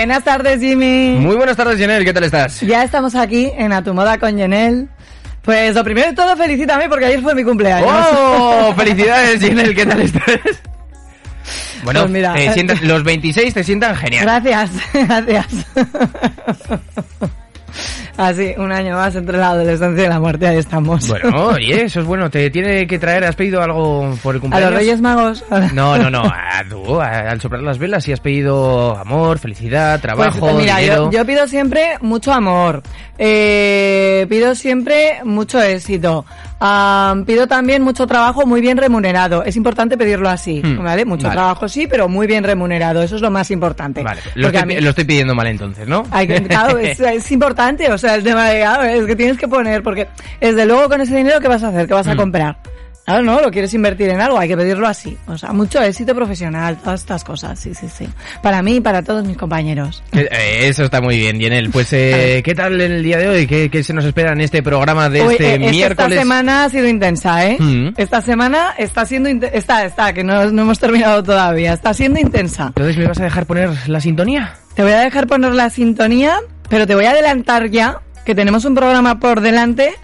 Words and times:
Buenas 0.00 0.24
tardes, 0.24 0.60
Jimmy. 0.60 1.16
Muy 1.18 1.36
buenas 1.36 1.58
tardes, 1.58 1.76
Jenel, 1.78 2.06
¿qué 2.06 2.14
tal 2.14 2.24
estás? 2.24 2.62
Ya 2.62 2.82
estamos 2.82 3.14
aquí 3.14 3.52
en 3.54 3.70
A 3.70 3.84
Tu 3.84 3.92
Moda 3.92 4.16
con 4.16 4.34
Jenel. 4.34 4.88
Pues 5.42 5.74
lo 5.74 5.84
primero 5.84 6.08
de 6.08 6.14
todo, 6.14 6.34
felicítame 6.38 6.88
porque 6.88 7.04
ayer 7.04 7.20
fue 7.20 7.34
mi 7.34 7.44
cumpleaños. 7.44 7.90
¡Oh! 8.14 8.72
¡Felicidades, 8.78 9.40
Jenel! 9.42 9.74
¿Qué 9.74 9.84
tal 9.84 10.00
estás? 10.00 10.40
Bueno, 11.84 12.00
Pues 12.00 12.12
mira, 12.12 12.32
te 12.32 12.50
sientan- 12.54 12.80
los 12.80 13.04
26 13.04 13.52
te 13.52 13.62
sientan 13.62 13.94
genial. 13.94 14.24
Gracias, 14.24 14.70
gracias. 14.94 15.46
Así, 18.20 18.52
un 18.58 18.70
año 18.70 18.96
más 18.96 19.16
entre 19.16 19.38
la 19.38 19.50
adolescencia 19.52 20.04
y 20.04 20.08
la 20.08 20.20
muerte, 20.20 20.46
ahí 20.46 20.58
estamos. 20.58 21.08
Bueno, 21.08 21.46
oye, 21.48 21.84
eso 21.84 22.00
es 22.00 22.06
bueno. 22.06 22.28
¿Te 22.28 22.50
tiene 22.50 22.86
que 22.86 22.98
traer, 22.98 23.24
has 23.24 23.34
pedido 23.34 23.62
algo 23.62 24.14
por 24.22 24.34
el 24.34 24.38
¿A 24.38 24.40
cumpleaños? 24.42 24.70
los 24.72 24.78
Reyes 24.78 25.00
Magos? 25.00 25.44
No, 25.72 25.96
no, 25.96 26.10
no. 26.10 26.22
a 26.24 26.62
tú, 26.68 27.00
a- 27.00 27.30
al 27.30 27.40
soplar 27.40 27.62
las 27.62 27.78
velas, 27.78 28.04
si 28.04 28.12
has 28.12 28.20
pedido 28.20 28.94
amor, 28.98 29.38
felicidad, 29.38 29.98
trabajo, 30.00 30.38
Pues 30.40 30.54
mira, 30.54 30.76
dinero. 30.78 31.10
yo, 31.10 31.18
yo 31.18 31.24
pido 31.24 31.48
siempre 31.48 31.96
mucho 32.02 32.30
amor, 32.32 32.82
eh, 33.18 34.26
pido 34.28 34.54
siempre 34.54 35.20
mucho 35.24 35.60
éxito, 35.62 36.24
Am, 36.62 37.24
pido 37.24 37.46
también 37.46 37.82
mucho 37.82 38.06
trabajo 38.06 38.44
muy 38.46 38.60
bien 38.60 38.76
remunerado. 38.76 39.42
Es 39.44 39.56
importante 39.56 39.96
pedirlo 39.96 40.28
así, 40.28 40.60
Hmm, 40.62 40.82
¿vale? 40.84 41.06
Mucho 41.06 41.24
vale. 41.24 41.36
trabajo 41.36 41.68
sí, 41.68 41.86
pero 41.86 42.06
muy 42.08 42.26
bien 42.26 42.44
remunerado. 42.44 43.02
Eso 43.02 43.16
es 43.16 43.22
lo 43.22 43.30
más 43.30 43.50
importante. 43.50 44.02
Vale, 44.02 44.20
lo 44.34 44.48
estoy, 44.48 44.66
mí- 44.66 44.80
lo 44.80 44.90
estoy 44.90 45.04
pidiendo 45.04 45.34
mal 45.34 45.46
entonces, 45.46 45.88
¿no? 45.88 46.04
Hay 46.10 46.26
que, 46.26 46.42
claro, 46.42 46.76
es, 46.78 47.00
es 47.00 47.32
importante, 47.32 47.90
o 47.90 47.96
sea, 47.96 48.14
el 48.14 48.22
tema 48.24 48.50
de, 48.50 48.60
claro, 48.60 48.82
es 48.84 49.06
que 49.06 49.16
tienes 49.16 49.38
que 49.38 49.48
poner, 49.48 49.82
porque 49.82 50.08
desde 50.38 50.66
luego 50.66 50.88
con 50.90 51.00
ese 51.00 51.16
dinero, 51.16 51.40
¿qué 51.40 51.48
vas 51.48 51.62
a 51.64 51.68
hacer? 51.68 51.86
¿Qué 51.86 51.94
vas 51.94 52.06
a 52.06 52.14
Mm. 52.14 52.18
comprar? 52.18 52.56
Claro, 53.04 53.24
no, 53.24 53.40
lo 53.40 53.50
quieres 53.50 53.74
invertir 53.74 54.08
en 54.10 54.20
algo, 54.20 54.38
hay 54.38 54.48
que 54.48 54.56
pedirlo 54.56 54.86
así. 54.86 55.16
O 55.26 55.36
sea, 55.36 55.52
mucho 55.52 55.82
éxito 55.82 56.14
profesional, 56.14 56.76
todas 56.76 57.00
estas 57.00 57.24
cosas, 57.24 57.58
sí, 57.58 57.74
sí, 57.74 57.88
sí. 57.88 58.08
Para 58.42 58.62
mí 58.62 58.76
y 58.76 58.80
para 58.80 59.02
todos 59.02 59.26
mis 59.26 59.36
compañeros. 59.36 60.02
Eh, 60.12 60.28
eh, 60.30 60.68
Eso 60.68 60.84
está 60.84 61.00
muy 61.00 61.16
bien, 61.16 61.38
Yenel. 61.38 61.70
Pues, 61.70 61.92
eh, 61.92 62.40
¿qué 62.44 62.54
tal 62.54 62.80
el 62.80 63.02
día 63.02 63.18
de 63.18 63.28
hoy? 63.28 63.46
¿Qué, 63.46 63.68
qué 63.68 63.82
se 63.82 63.92
nos 63.92 64.04
espera 64.04 64.32
en 64.32 64.40
este 64.40 64.62
programa 64.62 65.08
de 65.08 65.20
este 65.20 65.54
eh, 65.54 65.58
miércoles? 65.58 66.12
Esta 66.12 66.22
semana 66.22 66.64
ha 66.64 66.68
sido 66.68 66.86
intensa, 66.86 67.46
¿eh? 67.46 67.56
Mm. 67.58 67.94
Esta 67.96 68.20
semana 68.20 68.74
está 68.78 69.04
siendo, 69.04 69.28
está, 69.46 69.84
está, 69.84 70.12
que 70.12 70.22
no, 70.22 70.50
no 70.52 70.62
hemos 70.62 70.78
terminado 70.78 71.22
todavía, 71.22 71.72
está 71.72 71.92
siendo 71.94 72.20
intensa. 72.20 72.66
Entonces, 72.68 72.96
¿me 72.96 73.06
vas 73.06 73.18
a 73.18 73.24
dejar 73.24 73.46
poner 73.46 73.70
la 73.88 74.00
sintonía? 74.00 74.54
Te 74.74 74.82
voy 74.82 74.92
a 74.92 75.00
dejar 75.00 75.26
poner 75.26 75.52
la 75.54 75.68
sintonía, 75.70 76.38
pero 76.68 76.86
te 76.86 76.94
voy 76.94 77.06
a 77.06 77.10
adelantar 77.10 77.70
ya 77.70 78.00
que 78.24 78.34
tenemos 78.34 78.64
un 78.64 78.74
programa 78.74 79.18
por 79.18 79.40
delante 79.40 79.94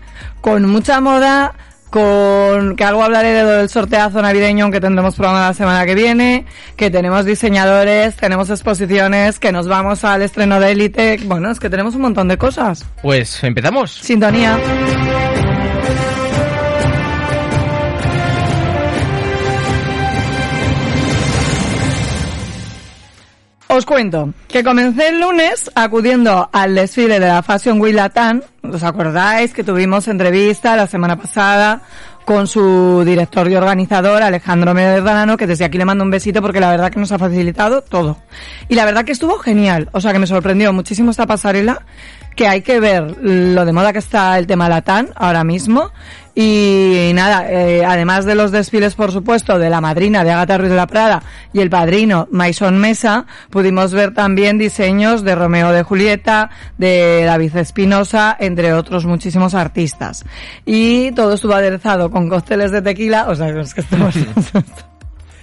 con 0.41 0.65
mucha 0.69 1.01
moda, 1.01 1.55
con 1.91 2.77
que 2.77 2.85
algo 2.85 3.03
hablaré 3.03 3.33
de 3.33 3.43
lo 3.43 3.51
del 3.51 3.69
sorteazo 3.69 4.21
navideño 4.23 4.71
que 4.71 4.81
tendremos 4.81 5.15
programa 5.15 5.49
la 5.49 5.55
semana 5.55 5.87
que 5.87 5.95
viene, 5.95 6.47
que 6.77 6.91
tenemos 6.91 7.25
diseñadores, 7.25 8.17
tenemos 8.17 8.51
exposiciones, 8.51 9.39
que 9.39 9.53
nos 9.53 9.69
vamos 9.69 10.05
al 10.05 10.23
estreno 10.23 10.61
de 10.61 10.73
Elite, 10.73 11.21
bueno, 11.25 11.51
es 11.51 11.61
que 11.61 11.71
tenemos 11.71 11.95
un 11.95 12.03
montón 12.03 12.29
de 12.29 12.37
cosas. 12.37 12.85
Pues, 13.03 13.43
¿empezamos? 13.45 13.93
Sintonía. 13.93 14.59
Os 23.77 23.85
cuento 23.85 24.33
que 24.49 24.65
comencé 24.65 25.09
el 25.09 25.21
lunes 25.21 25.71
acudiendo 25.75 26.49
al 26.51 26.75
desfile 26.75 27.21
de 27.21 27.27
la 27.27 27.43
Fashion 27.43 27.79
Week 27.79 27.95
Latam. 27.95 28.41
¿Os 28.63 28.83
acordáis 28.83 29.53
que 29.53 29.63
tuvimos 29.63 30.09
entrevista 30.09 30.77
la 30.77 30.87
semana 30.87 31.17
pasada 31.17 31.83
con 32.25 32.47
su 32.47 33.03
director 33.05 33.51
y 33.51 33.55
organizador, 33.55 34.23
Alejandro 34.23 34.73
Medrano, 34.73 35.37
que 35.37 35.47
desde 35.47 35.67
aquí 35.67 35.77
le 35.77 35.85
mando 35.85 36.05
un 36.05 36.11
besito 36.11 36.41
porque 36.41 36.59
la 36.59 36.71
verdad 36.71 36.91
que 36.91 36.99
nos 36.99 37.13
ha 37.13 37.19
facilitado 37.19 37.83
todo. 37.83 38.17
Y 38.71 38.77
la 38.77 38.87
verdad 38.87 39.05
que 39.05 39.13
estuvo 39.13 39.39
genial. 39.39 39.91
O 39.93 40.01
sea, 40.01 40.15
que 40.15 40.19
me 40.21 40.27
sorprendió 40.27 40.73
muchísimo 40.73 41.11
esta 41.11 41.27
pasarela, 41.27 41.85
que 42.35 42.49
hay 42.49 42.63
que 42.63 42.81
ver 42.81 43.15
lo 43.21 43.67
de 43.67 43.73
moda 43.75 43.93
que 43.93 43.99
está 43.99 44.39
el 44.39 44.47
tema 44.47 44.71
Latam 44.71 45.09
ahora 45.17 45.45
mismo. 45.45 45.91
Y 46.39 47.13
nada, 47.15 47.51
eh, 47.51 47.83
además 47.83 48.27
de 48.27 48.35
los 48.35 48.53
desfiles, 48.53 48.95
por 48.95 49.11
supuesto, 49.11 49.59
de 49.59 49.71
la 49.71 49.81
madrina 49.81 50.23
de 50.23 50.33
Agatha 50.33 50.59
Ruiz 50.59 50.69
de 50.69 50.77
la 50.77 50.87
Prada 50.87 51.23
y 51.55 51.61
el 51.61 51.71
padrino 51.71 52.29
Maison 52.31 52.77
Mesa, 52.77 53.25
pudimos 53.49 53.95
ver 53.95 54.13
también 54.13 54.59
diseños 54.59 55.25
de 55.25 55.35
Romeo 55.35 55.73
de 55.73 55.83
Julieta, 55.83 56.51
de 56.77 57.25
David 57.25 57.57
Espinosa, 57.57 58.37
entre 58.39 58.75
otros 58.75 59.07
muchísimos 59.07 59.55
artistas. 59.55 60.27
Y 60.67 61.11
todo 61.13 61.33
estuvo 61.33 61.55
aderezado 61.55 62.11
con 62.11 62.29
cócteles 62.29 62.71
de 62.71 62.83
tequila, 62.83 63.31
o 63.31 63.35
sea, 63.35 63.49
es 63.49 63.73
que 63.73 63.81
estamos... 63.81 64.15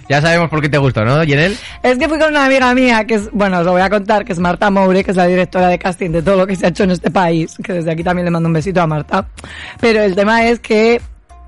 Ya 0.08 0.20
sabemos 0.20 0.50
por 0.50 0.60
qué 0.60 0.68
te 0.68 0.78
gustó, 0.78 1.04
¿no, 1.04 1.24
Yenel? 1.24 1.56
Es 1.82 1.98
que 1.98 2.08
fui 2.08 2.18
con 2.18 2.30
una 2.30 2.46
amiga 2.46 2.74
mía, 2.74 3.04
que 3.06 3.14
es, 3.14 3.30
bueno, 3.32 3.60
os 3.60 3.64
lo 3.64 3.72
voy 3.72 3.82
a 3.82 3.88
contar, 3.88 4.24
que 4.24 4.32
es 4.32 4.38
Marta 4.38 4.70
Moure, 4.70 5.02
que 5.02 5.12
es 5.12 5.16
la 5.16 5.26
directora 5.26 5.68
de 5.68 5.78
casting 5.78 6.10
de 6.10 6.22
todo 6.22 6.36
lo 6.36 6.46
que 6.46 6.56
se 6.56 6.66
ha 6.66 6.68
hecho 6.68 6.84
en 6.84 6.90
este 6.90 7.10
país, 7.10 7.56
que 7.62 7.72
desde 7.72 7.90
aquí 7.90 8.02
también 8.02 8.26
le 8.26 8.30
mando 8.30 8.48
un 8.48 8.52
besito 8.52 8.82
a 8.82 8.86
Marta. 8.86 9.26
Pero 9.80 10.02
el 10.02 10.14
tema 10.14 10.46
es 10.46 10.60
que, 10.60 11.00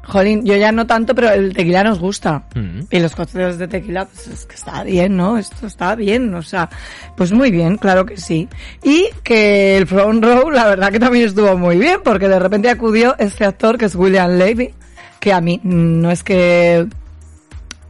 jolín, 0.04 0.44
yo 0.46 0.56
ya 0.56 0.72
no 0.72 0.86
tanto, 0.86 1.14
pero 1.14 1.30
el 1.30 1.52
tequila 1.52 1.84
nos 1.84 1.98
gusta. 1.98 2.44
Mm. 2.54 2.80
Y 2.90 2.98
los 2.98 3.14
cócteles 3.14 3.58
de 3.58 3.68
tequila, 3.68 4.06
pues 4.06 4.26
es 4.28 4.46
que 4.46 4.54
está 4.54 4.82
bien, 4.84 5.16
¿no? 5.16 5.36
Esto 5.36 5.66
está 5.66 5.94
bien, 5.94 6.34
o 6.34 6.42
sea, 6.42 6.70
pues 7.14 7.32
muy 7.32 7.50
bien, 7.50 7.76
claro 7.76 8.06
que 8.06 8.16
sí. 8.16 8.48
Y 8.82 9.08
que 9.22 9.76
el 9.76 9.86
front 9.86 10.24
row, 10.24 10.50
la 10.50 10.66
verdad 10.66 10.90
que 10.90 11.00
también 11.00 11.26
estuvo 11.26 11.58
muy 11.58 11.76
bien, 11.76 12.00
porque 12.02 12.28
de 12.28 12.38
repente 12.38 12.70
acudió 12.70 13.14
este 13.18 13.44
actor 13.44 13.76
que 13.76 13.84
es 13.84 13.94
William 13.94 14.30
Levy, 14.38 14.72
que 15.20 15.32
a 15.32 15.42
mí 15.42 15.60
no 15.62 16.10
es 16.10 16.22
que 16.22 16.86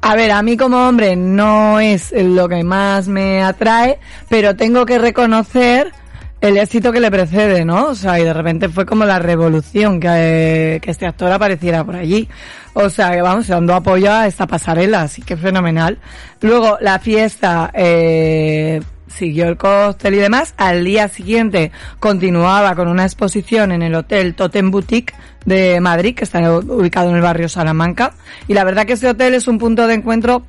a 0.00 0.14
ver, 0.14 0.30
a 0.30 0.42
mí 0.42 0.56
como 0.56 0.88
hombre 0.88 1.16
no 1.16 1.80
es 1.80 2.12
lo 2.12 2.48
que 2.48 2.62
más 2.62 3.08
me 3.08 3.42
atrae, 3.42 3.98
pero 4.28 4.54
tengo 4.54 4.86
que 4.86 4.98
reconocer 4.98 5.92
el 6.40 6.56
éxito 6.58 6.92
que 6.92 7.00
le 7.00 7.10
precede, 7.10 7.64
¿no? 7.64 7.86
O 7.86 7.94
sea, 7.94 8.20
y 8.20 8.24
de 8.24 8.32
repente 8.32 8.68
fue 8.68 8.86
como 8.86 9.04
la 9.04 9.18
revolución 9.18 9.98
que, 9.98 10.78
que 10.82 10.90
este 10.90 11.06
actor 11.06 11.32
apareciera 11.32 11.84
por 11.84 11.96
allí. 11.96 12.28
O 12.74 12.90
sea, 12.90 13.12
que 13.12 13.22
vamos, 13.22 13.48
dando 13.48 13.74
apoyo 13.74 14.12
a 14.12 14.26
esta 14.26 14.46
pasarela, 14.46 15.02
así 15.02 15.22
que 15.22 15.36
fenomenal. 15.36 15.98
Luego, 16.42 16.76
la 16.80 16.98
fiesta, 16.98 17.70
eh, 17.74 18.82
siguió 19.06 19.48
el 19.48 19.56
cóctel 19.56 20.14
y 20.14 20.18
demás. 20.18 20.54
Al 20.56 20.84
día 20.84 21.08
siguiente 21.08 21.72
continuaba 22.00 22.74
con 22.74 22.88
una 22.88 23.04
exposición 23.04 23.72
en 23.72 23.82
el 23.82 23.94
hotel 23.94 24.34
Totem 24.34 24.70
Boutique 24.70 25.14
de 25.44 25.80
Madrid, 25.80 26.14
que 26.14 26.24
está 26.24 26.50
ubicado 26.50 27.10
en 27.10 27.16
el 27.16 27.22
barrio 27.22 27.48
Salamanca. 27.48 28.14
Y 28.48 28.54
la 28.54 28.64
verdad 28.64 28.86
que 28.86 28.94
este 28.94 29.08
hotel 29.08 29.34
es 29.34 29.48
un 29.48 29.58
punto 29.58 29.86
de 29.86 29.94
encuentro 29.94 30.44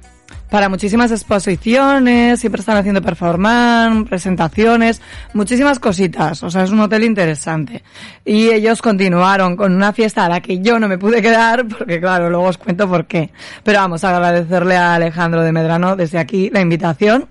para 0.50 0.69
muchísimas 0.69 1.12
exposiciones, 1.12 2.40
siempre 2.40 2.62
están 2.62 2.78
haciendo 2.78 3.01
performance, 3.01 4.07
presentaciones, 4.07 5.01
muchísimas 5.34 5.79
cositas. 5.79 6.41
O 6.44 6.50
sea, 6.50 6.63
es 6.63 6.72
un 6.72 6.79
hotel 6.79 7.03
interesante. 7.03 7.84
Y 8.23 8.50
ellos 8.50 8.81
continuaron 8.81 9.57
con 9.57 9.75
una 9.75 9.91
fiesta 9.91 10.25
a 10.25 10.29
la 10.29 10.41
que 10.41 10.59
yo 10.59 10.79
no 10.79 10.88
me 10.88 10.97
pude 10.97 11.22
quedar, 11.22 11.67
porque 11.67 12.00
claro, 12.00 12.29
luego 12.29 12.46
os 12.46 12.57
cuento 12.57 12.88
por 12.88 13.06
qué. 13.07 13.31
Pero 13.63 13.79
vamos 13.79 14.03
a 14.03 14.16
agradecerle 14.16 14.78
a 14.78 14.96
Alejandro 14.96 15.44
de 15.44 15.51
Medrano 15.51 15.96
desde 15.96 16.17
aquí 16.17 16.50
la 16.51 16.62
invitación 16.62 17.28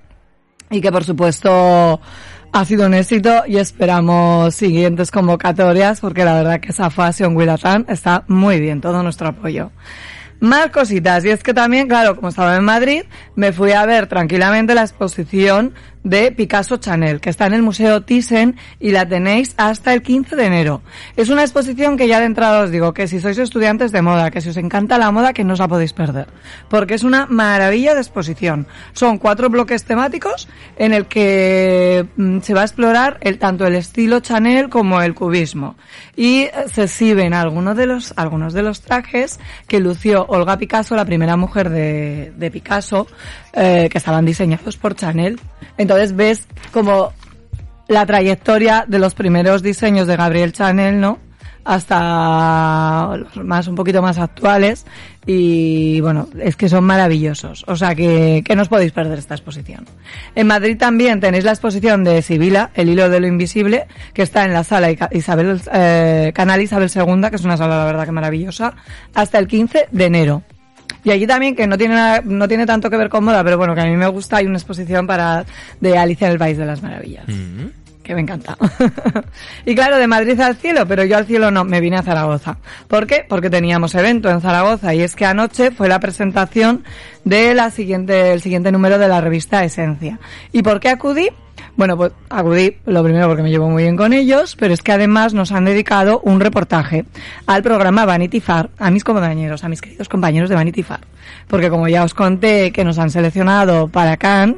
y 0.71 0.81
que 0.81 0.91
por 0.91 1.05
supuesto 1.05 2.01
ha 2.53 2.65
sido 2.65 2.87
un 2.87 2.95
éxito 2.95 3.45
y 3.47 3.59
esperamos 3.59 4.55
siguientes 4.55 5.11
convocatorias 5.11 6.01
porque 6.01 6.25
la 6.25 6.35
verdad 6.35 6.61
que 6.61 6.71
esa 6.71 6.91
Fashion 6.91 7.37
Willatán 7.37 7.85
está 7.89 8.25
muy 8.29 8.61
bien, 8.61 8.81
todo 8.81 9.03
nuestro 9.03 9.29
apoyo. 9.29 9.71
Más 10.41 10.71
cositas, 10.71 11.25
y 11.25 11.31
es 11.31 11.43
que 11.43 11.55
también, 11.55 11.89
claro, 11.89 12.15
como 12.15 12.29
estaba 12.29 12.57
en 12.57 12.65
Madrid, 12.65 13.05
me 13.37 13.53
fui 13.53 13.73
a 13.73 13.87
ver 13.87 14.07
tranquilamente 14.07 14.75
la 14.75 14.83
exposición 14.83 15.73
de 16.07 16.31
Picasso 16.31 16.77
Chanel, 16.77 17.21
que 17.21 17.31
está 17.31 17.47
en 17.47 17.55
el 17.55 17.63
Museo 17.63 18.03
Thyssen 18.03 18.57
y 18.79 18.93
la 18.93 19.09
tenéis 19.09 19.55
hasta 19.57 19.93
el 19.93 20.03
15 20.03 20.37
de 20.37 20.45
enero. 20.45 20.83
Es 21.17 21.31
una 21.31 21.43
exposición 21.43 21.97
que 21.97 22.07
ya 22.07 22.21
de 22.21 22.27
entrada 22.27 22.63
os 22.63 22.71
digo 22.71 22.95
que 22.95 23.09
si 23.09 23.19
sois 23.19 23.37
estudiantes 23.39 23.91
de 23.91 24.03
moda, 24.03 24.31
que 24.31 24.41
si 24.41 24.51
os 24.51 24.57
encanta 24.57 24.99
la 24.99 25.11
moda, 25.11 25.33
que 25.33 25.43
no 25.43 25.55
os 25.55 25.59
la 25.59 25.67
podéis 25.67 25.93
perder, 25.93 26.29
porque 26.71 26.95
es 26.95 27.03
una 27.03 27.27
maravilla 27.27 27.95
de 27.95 28.01
exposición. 28.03 28.69
Son 28.93 29.19
cuatro 29.19 29.51
bloques 29.51 29.83
temáticos 29.83 30.49
en 30.77 30.93
el 30.93 31.07
que 31.07 32.07
mm, 32.17 32.39
se 32.39 32.55
va 32.55 32.61
a 32.61 32.65
explorar 32.65 33.19
el, 33.21 33.39
tanto 33.39 33.67
el 33.67 33.75
estilo 33.75 34.21
Chanel 34.21 34.69
como 34.69 35.03
el 35.03 35.13
cubismo. 35.13 35.75
Y 36.15 36.43
eh, 36.43 36.53
se 36.73 36.85
exhiben 36.85 37.35
algunos 37.35 37.77
de 37.77 37.87
los, 37.87 38.15
algunos 38.17 38.53
de 38.53 38.63
los 38.63 38.81
trajes 38.81 39.41
que 39.67 39.81
lució 39.81 40.25
Olga 40.29 40.57
Picasso, 40.57 40.95
la 40.95 41.05
primera 41.05 41.37
mujer 41.37 41.69
de, 41.69 42.33
de 42.37 42.51
Picasso, 42.53 43.09
eh, 43.57 43.89
que 43.91 43.97
estaban 43.97 44.27
diseñados 44.27 44.77
por 44.77 44.95
Chanel. 44.95 45.41
Entonces 45.79 46.15
ves 46.15 46.47
como 46.73 47.15
la 47.89 48.05
trayectoria 48.05 48.85
de 48.87 48.99
los 48.99 49.15
primeros 49.15 49.63
diseños 49.63 50.07
de 50.07 50.17
Gabriel 50.17 50.53
Chanel, 50.53 51.01
¿no? 51.01 51.19
Hasta 51.65 53.17
los 53.17 53.37
más, 53.45 53.67
un 53.67 53.75
poquito 53.75 54.03
más 54.03 54.19
actuales. 54.19 54.85
Y 55.25 56.01
bueno, 56.03 56.29
es 56.39 56.55
que 56.55 56.69
son 56.69 56.85
maravillosos. 56.85 57.65
O 57.67 57.77
sea 57.77 57.95
que, 57.95 58.43
que 58.45 58.55
no 58.55 58.63
os 58.63 58.69
podéis 58.69 58.93
perder 58.93 59.19
esta 59.19 59.35
exposición. 59.35 59.87
En 60.35 60.47
Madrid 60.47 60.77
también 60.77 61.19
tenéis 61.19 61.45
la 61.45 61.53
exposición 61.53 62.05
de 62.05 62.21
Sibila, 62.21 62.71
El 62.75 62.91
hilo 62.91 63.09
de 63.09 63.21
lo 63.21 63.27
invisible, 63.27 63.87
que 64.13 64.23
está 64.23 64.45
en 64.45 64.53
la 64.53 64.65
sala 64.65 64.91
Isabel, 65.11 65.61
eh, 65.73 66.31
Canal 66.35 66.61
Isabel 66.61 66.91
II, 66.95 67.31
que 67.31 67.37
es 67.37 67.45
una 67.45 67.57
sala 67.57 67.79
la 67.79 67.85
verdad 67.87 68.05
que 68.05 68.13
maravillosa, 68.13 68.75
hasta 69.15 69.39
el 69.39 69.49
15 69.49 69.89
de 69.91 70.05
enero. 70.05 70.43
Y 71.07 71.13
allí 71.13 71.25
también, 71.25 71.55
que 71.55 71.69
no 71.69 71.79
tiene, 71.79 71.95
nada- 71.95 72.21
no 72.25 72.49
tiene 72.49 72.67
tanto 72.67 72.91
que 72.91 72.97
ver 72.97 73.09
con 73.09 73.23
moda, 73.25 73.45
pero 73.45 73.57
bueno, 73.57 73.77
que 73.77 73.81
a 73.81 73.85
mí 73.85 73.97
me 73.97 74.09
gusta, 74.09 74.39
hay 74.39 74.47
una 74.47 74.59
exposición 74.59 75.07
para 75.07 75.45
de 75.81 75.97
Alicia 75.97 76.27
en 76.27 76.33
el 76.33 76.39
País 76.39 76.59
de 76.59 76.67
las 76.67 76.83
Maravillas 76.83 77.29
Mm. 77.29 77.67
que 78.03 78.15
me 78.17 78.23
encanta. 78.23 78.57
y 79.65 79.75
claro, 79.77 79.99
de 79.99 80.07
Madrid 80.09 80.41
al 80.41 80.57
cielo, 80.57 80.85
pero 80.87 81.05
yo 81.05 81.17
al 81.17 81.27
cielo 81.27 81.53
no, 81.53 81.65
me 81.65 81.81
vine 81.81 81.97
a 81.97 82.03
Zaragoza. 82.03 82.59
¿Por 82.89 83.07
qué? 83.07 83.25
Porque 83.29 83.51
teníamos 83.51 83.95
evento 83.95 84.29
en 84.31 84.41
Zaragoza 84.41 84.95
y 84.95 85.01
es 85.03 85.15
que 85.15 85.27
anoche 85.27 85.71
fue 85.71 85.89
la 85.89 86.01
presentación 86.01 86.83
de 87.25 87.55
la 87.55 87.71
siguiente, 87.71 88.33
el 88.33 88.41
siguiente 88.43 88.73
número 88.73 88.99
de 88.99 89.07
la 89.07 89.21
revista 89.21 89.63
Esencia. 89.65 90.19
¿Y 90.53 90.63
por 90.65 90.81
qué 90.81 90.89
acudí? 90.89 91.29
Bueno, 91.77 91.97
pues 91.97 92.13
acudí, 92.31 92.75
lo 92.87 93.05
primero 93.05 93.29
porque 93.29 93.43
me 93.43 93.51
llevo 93.51 93.69
muy 93.69 93.83
bien 93.83 93.97
con 93.97 94.15
ellos, 94.15 94.57
pero 94.59 94.73
es 94.73 94.81
que 94.83 94.93
además 94.93 95.35
nos 95.35 95.53
han 95.53 95.67
dedicado 95.67 96.21
un 96.25 96.41
reportaje 96.41 97.05
al 97.47 97.63
programa 97.63 98.07
Vanity 98.07 98.41
Fair, 98.41 98.71
a 98.79 98.91
mis 98.91 99.05
compañeros, 99.05 99.63
a 99.63 99.69
mis 99.69 99.83
queridos 99.83 100.09
compañeros 100.09 100.49
de 100.49 100.55
Vanity 100.55 100.83
Fair. 100.83 101.01
Porque 101.49 101.69
como 101.69 101.87
ya 101.89 102.03
os 102.05 102.15
conté 102.15 102.73
que 102.73 102.83
nos 102.83 102.99
han 102.99 103.11
seleccionado 103.11 103.89
para 103.89 104.17
Cannes, 104.17 104.57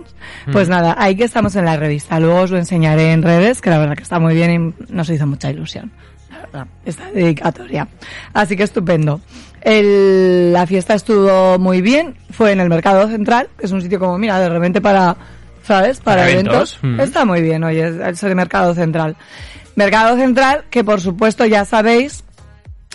pues 0.53 0.69
nada, 0.69 0.95
ahí 0.97 1.17
que 1.17 1.25
estamos 1.25 1.57
en 1.57 1.65
la 1.65 1.77
revista. 1.77 2.21
Luego 2.21 2.43
os 2.43 2.51
lo 2.53 2.59
enseñaré 2.59 3.11
en 3.13 3.23
redes, 3.23 3.61
que 3.61 3.71
la 3.71 3.79
verdad 3.79 3.97
que 3.97 4.03
está 4.05 4.21
muy 4.21 4.35
bien 4.35 4.75
y 4.89 4.93
nos 4.93 5.11
hizo 5.11 5.27
mucha 5.27 5.51
ilusión. 5.51 5.91
La 6.31 6.39
verdad, 6.39 6.67
esta 6.85 7.11
dedicatoria. 7.11 7.89
Así 8.33 8.57
que 8.57 8.63
estupendo. 8.63 9.21
El- 9.61 10.53
la 10.53 10.67
fiesta 10.67 10.95
estuvo 10.95 11.59
muy 11.59 11.83
bien, 11.83 12.15
fue 12.31 12.53
en 12.53 12.61
el 12.61 12.69
Mercado 12.69 13.09
Central, 13.09 13.49
que 13.59 13.67
es 13.67 13.73
un 13.73 13.83
sitio 13.83 13.99
como, 13.99 14.17
mira, 14.19 14.39
de 14.39 14.49
repente 14.49 14.81
para, 14.81 15.17
¿sabes? 15.69 16.01
Para, 16.01 16.23
Para 16.23 16.31
eventos. 16.33 16.79
eventos. 16.83 16.99
Mm. 16.99 17.01
Está 17.01 17.25
muy 17.25 17.43
bien, 17.43 17.63
oye, 17.63 17.93
es 18.09 18.23
el 18.23 18.35
Mercado 18.35 18.75
Central. 18.75 19.17
Mercado 19.77 20.17
Central, 20.17 20.65
que 20.71 20.83
por 20.83 21.01
supuesto 21.01 21.45
ya 21.47 21.65
sabéis 21.65 22.25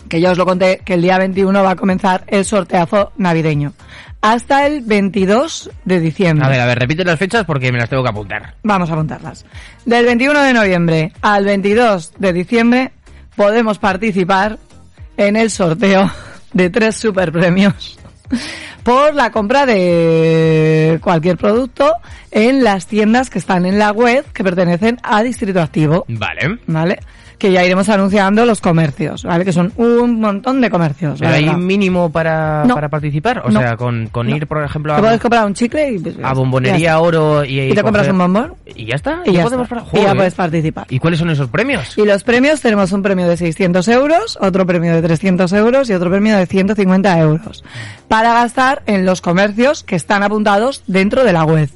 que 0.09 0.19
ya 0.19 0.31
os 0.31 0.37
lo 0.37 0.45
conté, 0.45 0.81
que 0.83 0.95
el 0.95 1.01
día 1.01 1.17
21 1.17 1.63
va 1.63 1.71
a 1.71 1.75
comenzar 1.75 2.25
el 2.27 2.43
sorteazo 2.43 3.13
navideño. 3.17 3.73
Hasta 4.21 4.65
el 4.65 4.81
22 4.81 5.69
de 5.85 5.99
diciembre. 5.99 6.45
A 6.45 6.49
ver, 6.49 6.59
a 6.59 6.65
ver, 6.65 6.79
repite 6.79 7.05
las 7.05 7.19
fechas 7.19 7.45
porque 7.45 7.71
me 7.71 7.77
las 7.77 7.89
tengo 7.89 8.03
que 8.03 8.09
apuntar. 8.09 8.55
Vamos 8.63 8.89
a 8.89 8.93
apuntarlas. 8.93 9.45
Del 9.85 10.05
21 10.05 10.41
de 10.41 10.53
noviembre 10.53 11.13
al 11.21 11.45
22 11.45 12.13
de 12.17 12.33
diciembre 12.33 12.91
podemos 13.35 13.79
participar 13.79 14.57
en 15.15 15.35
el 15.35 15.49
sorteo 15.51 16.11
de 16.53 16.69
tres 16.69 16.95
superpremios 16.95 17.97
por 18.83 19.15
la 19.15 19.31
compra 19.31 19.65
de 19.65 20.99
cualquier 21.01 21.37
producto 21.37 21.93
en 22.31 22.63
las 22.63 22.87
tiendas 22.87 23.29
que 23.29 23.39
están 23.39 23.65
en 23.65 23.79
la 23.79 23.91
web 23.91 24.25
que 24.33 24.43
pertenecen 24.43 24.99
a 25.03 25.23
Distrito 25.23 25.61
Activo. 25.61 26.05
Vale. 26.07 26.59
¿Vale? 26.67 26.99
Que 27.43 27.51
ya 27.51 27.61
iremos 27.65 27.89
anunciando 27.89 28.45
los 28.45 28.61
comercios, 28.61 29.25
¿vale? 29.25 29.43
Que 29.43 29.51
son 29.51 29.73
un 29.75 30.17
montón 30.21 30.61
de 30.61 30.69
comercios. 30.69 31.19
¿Pero 31.19 31.33
hay 31.33 31.53
mínimo 31.57 32.09
para, 32.09 32.63
No. 32.63 32.73
para 32.73 32.87
participar? 32.87 33.39
O 33.45 33.51
No. 33.51 33.59
sea, 33.59 33.75
con, 33.75 34.07
con 34.07 34.29
No. 34.29 34.37
ir, 34.37 34.47
por 34.47 34.63
ejemplo, 34.63 34.93
Te 34.93 34.99
a, 34.99 35.01
puedes 35.03 35.19
comprar 35.19 35.45
un 35.45 35.53
chicle 35.53 35.91
y... 35.91 35.99
pues, 35.99 36.15
a 36.23 36.33
Bombonería. 36.33 37.01
Oro 37.01 37.43
y, 37.43 37.59
Y 37.59 37.73
te 37.73 37.83
compras 37.83 38.07
un 38.07 38.17
bombón 38.17 38.53
¿Y 38.65 38.85
ya 38.85 38.95
está? 38.95 39.23
y 39.25 39.33
ya, 39.33 39.43
podemos 39.43 39.69
está. 39.69 39.83
Y 39.91 40.03
ya 40.03 40.15
puedes 40.15 40.35
participar. 40.35 40.85
¿Y 40.89 40.99
cuáles 40.99 41.19
son 41.19 41.31
esos 41.31 41.49
premios? 41.49 41.97
Y 41.97 42.05
los 42.05 42.23
premios 42.23 42.61
tenemos 42.61 42.93
un 42.93 43.01
premio 43.01 43.27
de 43.27 43.35
600 43.35 43.89
euros, 43.89 44.37
otro 44.39 44.65
premio 44.65 44.93
de 44.95 45.01
300 45.01 45.51
euros 45.51 45.89
y 45.89 45.93
otro 45.95 46.09
premio 46.09 46.37
de 46.37 46.45
150 46.45 47.19
euros 47.19 47.61
para 48.07 48.35
gastar 48.35 48.83
en 48.85 49.05
los 49.05 49.19
comercios 49.19 49.83
que 49.83 49.97
están 49.97 50.23
apuntados 50.23 50.83
dentro 50.87 51.25
de 51.25 51.33
la 51.33 51.43
web. 51.43 51.69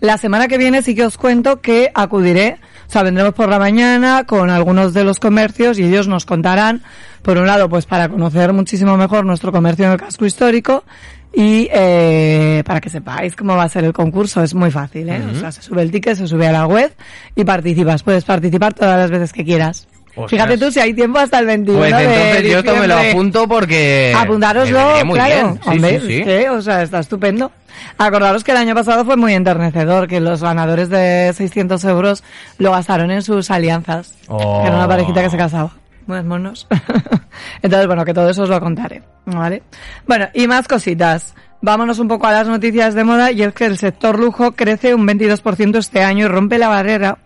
La 0.00 0.18
semana 0.18 0.48
que 0.48 0.58
viene 0.58 0.82
sí 0.82 0.94
que 0.94 1.06
os 1.06 1.16
cuento 1.16 1.62
que 1.62 1.90
acudiré, 1.94 2.58
o 2.92 2.94
sea, 2.94 3.04
vendremos 3.04 3.32
por 3.32 3.48
la 3.48 3.58
mañana 3.58 4.24
con 4.24 4.50
algunos 4.50 4.92
de 4.92 5.02
los 5.02 5.18
comercios 5.18 5.78
y 5.78 5.82
ellos 5.82 6.08
nos 6.08 6.26
contarán, 6.26 6.82
por 7.22 7.38
un 7.38 7.46
lado, 7.46 7.66
pues 7.70 7.86
para 7.86 8.10
conocer 8.10 8.52
muchísimo 8.52 8.98
mejor 8.98 9.24
nuestro 9.24 9.50
comercio 9.50 9.86
en 9.86 9.92
el 9.92 9.96
casco 9.96 10.26
histórico 10.26 10.84
y 11.32 11.70
eh, 11.72 12.62
para 12.66 12.82
que 12.82 12.90
sepáis 12.90 13.34
cómo 13.34 13.56
va 13.56 13.62
a 13.62 13.68
ser 13.70 13.84
el 13.84 13.94
concurso. 13.94 14.42
Es 14.42 14.52
muy 14.52 14.70
fácil, 14.70 15.08
¿eh? 15.08 15.22
O 15.24 15.34
sea, 15.34 15.50
se 15.50 15.62
sube 15.62 15.80
el 15.80 15.90
ticket, 15.90 16.18
se 16.18 16.26
sube 16.26 16.46
a 16.46 16.52
la 16.52 16.66
web 16.66 16.92
y 17.34 17.44
participas. 17.44 18.02
Puedes 18.02 18.24
participar 18.24 18.74
todas 18.74 18.98
las 18.98 19.10
veces 19.10 19.32
que 19.32 19.42
quieras. 19.42 19.88
Ostras. 20.14 20.30
Fíjate 20.30 20.58
tú 20.58 20.70
si 20.70 20.80
hay 20.80 20.92
tiempo 20.92 21.18
hasta 21.18 21.38
el 21.38 21.46
21 21.46 21.78
Pues 21.78 21.96
de 21.96 22.02
entonces 22.02 22.50
yo 22.50 22.58
esto 22.58 22.76
me 22.76 22.86
lo 22.86 22.98
apunto 22.98 23.48
porque... 23.48 24.14
Apuntároslo, 24.16 25.04
muy 25.06 25.14
claro. 25.14 25.34
bien. 25.34 25.60
Sí, 25.62 25.70
Hombre, 25.70 26.00
sí, 26.00 26.24
que, 26.24 26.50
o 26.50 26.60
sea, 26.60 26.82
está 26.82 26.98
estupendo. 26.98 27.50
Acordaros 27.98 28.44
que 28.44 28.50
el 28.50 28.58
año 28.58 28.74
pasado 28.74 29.04
fue 29.04 29.16
muy 29.16 29.32
enternecedor, 29.32 30.08
que 30.08 30.20
los 30.20 30.42
ganadores 30.42 30.90
de 30.90 31.32
600 31.34 31.82
euros 31.84 32.24
lo 32.58 32.72
gastaron 32.72 33.10
en 33.10 33.22
sus 33.22 33.50
alianzas. 33.50 34.14
Oh. 34.28 34.64
Era 34.66 34.76
una 34.76 34.88
parejita 34.88 35.22
que 35.22 35.30
se 35.30 35.36
casaba. 35.36 35.70
Buenos 36.06 36.26
monos. 36.26 36.66
Entonces, 37.62 37.86
bueno, 37.86 38.04
que 38.04 38.14
todo 38.14 38.28
eso 38.28 38.42
os 38.42 38.48
lo 38.48 38.60
contaré. 38.60 39.02
¿Vale? 39.24 39.62
Bueno, 40.06 40.28
y 40.34 40.46
más 40.46 40.68
cositas. 40.68 41.34
Vámonos 41.60 42.00
un 42.00 42.08
poco 42.08 42.26
a 42.26 42.32
las 42.32 42.48
noticias 42.48 42.94
de 42.94 43.04
moda 43.04 43.30
y 43.30 43.42
es 43.42 43.54
que 43.54 43.66
el 43.66 43.78
sector 43.78 44.18
lujo 44.18 44.52
crece 44.52 44.94
un 44.94 45.06
22% 45.06 45.78
este 45.78 46.02
año 46.02 46.24
y 46.24 46.28
rompe 46.28 46.58
la 46.58 46.68
barrera 46.68 47.18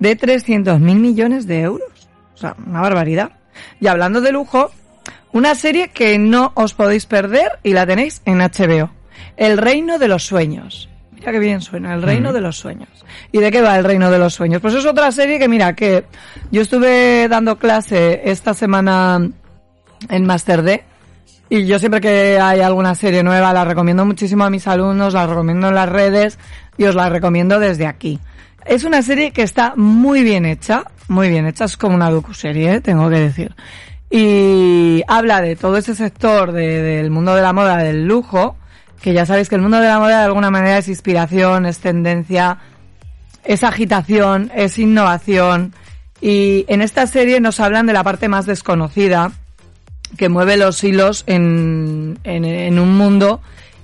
de 0.00 0.18
300.000 0.18 0.80
millones 0.80 1.46
de 1.46 1.60
euros. 1.60 1.95
O 2.36 2.38
sea, 2.38 2.54
una 2.64 2.82
barbaridad. 2.82 3.32
Y 3.80 3.86
hablando 3.86 4.20
de 4.20 4.30
lujo, 4.30 4.70
una 5.32 5.54
serie 5.54 5.88
que 5.88 6.18
no 6.18 6.52
os 6.54 6.74
podéis 6.74 7.06
perder 7.06 7.58
y 7.62 7.72
la 7.72 7.86
tenéis 7.86 8.20
en 8.26 8.38
HBO. 8.38 8.90
El 9.36 9.58
Reino 9.58 9.98
de 9.98 10.08
los 10.08 10.24
Sueños. 10.24 10.88
Mira 11.12 11.32
qué 11.32 11.38
bien 11.38 11.62
suena, 11.62 11.94
El 11.94 12.02
Reino 12.02 12.32
de 12.32 12.42
los 12.42 12.58
Sueños. 12.58 12.88
¿Y 13.32 13.38
de 13.38 13.50
qué 13.50 13.62
va 13.62 13.78
El 13.78 13.84
Reino 13.84 14.10
de 14.10 14.18
los 14.18 14.34
Sueños? 14.34 14.60
Pues 14.60 14.74
es 14.74 14.84
otra 14.84 15.10
serie 15.10 15.38
que 15.38 15.48
mira, 15.48 15.74
que 15.74 16.04
yo 16.50 16.60
estuve 16.60 17.26
dando 17.28 17.58
clase 17.58 18.20
esta 18.24 18.52
semana 18.52 19.30
en 20.10 20.26
Master 20.26 20.62
D 20.62 20.84
y 21.48 21.64
yo 21.66 21.78
siempre 21.78 22.00
que 22.00 22.38
hay 22.40 22.60
alguna 22.60 22.94
serie 22.94 23.22
nueva 23.22 23.52
la 23.52 23.64
recomiendo 23.64 24.04
muchísimo 24.04 24.44
a 24.44 24.50
mis 24.50 24.66
alumnos, 24.66 25.14
la 25.14 25.26
recomiendo 25.26 25.68
en 25.68 25.74
las 25.74 25.88
redes 25.88 26.38
y 26.76 26.84
os 26.84 26.94
la 26.94 27.08
recomiendo 27.08 27.58
desde 27.58 27.86
aquí. 27.86 28.18
Es 28.68 28.84
una 28.84 29.02
serie 29.02 29.30
que 29.32 29.42
está 29.42 29.74
muy 29.76 30.22
bien 30.22 30.44
hecha, 30.44 30.84
muy 31.08 31.28
bien 31.28 31.46
hecha, 31.46 31.64
es 31.66 31.76
como 31.76 31.94
una 31.94 32.10
docuserie, 32.10 32.80
tengo 32.80 33.08
que 33.08 33.20
decir. 33.20 33.54
Y 34.10 35.02
habla 35.08 35.40
de 35.40 35.56
todo 35.56 35.76
ese 35.76 35.94
sector 35.94 36.52
de- 36.52 36.82
del 36.82 37.10
mundo 37.10 37.34
de 37.34 37.42
la 37.42 37.52
moda, 37.52 37.76
del 37.78 38.06
lujo, 38.06 38.56
que 39.00 39.12
ya 39.12 39.26
sabéis 39.26 39.48
que 39.48 39.54
el 39.56 39.62
mundo 39.62 39.78
de 39.80 39.88
la 39.88 39.98
moda 39.98 40.18
de 40.20 40.24
alguna 40.24 40.50
manera 40.50 40.78
es 40.78 40.88
inspiración, 40.88 41.66
es 41.66 41.78
tendencia, 41.78 42.58
es 43.44 43.62
agitación, 43.62 44.50
es 44.54 44.78
innovación. 44.78 45.72
Y 46.20 46.64
en 46.68 46.82
esta 46.82 47.06
serie 47.06 47.40
nos 47.40 47.60
hablan 47.60 47.86
de 47.86 47.92
la 47.92 48.02
parte 48.04 48.28
más 48.28 48.46
desconocida, 48.46 49.32
que 50.16 50.28
mueve 50.28 50.56
los 50.56 50.82
hilos 50.82 51.24
en, 51.26 52.18
en, 52.24 52.44
en 52.44 52.78
un 52.78 52.96
mundo 52.96 53.40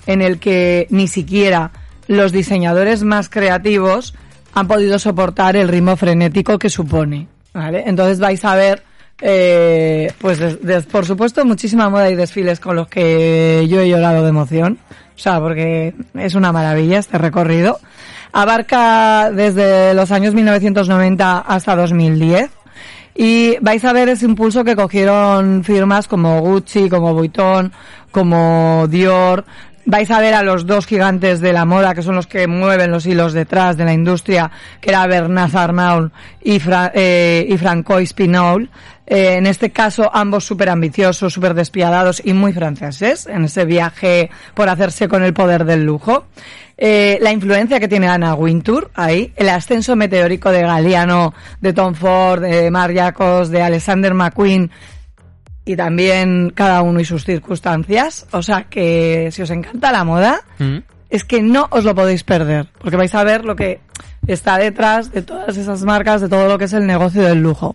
en 0.06 0.22
el 0.22 0.38
que 0.38 0.86
ni 0.90 1.08
siquiera 1.08 1.72
los 2.06 2.32
diseñadores 2.32 3.02
más 3.04 3.28
creativos 3.28 4.14
han 4.54 4.68
podido 4.68 4.98
soportar 4.98 5.56
el 5.56 5.68
ritmo 5.68 5.96
frenético 5.96 6.58
que 6.58 6.68
supone. 6.68 7.28
¿vale? 7.52 7.84
Entonces 7.86 8.18
vais 8.18 8.44
a 8.44 8.54
ver, 8.54 8.82
eh, 9.20 10.12
pues 10.18 10.38
por 10.90 11.06
supuesto, 11.06 11.44
muchísima 11.44 11.88
moda 11.88 12.10
y 12.10 12.14
desfiles 12.14 12.60
con 12.60 12.76
los 12.76 12.88
que 12.88 13.66
yo 13.68 13.80
he 13.80 13.88
llorado 13.88 14.22
de 14.22 14.28
emoción. 14.28 14.78
O 15.14 15.18
sea, 15.18 15.40
porque 15.40 15.94
es 16.14 16.34
una 16.34 16.52
maravilla 16.52 16.98
este 16.98 17.18
recorrido. 17.18 17.78
Abarca 18.32 19.30
desde 19.30 19.94
los 19.94 20.10
años 20.10 20.34
1990 20.34 21.38
hasta 21.38 21.76
2010. 21.76 22.50
Y 23.14 23.58
vais 23.60 23.84
a 23.84 23.92
ver 23.92 24.08
ese 24.08 24.24
impulso 24.24 24.64
que 24.64 24.74
cogieron 24.74 25.64
firmas 25.64 26.08
como 26.08 26.40
Gucci, 26.40 26.88
como 26.88 27.12
Vuitton, 27.12 27.70
como 28.10 28.86
Dior. 28.88 29.44
Vais 29.84 30.08
a 30.12 30.20
ver 30.20 30.34
a 30.34 30.44
los 30.44 30.64
dos 30.64 30.86
gigantes 30.86 31.40
de 31.40 31.52
la 31.52 31.64
moda, 31.64 31.92
que 31.94 32.02
son 32.02 32.14
los 32.14 32.28
que 32.28 32.46
mueven 32.46 32.92
los 32.92 33.04
hilos 33.04 33.32
detrás 33.32 33.76
de 33.76 33.84
la 33.84 33.92
industria, 33.92 34.50
que 34.80 34.90
era 34.90 35.06
Bernard 35.08 35.56
Arnault 35.56 36.12
y, 36.40 36.60
Fra- 36.60 36.92
eh, 36.94 37.44
y 37.48 37.58
Francois 37.58 38.12
Pinault. 38.12 38.70
Eh, 39.04 39.34
en 39.38 39.46
este 39.46 39.70
caso, 39.70 40.08
ambos 40.14 40.44
súper 40.44 40.68
ambiciosos, 40.68 41.32
súper 41.32 41.54
despiadados 41.54 42.22
y 42.24 42.32
muy 42.32 42.52
franceses, 42.52 43.26
en 43.26 43.44
ese 43.44 43.64
viaje 43.64 44.30
por 44.54 44.68
hacerse 44.68 45.08
con 45.08 45.24
el 45.24 45.34
poder 45.34 45.64
del 45.64 45.84
lujo. 45.84 46.26
Eh, 46.78 47.18
la 47.20 47.32
influencia 47.32 47.80
que 47.80 47.88
tiene 47.88 48.06
Anna 48.08 48.34
Wintour 48.34 48.90
ahí, 48.94 49.32
el 49.36 49.48
ascenso 49.48 49.96
meteórico 49.96 50.50
de 50.52 50.62
Galeano, 50.62 51.34
de 51.60 51.72
Tom 51.72 51.94
Ford, 51.94 52.40
de 52.42 52.70
Marc 52.70 52.94
Jacobs, 52.94 53.50
de 53.50 53.62
Alexander 53.62 54.14
McQueen 54.14 54.70
y 55.64 55.76
también 55.76 56.50
cada 56.54 56.82
uno 56.82 57.00
y 57.00 57.04
sus 57.04 57.24
circunstancias. 57.24 58.26
O 58.32 58.42
sea 58.42 58.64
que 58.64 59.28
si 59.32 59.42
os 59.42 59.50
encanta 59.50 59.92
la 59.92 60.04
moda, 60.04 60.40
Mm. 60.58 60.78
es 61.10 61.24
que 61.24 61.42
no 61.42 61.68
os 61.70 61.84
lo 61.84 61.94
podéis 61.94 62.24
perder, 62.24 62.66
porque 62.80 62.96
vais 62.96 63.14
a 63.14 63.22
ver 63.24 63.44
lo 63.44 63.54
que 63.56 63.80
está 64.26 64.58
detrás 64.58 65.12
de 65.12 65.22
todas 65.22 65.56
esas 65.56 65.82
marcas, 65.82 66.20
de 66.20 66.28
todo 66.28 66.48
lo 66.48 66.58
que 66.58 66.64
es 66.64 66.72
el 66.72 66.86
negocio 66.86 67.22
del 67.22 67.40
lujo, 67.42 67.74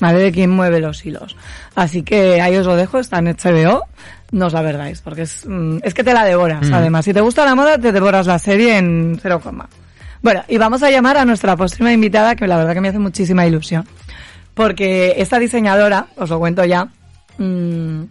¿vale? 0.00 0.18
De 0.18 0.32
quién 0.32 0.50
mueve 0.50 0.80
los 0.80 1.04
hilos. 1.04 1.36
Así 1.74 2.02
que 2.02 2.40
ahí 2.40 2.56
os 2.56 2.66
lo 2.66 2.76
dejo, 2.76 2.98
está 2.98 3.18
en 3.18 3.28
HBO, 3.28 3.84
no 4.32 4.46
os 4.46 4.52
la 4.52 4.62
verdáis, 4.62 5.00
porque 5.02 5.22
es, 5.22 5.44
mm, 5.46 5.78
es 5.82 5.92
que 5.94 6.04
te 6.04 6.14
la 6.14 6.24
devoras, 6.24 6.68
Mm. 6.68 6.74
además. 6.74 7.04
Si 7.04 7.12
te 7.12 7.20
gusta 7.20 7.44
la 7.44 7.54
moda, 7.54 7.76
te 7.78 7.92
devoras 7.92 8.26
la 8.26 8.38
serie 8.38 8.78
en 8.78 9.18
cero 9.20 9.40
coma. 9.40 9.68
Bueno, 10.22 10.42
y 10.48 10.58
vamos 10.58 10.82
a 10.82 10.90
llamar 10.90 11.16
a 11.16 11.24
nuestra 11.24 11.56
próxima 11.56 11.92
invitada, 11.92 12.34
que 12.36 12.46
la 12.46 12.56
verdad 12.56 12.74
que 12.74 12.80
me 12.80 12.88
hace 12.88 12.98
muchísima 12.98 13.46
ilusión. 13.46 13.86
Porque 14.54 15.14
esta 15.18 15.38
diseñadora, 15.38 16.06
os 16.16 16.28
lo 16.30 16.38
cuento 16.38 16.64
ya, 16.64 16.88
mm, 17.38 18.02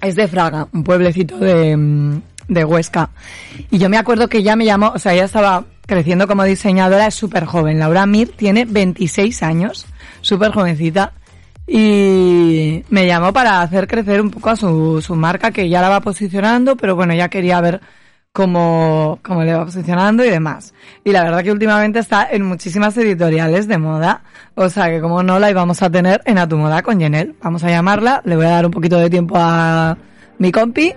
es 0.00 0.16
de 0.16 0.28
Fraga, 0.28 0.68
un 0.72 0.84
pueblecito 0.84 1.38
de, 1.38 1.76
mm, 1.76 2.20
de 2.48 2.64
Huesca. 2.64 3.10
Y 3.70 3.78
yo 3.78 3.88
me 3.88 3.98
acuerdo 3.98 4.28
que 4.28 4.42
ya 4.42 4.56
me 4.56 4.64
llamó, 4.64 4.92
o 4.94 4.98
sea, 4.98 5.14
ella 5.14 5.24
estaba 5.24 5.64
creciendo 5.86 6.26
como 6.26 6.44
diseñadora, 6.44 7.06
es 7.06 7.14
súper 7.14 7.44
joven. 7.44 7.78
Laura 7.78 8.06
Mir 8.06 8.30
tiene 8.36 8.64
26 8.64 9.42
años, 9.42 9.86
súper 10.20 10.52
jovencita. 10.52 11.12
Y 11.66 12.82
me 12.88 13.06
llamó 13.06 13.32
para 13.32 13.60
hacer 13.60 13.86
crecer 13.86 14.22
un 14.22 14.30
poco 14.30 14.50
a 14.50 14.56
su, 14.56 15.02
su 15.02 15.14
marca, 15.14 15.50
que 15.50 15.68
ya 15.68 15.82
la 15.82 15.90
va 15.90 16.00
posicionando, 16.00 16.76
pero 16.76 16.96
bueno, 16.96 17.14
ya 17.14 17.28
quería 17.28 17.60
ver 17.60 17.80
cómo, 18.32 19.18
cómo 19.22 19.42
le 19.44 19.54
va 19.54 19.64
posicionando 19.64 20.24
y 20.24 20.30
demás. 20.30 20.74
Y 21.04 21.12
la 21.12 21.24
verdad 21.24 21.42
que 21.42 21.52
últimamente 21.52 21.98
está 21.98 22.28
en 22.30 22.44
muchísimas 22.44 22.96
editoriales 22.96 23.68
de 23.68 23.78
moda, 23.78 24.22
o 24.54 24.68
sea 24.68 24.88
que 24.88 25.00
como 25.00 25.22
no 25.22 25.38
la 25.38 25.50
íbamos 25.50 25.82
a 25.82 25.90
tener 25.90 26.20
en 26.24 26.38
A 26.38 26.48
Tu 26.48 26.56
Moda 26.56 26.82
con 26.82 27.00
Jenel. 27.00 27.34
Vamos 27.42 27.64
a 27.64 27.70
llamarla, 27.70 28.22
le 28.24 28.36
voy 28.36 28.46
a 28.46 28.50
dar 28.50 28.66
un 28.66 28.72
poquito 28.72 28.98
de 28.98 29.10
tiempo 29.10 29.34
a 29.38 29.96
mi 30.38 30.52
compi. 30.52 30.94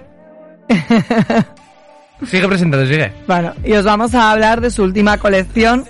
Sigue 2.25 2.47
presentando, 2.47 2.85
sigue. 2.85 3.11
Bueno, 3.27 3.53
y 3.63 3.73
os 3.73 3.83
vamos 3.83 4.13
a 4.13 4.31
hablar 4.31 4.61
de 4.61 4.69
su 4.69 4.83
última 4.83 5.17
colección, 5.17 5.85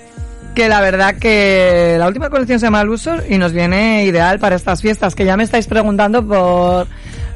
que 0.56 0.70
la 0.70 0.80
verdad 0.80 1.16
que 1.16 1.98
la 2.00 2.08
última 2.08 2.30
colección 2.30 2.58
se 2.58 2.68
llama 2.68 2.84
Lusor 2.86 3.26
y 3.30 3.38
nos 3.38 3.52
viene 3.52 4.06
ideal 4.06 4.40
para 4.40 4.56
estas 4.56 4.82
fiestas, 4.82 5.14
que 5.14 5.26
ya 5.26 5.36
me 5.36 5.44
estáis 5.44 5.68
preguntando 5.68 6.26
por 6.26 6.88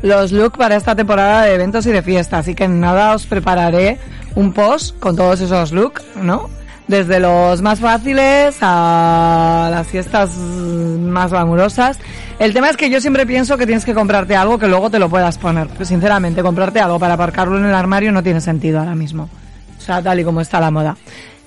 los 0.06 0.32
looks 0.32 0.58
para 0.58 0.76
esta 0.76 0.96
temporada 0.96 1.44
de 1.44 1.56
eventos 1.56 1.86
y 1.88 1.92
de 1.92 2.04
fiestas, 2.04 2.42
así 2.42 2.54
que 2.54 2.68
nada 2.68 3.16
os 3.16 3.26
prepararé 3.26 3.98
un 4.36 4.54
post 4.54 4.98
con 5.00 5.16
todos 5.16 5.42
esos 5.42 5.72
looks, 5.72 6.04
¿no? 6.22 6.48
Desde 6.88 7.20
los 7.20 7.64
más 7.64 7.80
fáciles 7.80 8.56
a 8.62 9.70
las 9.72 9.88
fiestas 9.88 10.38
más 10.38 11.32
glamurosas. 11.32 11.98
El 12.38 12.54
tema 12.54 12.70
es 12.70 12.78
que 12.78 12.92
yo 12.92 13.02
siempre 13.02 13.26
pienso 13.26 13.58
que 13.58 13.66
tienes 13.66 13.84
que 13.84 13.96
comprarte 13.96 14.36
algo 14.36 14.60
que 14.60 14.68
luego 14.68 14.92
te 14.92 15.00
lo 15.00 15.10
puedas 15.10 15.40
poner. 15.40 15.68
Sinceramente, 15.84 16.44
comprarte 16.44 16.80
algo 16.80 17.00
para 17.00 17.16
aparcarlo 17.16 17.58
en 17.58 17.66
el 17.66 17.74
armario 17.74 18.12
no 18.12 18.22
tiene 18.22 18.42
sentido 18.42 18.80
ahora 18.80 18.94
mismo. 18.94 19.28
O 19.80 19.82
sea, 19.82 20.04
tal 20.04 20.20
y 20.20 20.24
como 20.24 20.42
está 20.42 20.60
la 20.60 20.70
moda. 20.70 20.96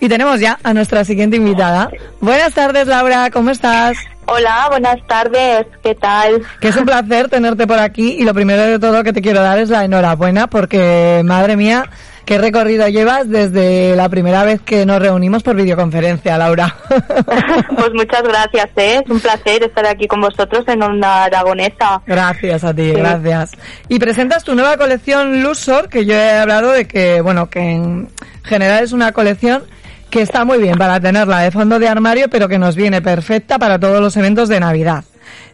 Y 0.00 0.08
tenemos 0.08 0.40
ya 0.40 0.58
a 0.64 0.74
nuestra 0.74 1.04
siguiente 1.04 1.36
invitada. 1.36 1.90
Buenas 2.20 2.54
tardes, 2.54 2.88
Laura, 2.88 3.30
¿cómo 3.30 3.50
estás? 3.50 3.96
Hola, 4.30 4.66
buenas 4.68 4.98
tardes, 5.06 5.66
¿qué 5.82 5.94
tal? 5.94 6.42
Que 6.60 6.68
es 6.68 6.76
un 6.76 6.84
placer 6.84 7.30
tenerte 7.30 7.66
por 7.66 7.78
aquí 7.78 8.16
y 8.18 8.24
lo 8.24 8.34
primero 8.34 8.62
de 8.62 8.78
todo 8.78 9.02
que 9.02 9.14
te 9.14 9.22
quiero 9.22 9.40
dar 9.40 9.58
es 9.58 9.70
la 9.70 9.86
enhorabuena 9.86 10.48
porque, 10.48 11.22
madre 11.24 11.56
mía, 11.56 11.88
qué 12.26 12.36
recorrido 12.36 12.86
llevas 12.88 13.26
desde 13.30 13.96
la 13.96 14.10
primera 14.10 14.44
vez 14.44 14.60
que 14.60 14.84
nos 14.84 15.00
reunimos 15.00 15.42
por 15.42 15.56
videoconferencia, 15.56 16.36
Laura. 16.36 16.76
pues 17.74 17.90
muchas 17.94 18.22
gracias, 18.22 18.68
¿eh? 18.76 19.00
es 19.02 19.10
un 19.10 19.18
placer 19.18 19.62
estar 19.62 19.86
aquí 19.86 20.06
con 20.06 20.20
vosotros 20.20 20.62
en 20.68 20.82
Onda 20.82 21.24
Aragonesa. 21.24 22.02
Gracias 22.06 22.64
a 22.64 22.74
ti, 22.74 22.92
gracias. 22.92 23.52
Y 23.88 23.98
presentas 23.98 24.44
tu 24.44 24.54
nueva 24.54 24.76
colección 24.76 25.42
Lusor, 25.42 25.88
que 25.88 26.04
yo 26.04 26.12
he 26.12 26.32
hablado 26.32 26.72
de 26.72 26.86
que, 26.86 27.22
bueno, 27.22 27.48
que 27.48 27.60
en 27.60 28.10
general 28.44 28.84
es 28.84 28.92
una 28.92 29.12
colección 29.12 29.64
que 30.10 30.22
está 30.22 30.44
muy 30.44 30.58
bien 30.58 30.76
para 30.78 31.00
tenerla 31.00 31.40
de 31.40 31.50
fondo 31.50 31.78
de 31.78 31.88
armario, 31.88 32.28
pero 32.28 32.48
que 32.48 32.58
nos 32.58 32.76
viene 32.76 33.02
perfecta 33.02 33.58
para 33.58 33.78
todos 33.78 34.00
los 34.00 34.16
eventos 34.16 34.48
de 34.48 34.60
Navidad. 34.60 35.04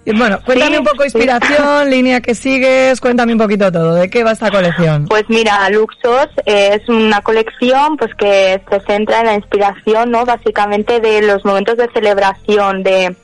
Y 0.07 0.17
bueno, 0.17 0.39
cuéntame 0.45 0.79
un 0.79 0.85
poco 0.85 1.05
inspiración, 1.05 1.89
línea 1.89 2.21
que 2.21 2.35
sigues, 2.35 3.01
cuéntame 3.01 3.33
un 3.33 3.39
poquito 3.39 3.73
todo, 3.73 3.95
¿de 3.95 4.11
qué 4.11 4.23
va 4.23 4.33
esta 4.33 4.51
colección? 4.51 5.07
Pues 5.07 5.25
mira, 5.29 5.69
Luxos 5.71 6.29
es 6.45 6.87
una 6.89 7.23
colección 7.23 7.97
pues 7.97 8.15
que 8.15 8.61
se 8.69 8.81
centra 8.81 9.21
en 9.21 9.27
la 9.27 9.35
inspiración, 9.35 10.11
¿no? 10.11 10.27
Básicamente 10.27 11.01
de 11.01 11.23
los 11.23 11.43
momentos 11.47 11.79
de 11.79 11.89
celebración, 11.95 12.83
de 12.83 13.17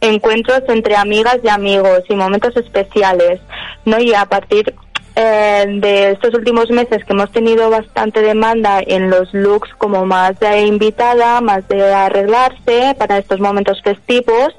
encuentros 0.00 0.62
entre 0.68 0.96
amigas 0.96 1.38
y 1.44 1.48
amigos 1.48 2.02
y 2.08 2.14
momentos 2.14 2.56
especiales, 2.56 3.40
¿no? 3.84 4.00
Y 4.00 4.14
a 4.14 4.24
partir 4.24 4.74
eh, 5.14 5.64
de 5.68 6.12
estos 6.12 6.34
últimos 6.34 6.70
meses 6.70 7.04
que 7.04 7.12
hemos 7.12 7.30
tenido 7.32 7.68
bastante 7.68 8.22
demanda 8.22 8.80
en 8.86 9.10
los 9.10 9.32
looks 9.34 9.70
como 9.76 10.06
más 10.06 10.38
de 10.40 10.62
invitada, 10.62 11.40
más 11.40 11.66
de 11.68 11.92
arreglarse 11.92 12.94
para 12.98 13.18
estos 13.18 13.38
momentos 13.38 13.82
festivos, 13.82 14.54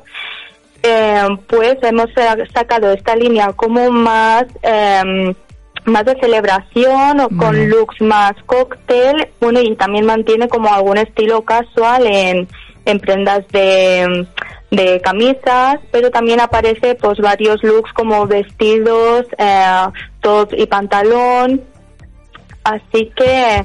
eh, 0.84 1.28
pues 1.48 1.78
hemos 1.82 2.10
sacado 2.54 2.92
esta 2.92 3.16
línea 3.16 3.54
como 3.54 3.90
más 3.90 4.46
eh, 4.62 5.34
más 5.86 6.06
de 6.06 6.16
celebración 6.20 7.20
o 7.20 7.30
con 7.30 7.70
looks 7.70 8.00
más 8.02 8.34
cóctel, 8.46 9.28
bueno 9.42 9.60
y 9.62 9.76
también 9.76 10.06
mantiene 10.06 10.48
como 10.48 10.74
algún 10.74 10.98
estilo 10.98 11.42
casual 11.42 12.06
en, 12.06 12.48
en 12.86 13.00
prendas 13.00 13.48
de 13.50 14.28
de 14.76 15.00
camisas, 15.02 15.80
pero 15.92 16.10
también 16.10 16.40
aparece 16.40 16.96
pues 16.96 17.20
varios 17.20 17.62
looks 17.64 17.94
como 17.94 18.26
vestidos, 18.26 19.28
eh, 19.38 19.88
top 20.22 20.52
y 20.58 20.66
pantalón. 20.66 21.62
Así 22.64 23.12
que 23.16 23.64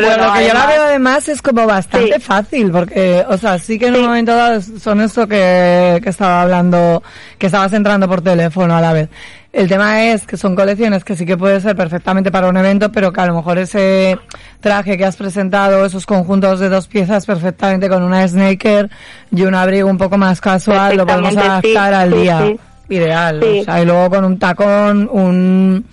pero 0.00 0.26
lo 0.26 0.32
que 0.32 0.46
yo 0.46 0.54
la 0.54 0.66
veo 0.66 0.82
además 0.82 1.28
es 1.28 1.42
como 1.42 1.66
bastante 1.66 2.20
fácil, 2.20 2.70
porque, 2.70 3.24
o 3.28 3.36
sea, 3.36 3.58
sí 3.58 3.78
que 3.78 3.86
en 3.88 3.96
un 3.96 4.02
momento 4.02 4.34
dado 4.34 4.60
son 4.60 5.00
eso 5.00 5.26
que, 5.26 6.00
que 6.02 6.08
estaba 6.10 6.42
hablando, 6.42 7.02
que 7.38 7.46
estabas 7.46 7.72
entrando 7.72 8.08
por 8.08 8.20
teléfono 8.20 8.76
a 8.76 8.80
la 8.80 8.92
vez. 8.92 9.08
El 9.52 9.66
tema 9.66 10.04
es 10.04 10.26
que 10.26 10.36
son 10.36 10.54
colecciones 10.54 11.04
que 11.04 11.16
sí 11.16 11.24
que 11.24 11.36
puede 11.36 11.60
ser 11.60 11.74
perfectamente 11.74 12.30
para 12.30 12.48
un 12.48 12.56
evento, 12.58 12.92
pero 12.92 13.12
que 13.12 13.20
a 13.20 13.26
lo 13.26 13.34
mejor 13.34 13.58
ese 13.58 14.18
traje 14.60 14.98
que 14.98 15.06
has 15.06 15.16
presentado, 15.16 15.86
esos 15.86 16.04
conjuntos 16.04 16.60
de 16.60 16.68
dos 16.68 16.86
piezas 16.86 17.24
perfectamente 17.24 17.88
con 17.88 18.02
una 18.02 18.28
snaker 18.28 18.90
y 19.32 19.42
un 19.42 19.54
abrigo 19.54 19.88
un 19.88 19.96
poco 19.96 20.18
más 20.18 20.40
casual, 20.40 20.96
lo 20.98 21.06
podemos 21.06 21.36
adaptar 21.36 21.94
al 21.94 22.12
día. 22.12 22.54
Ideal. 22.90 23.42
O 23.42 23.64
sea, 23.64 23.82
y 23.82 23.86
luego 23.86 24.10
con 24.10 24.24
un 24.24 24.38
tacón, 24.38 25.08
un 25.10 25.84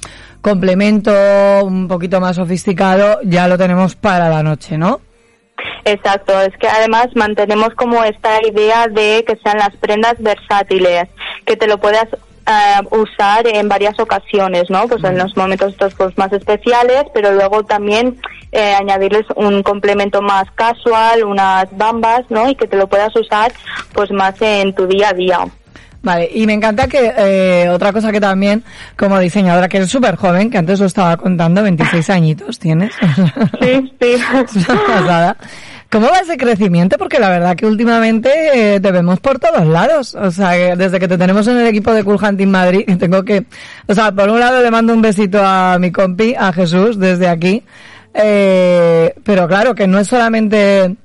complemento 0.46 1.12
un 1.64 1.88
poquito 1.88 2.22
más 2.22 2.36
sofisticado, 2.36 3.20
ya 3.24 3.48
lo 3.48 3.58
tenemos 3.58 3.96
para 3.96 4.30
la 4.30 4.44
noche, 4.44 4.78
¿no? 4.78 5.02
Exacto, 5.86 6.40
es 6.40 6.56
que 6.60 6.68
además 6.68 7.08
mantenemos 7.16 7.70
como 7.74 8.04
esta 8.04 8.46
idea 8.46 8.86
de 8.88 9.25
que 9.25 9.38
sean 9.38 9.58
las 9.58 9.75
prendas 9.78 10.14
versátiles, 10.20 11.06
que 11.48 11.58
te 11.58 11.66
lo 11.66 11.80
puedas 11.80 12.06
eh, 12.14 12.82
usar 12.92 13.48
en 13.48 13.68
varias 13.68 14.00
ocasiones, 14.00 14.70
¿no? 14.70 14.88
Pues 14.88 15.04
en 15.04 15.18
los 15.18 15.36
momentos 15.36 15.72
estos 15.72 15.96
pues, 15.96 16.16
más 16.16 16.32
especiales, 16.32 17.06
pero 17.12 17.32
luego 17.32 17.64
también 17.64 18.22
eh, 18.52 18.75
añadirles 18.75 19.25
un 19.36 19.64
complemento 19.64 20.22
más 20.22 20.46
casual, 20.52 21.24
unas 21.24 21.75
bambas, 21.75 22.22
¿no? 22.30 22.48
Y 22.48 22.54
que 22.54 22.68
te 22.68 22.78
lo 22.78 22.86
puedas 22.86 23.16
usar 23.16 23.52
pues 23.94 24.12
más 24.12 24.40
en 24.44 24.75
tu 24.75 24.86
día 24.86 25.10
a 25.10 25.14
día. 25.14 25.40
Vale, 26.05 26.29
y 26.31 26.45
me 26.45 26.53
encanta 26.53 26.88
que 26.88 27.13
eh, 27.17 27.67
otra 27.67 27.91
cosa 27.91 28.12
que 28.12 28.21
también, 28.21 28.63
como 28.95 29.17
diseñadora, 29.17 29.67
que 29.67 29.77
eres 29.77 29.89
súper 29.89 30.15
joven, 30.17 30.51
que 30.51 30.59
antes 30.59 30.79
lo 30.79 30.85
estaba 30.85 31.17
contando, 31.17 31.63
26 31.63 32.09
añitos 32.12 32.59
tienes. 32.59 32.93
Sí, 33.62 33.91
sí. 34.00 34.12
es 34.12 34.69
una 34.69 34.85
pasada. 34.85 35.38
¿Cómo 35.89 36.07
va 36.07 36.19
ese 36.19 36.38
crecimiento? 36.38 36.97
Porque 36.97 37.19
la 37.19 37.29
verdad 37.29 37.55
que 37.55 37.65
últimamente 37.65 38.75
eh, 38.75 38.79
te 38.79 38.91
vemos 38.91 39.19
por 39.19 39.39
todos 39.39 39.65
lados. 39.65 40.13
O 40.13 40.29
sea, 40.29 40.75
desde 40.75 41.00
que 41.00 41.07
te 41.07 41.17
tenemos 41.17 41.47
en 41.47 41.57
el 41.57 41.67
equipo 41.67 41.91
de 41.91 42.03
Cool 42.03 42.19
Hunting 42.24 42.50
Madrid, 42.50 42.85
tengo 43.00 43.24
que... 43.24 43.45
O 43.88 43.95
sea, 43.95 44.12
por 44.12 44.29
un 44.29 44.39
lado 44.39 44.62
le 44.62 44.69
mando 44.69 44.93
un 44.93 45.01
besito 45.01 45.41
a 45.43 45.79
mi 45.79 45.91
compi, 45.91 46.35
a 46.38 46.53
Jesús, 46.53 47.00
desde 47.00 47.27
aquí. 47.27 47.63
Eh, 48.13 49.13
pero 49.24 49.47
claro, 49.47 49.74
que 49.74 49.88
no 49.88 49.97
es 50.00 50.07
solamente 50.07 50.95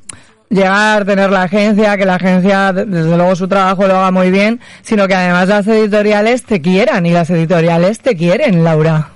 llegar, 0.50 1.04
tener 1.04 1.30
la 1.30 1.44
agencia, 1.44 1.96
que 1.96 2.04
la 2.04 2.16
agencia, 2.16 2.72
desde 2.72 3.16
luego 3.16 3.34
su 3.36 3.48
trabajo 3.48 3.86
lo 3.86 3.96
haga 3.96 4.10
muy 4.10 4.30
bien, 4.30 4.60
sino 4.82 5.08
que 5.08 5.14
además 5.14 5.48
las 5.48 5.66
editoriales 5.66 6.44
te 6.44 6.60
quieran 6.60 7.06
y 7.06 7.12
las 7.12 7.30
editoriales 7.30 8.00
te 8.00 8.16
quieren, 8.16 8.62
Laura. 8.64 9.10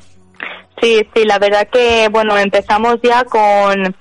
Sí, 0.81 1.07
sí, 1.15 1.25
la 1.25 1.39
verdad 1.39 1.69
que, 1.73 2.09
bueno, 2.11 2.37
empezamos 2.39 2.99
ya 3.03 3.25
con, 3.25 3.95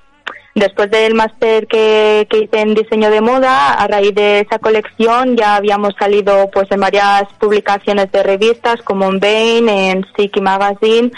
después 0.54 0.90
del 0.90 1.14
máster 1.14 1.66
que, 1.66 2.26
que 2.30 2.38
hice 2.40 2.60
en 2.60 2.74
diseño 2.74 3.10
de 3.10 3.20
moda, 3.20 3.74
a 3.74 3.86
raíz 3.88 4.14
de 4.14 4.40
esa 4.40 4.58
colección 4.58 5.36
ya 5.36 5.56
habíamos 5.56 5.94
salido 5.98 6.48
pues 6.52 6.70
en 6.70 6.80
varias 6.80 7.24
publicaciones 7.38 8.10
de 8.12 8.22
revistas 8.22 8.80
como 8.82 9.10
en 9.10 9.18
Bain, 9.18 9.68
en 9.68 10.06
Siki 10.16 10.40
Magazine 10.40 11.10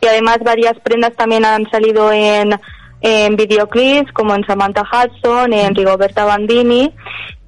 y 0.00 0.06
además 0.06 0.38
varias 0.44 0.78
prendas 0.80 1.14
también 1.14 1.44
han 1.44 1.70
salido 1.70 2.10
en 2.12 2.58
en 3.00 3.36
videoclips 3.36 4.12
como 4.12 4.34
en 4.34 4.44
Samantha 4.44 4.82
Hudson, 4.82 5.52
en 5.52 5.74
Rigoberta 5.74 6.24
Bandini 6.24 6.92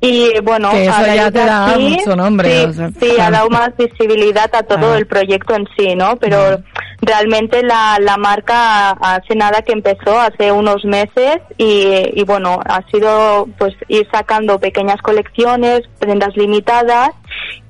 y 0.04 0.40
bueno, 0.42 0.72
que 0.72 0.86
eso 0.86 1.06
ya 1.14 1.30
te 1.30 1.44
da 1.44 1.78
mucho 1.78 2.16
nombre. 2.16 2.72
Sí, 2.98 3.20
ha 3.20 3.30
dado 3.30 3.48
más 3.50 3.70
visibilidad 3.76 4.50
a 4.52 4.64
todo 4.64 4.96
el 4.96 5.06
proyecto 5.06 5.54
en 5.54 5.68
sí, 5.76 5.94
¿no? 5.94 6.16
Pero 6.16 6.60
realmente 7.00 7.62
la, 7.62 7.98
la 8.00 8.16
marca 8.16 8.90
hace 8.90 9.36
nada 9.36 9.62
que 9.62 9.70
empezó, 9.70 10.20
hace 10.20 10.50
unos 10.50 10.84
meses 10.84 11.38
y, 11.56 12.18
y 12.20 12.24
bueno, 12.24 12.58
ha 12.64 12.82
sido 12.90 13.46
pues 13.56 13.74
ir 13.86 14.08
sacando 14.12 14.58
pequeñas 14.58 15.00
colecciones, 15.02 15.82
prendas 16.00 16.36
limitadas 16.36 17.10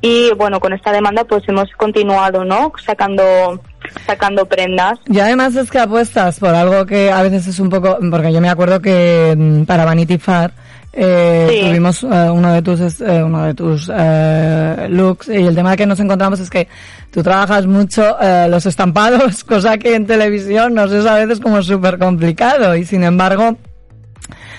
y 0.00 0.32
bueno, 0.34 0.58
con 0.58 0.72
esta 0.72 0.90
demanda 0.90 1.24
pues 1.24 1.42
hemos 1.48 1.70
continuado, 1.76 2.46
¿no? 2.46 2.72
Sacando 2.82 3.60
sacando 4.06 4.46
prendas. 4.46 4.98
Y 5.08 5.18
además 5.20 5.54
es 5.56 5.70
que 5.70 5.78
apuestas 5.78 6.38
por 6.38 6.54
algo 6.54 6.86
que 6.86 7.10
a 7.10 7.22
veces 7.22 7.46
es 7.46 7.58
un 7.58 7.68
poco, 7.70 7.98
porque 8.10 8.32
yo 8.32 8.40
me 8.40 8.48
acuerdo 8.50 8.80
que 8.80 9.34
mm, 9.36 9.62
para 9.64 9.84
Vanity 9.84 10.18
Fair 10.18 10.50
eh, 10.94 11.48
Sí. 11.50 11.68
tuvimos 11.68 12.02
eh, 12.02 12.06
uno 12.30 12.52
de 12.52 12.60
tus 12.60 13.00
eh, 13.00 13.22
uno 13.22 13.44
de 13.46 13.54
tus 13.54 13.90
eh, 13.94 14.86
looks 14.90 15.28
y 15.28 15.36
el 15.46 15.54
tema 15.54 15.74
que 15.74 15.86
nos 15.86 15.98
encontramos 16.00 16.38
es 16.40 16.50
que 16.50 16.68
tú 17.10 17.22
trabajas 17.22 17.66
mucho 17.66 18.16
los 18.48 18.66
estampados, 18.66 19.42
cosa 19.48 19.78
que 19.78 19.94
en 19.94 20.06
televisión 20.06 20.74
nos 20.74 20.92
es 20.92 21.06
a 21.06 21.14
veces 21.14 21.40
como 21.40 21.62
súper 21.62 21.98
complicado 21.98 22.76
y 22.76 22.84
sin 22.84 23.04
embargo 23.04 23.56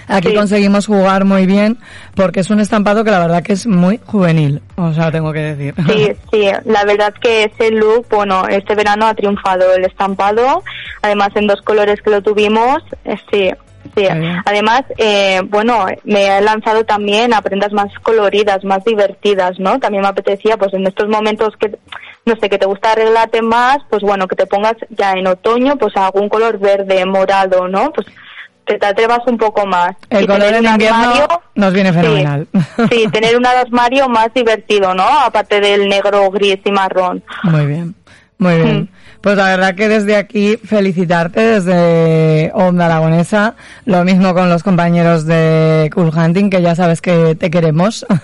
aquí 0.07 0.29
Sí. 0.29 0.35
conseguimos 0.35 0.85
jugar 0.87 1.25
muy 1.25 1.45
bien 1.45 1.77
porque 2.15 2.39
es 2.41 2.49
un 2.49 2.59
estampado 2.59 3.03
que 3.03 3.11
la 3.11 3.19
verdad 3.19 3.43
que 3.43 3.53
es 3.53 3.65
muy 3.67 3.99
juvenil, 4.05 4.61
o 4.75 4.93
sea, 4.93 5.11
tengo 5.11 5.31
que 5.33 5.39
decir. 5.55 5.73
Sí, 5.87 6.11
sí, 6.31 6.47
la 6.65 6.83
verdad 6.85 7.13
que 7.21 7.45
ese 7.45 7.71
look, 7.71 8.07
bueno, 8.09 8.47
este 8.47 8.75
verano 8.75 9.07
ha 9.07 9.13
triunfado 9.13 9.73
el 9.75 9.85
estampado, 9.85 10.63
además 11.01 11.29
en 11.35 11.47
dos 11.47 11.61
colores 11.61 12.01
que 12.01 12.09
lo 12.09 12.21
tuvimos, 12.21 12.83
eh, 13.05 13.17
sí. 13.31 13.49
Sí, 13.97 14.07
además, 14.45 14.83
eh, 14.97 15.41
bueno, 15.49 15.85
me 16.05 16.25
he 16.25 16.41
lanzado 16.41 16.83
también 16.85 17.33
a 17.33 17.41
prendas 17.41 17.73
más 17.73 17.93
coloridas, 18.01 18.63
más 18.63 18.83
divertidas, 18.85 19.59
¿no? 19.59 19.77
También 19.77 20.01
me 20.01 20.07
apetecía, 20.07 20.55
pues 20.57 20.73
en 20.73 20.87
estos 20.87 21.09
momentos 21.09 21.53
que, 21.59 21.75
no 22.25 22.33
sé, 22.37 22.49
que 22.49 22.57
te 22.57 22.65
gusta 22.65 22.93
arreglarte 22.93 23.41
más, 23.43 23.79
pues 23.89 24.01
bueno, 24.01 24.27
que 24.27 24.37
te 24.37 24.47
pongas 24.47 24.77
ya 24.89 25.11
en 25.11 25.27
otoño, 25.27 25.75
pues 25.75 25.95
algún 25.97 26.29
color 26.29 26.57
verde, 26.59 27.05
morado, 27.05 27.67
¿no? 27.67 27.91
Pues 27.91 28.07
que 28.65 28.77
te 28.77 28.85
atrevas 28.85 29.19
un 29.27 29.37
poco 29.37 29.65
más. 29.65 29.95
El 30.09 30.23
Y 30.23 30.27
color 30.27 30.53
en 30.53 30.65
invierno 30.65 30.97
armario- 31.03 31.41
nos 31.55 31.73
viene 31.73 31.91
fenomenal. 31.93 32.47
Sí, 32.89 33.05
tener 33.11 33.37
un 33.37 33.45
armario 33.45 34.07
más 34.09 34.33
divertido, 34.33 34.93
¿no? 34.93 35.03
Aparte 35.07 35.59
del 35.59 35.87
negro, 35.89 36.29
gris 36.31 36.59
y 36.63 36.71
marrón. 36.71 37.23
Muy 37.43 37.65
bien, 37.65 37.95
muy 38.37 38.55
bien. 38.55 38.79
Mm. 38.81 38.87
Pues 39.21 39.37
la 39.37 39.45
verdad 39.45 39.73
que 39.75 39.87
desde 39.87 40.17
aquí 40.17 40.57
felicitarte 40.57 41.39
desde 41.39 42.51
Onda 42.53 42.87
Aragonesa, 42.87 43.55
lo 43.85 44.03
mismo 44.03 44.33
con 44.33 44.49
los 44.49 44.63
compañeros 44.63 45.25
de 45.25 45.89
Cool 45.95 46.11
Hunting, 46.13 46.49
que 46.49 46.61
ya 46.61 46.75
sabes 46.75 46.99
que 46.99 47.33
te 47.35 47.49
queremos. 47.49 48.05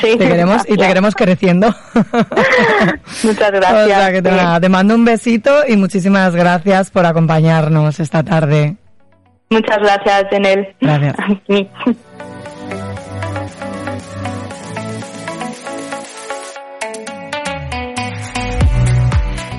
Sí, 0.00 0.16
te 0.18 0.28
queremos 0.28 0.62
y 0.68 0.76
te 0.76 0.86
queremos 0.86 1.14
creciendo. 1.14 1.74
Muchas 3.24 3.48
O 3.48 3.52
gracias. 3.52 3.86
sea 3.98 4.12
que 4.12 4.22
te, 4.22 4.30
Sí. 4.30 4.36
nada, 4.36 4.60
te 4.60 4.68
mando 4.68 4.94
un 4.94 5.04
besito 5.04 5.50
y 5.66 5.76
muchísimas 5.76 6.34
gracias 6.34 6.90
por 6.90 7.06
acompañarnos 7.06 7.98
esta 7.98 8.22
tarde. 8.22 8.76
Muchas 9.50 9.78
gracias, 9.78 10.32
Enel. 10.32 10.74
Gracias. 10.80 11.16
Sí. 11.46 11.68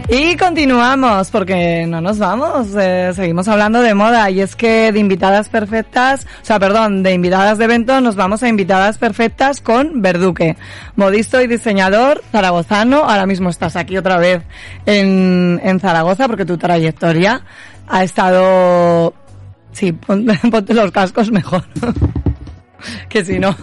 Y 0.10 0.38
continuamos, 0.38 1.32
porque 1.32 1.86
no 1.86 2.00
nos 2.00 2.17
vamos, 2.17 2.67
eh, 2.79 3.12
seguimos 3.13 3.50
hablando 3.50 3.82
de 3.82 3.94
moda 3.94 4.29
y 4.29 4.39
es 4.39 4.56
que 4.56 4.94
de 4.94 5.00
invitadas 5.00 5.50
perfectas, 5.50 6.25
o 6.41 6.46
sea, 6.46 6.60
perdón, 6.60 7.03
de 7.03 7.12
invitadas 7.12 7.58
de 7.58 7.65
evento 7.65 8.00
nos 8.00 8.15
vamos 8.15 8.41
a 8.41 8.48
invitadas 8.48 8.98
perfectas 8.98 9.60
con 9.60 10.01
Verduque, 10.01 10.56
modisto 10.96 11.41
y 11.41 11.48
diseñador 11.48 12.24
zaragozano, 12.32 13.00
ahora 13.00 13.25
mismo 13.25 13.50
estás 13.50 13.75
aquí 13.75 13.98
otra 13.98 14.15
vez 14.15 14.44
en, 14.86 15.60
en 15.62 15.79
Zaragoza 15.82 16.29
porque 16.29 16.46
tu 16.46 16.58
trayectoria 16.58 17.41
ha 17.89 18.03
estado, 18.06 19.13
sí, 19.77 19.91
ponte, 20.51 20.74
los 20.74 20.91
cascos 20.91 21.31
mejor, 21.31 21.63
que 23.10 23.24
si 23.24 23.39
no... 23.39 23.55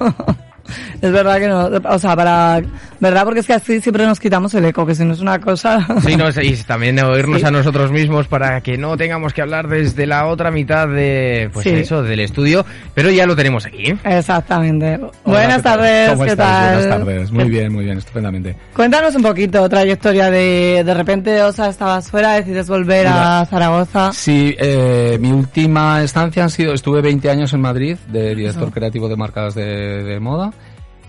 Es 1.02 1.12
verdad 1.12 1.38
que 1.38 1.48
no, 1.48 1.66
o 1.66 1.98
sea, 1.98 2.16
para, 2.16 2.62
verdad 3.00 3.24
porque 3.24 3.40
es 3.40 3.46
que 3.46 3.52
así 3.52 3.80
siempre 3.80 4.06
nos 4.06 4.18
quitamos 4.18 4.54
el 4.54 4.64
eco, 4.64 4.86
que 4.86 4.94
si 4.94 5.04
no 5.04 5.12
es 5.12 5.20
una 5.20 5.38
cosa... 5.40 5.86
Sí, 6.04 6.16
no, 6.16 6.28
y 6.30 6.54
también 6.66 6.98
oírnos 7.00 7.40
Sí. 7.40 7.46
a 7.46 7.50
nosotros 7.50 7.90
mismos 7.92 8.26
para 8.28 8.60
que 8.60 8.78
no 8.78 8.96
tengamos 8.96 9.32
que 9.34 9.42
hablar 9.42 9.68
desde 9.68 10.06
la 10.06 10.26
otra 10.26 10.50
mitad 10.50 10.88
de, 10.88 11.50
pues 11.52 11.64
Sí. 11.64 11.70
eso, 11.70 12.02
del 12.02 12.20
estudio, 12.20 12.64
pero 12.94 13.10
ya 13.10 13.26
lo 13.26 13.36
tenemos 13.36 13.66
aquí. 13.66 13.94
Exactamente. 14.04 14.94
Hola, 14.96 15.10
Buenas 15.24 15.56
¿qué 15.56 15.62
tal? 15.62 15.78
tardes, 15.78 16.10
¿Cómo 16.10 16.24
¿qué 16.24 16.30
estáis? 16.30 16.38
tal? 16.58 16.74
Buenas 16.78 16.98
tardes. 16.98 17.30
Muy 17.32 17.48
bien, 17.50 17.72
muy 17.72 17.84
bien, 17.84 17.98
estupendamente. 17.98 18.56
Cuéntanos 18.74 19.14
un 19.14 19.22
poquito, 19.22 19.68
trayectoria 19.68 20.30
de, 20.30 20.82
de 20.84 20.94
repente, 20.94 21.42
o 21.42 21.52
sea, 21.52 21.68
estabas 21.68 22.10
fuera, 22.10 22.32
decides 22.34 22.68
volver 22.68 23.06
a 23.06 23.10
Mira. 23.12 23.46
Zaragoza. 23.46 24.12
Sí, 24.12 24.54
eh, 24.58 25.18
mi 25.20 25.30
última 25.32 26.02
estancia 26.02 26.42
han 26.42 26.50
sido, 26.50 26.72
estuve 26.72 27.02
20 27.02 27.28
años 27.30 27.52
en 27.52 27.60
Madrid 27.60 27.96
de 28.08 28.34
director 28.34 28.70
creativo 28.70 29.08
de 29.08 29.16
marcas 29.16 29.54
de, 29.54 29.64
de 30.02 30.20
moda. 30.20 30.52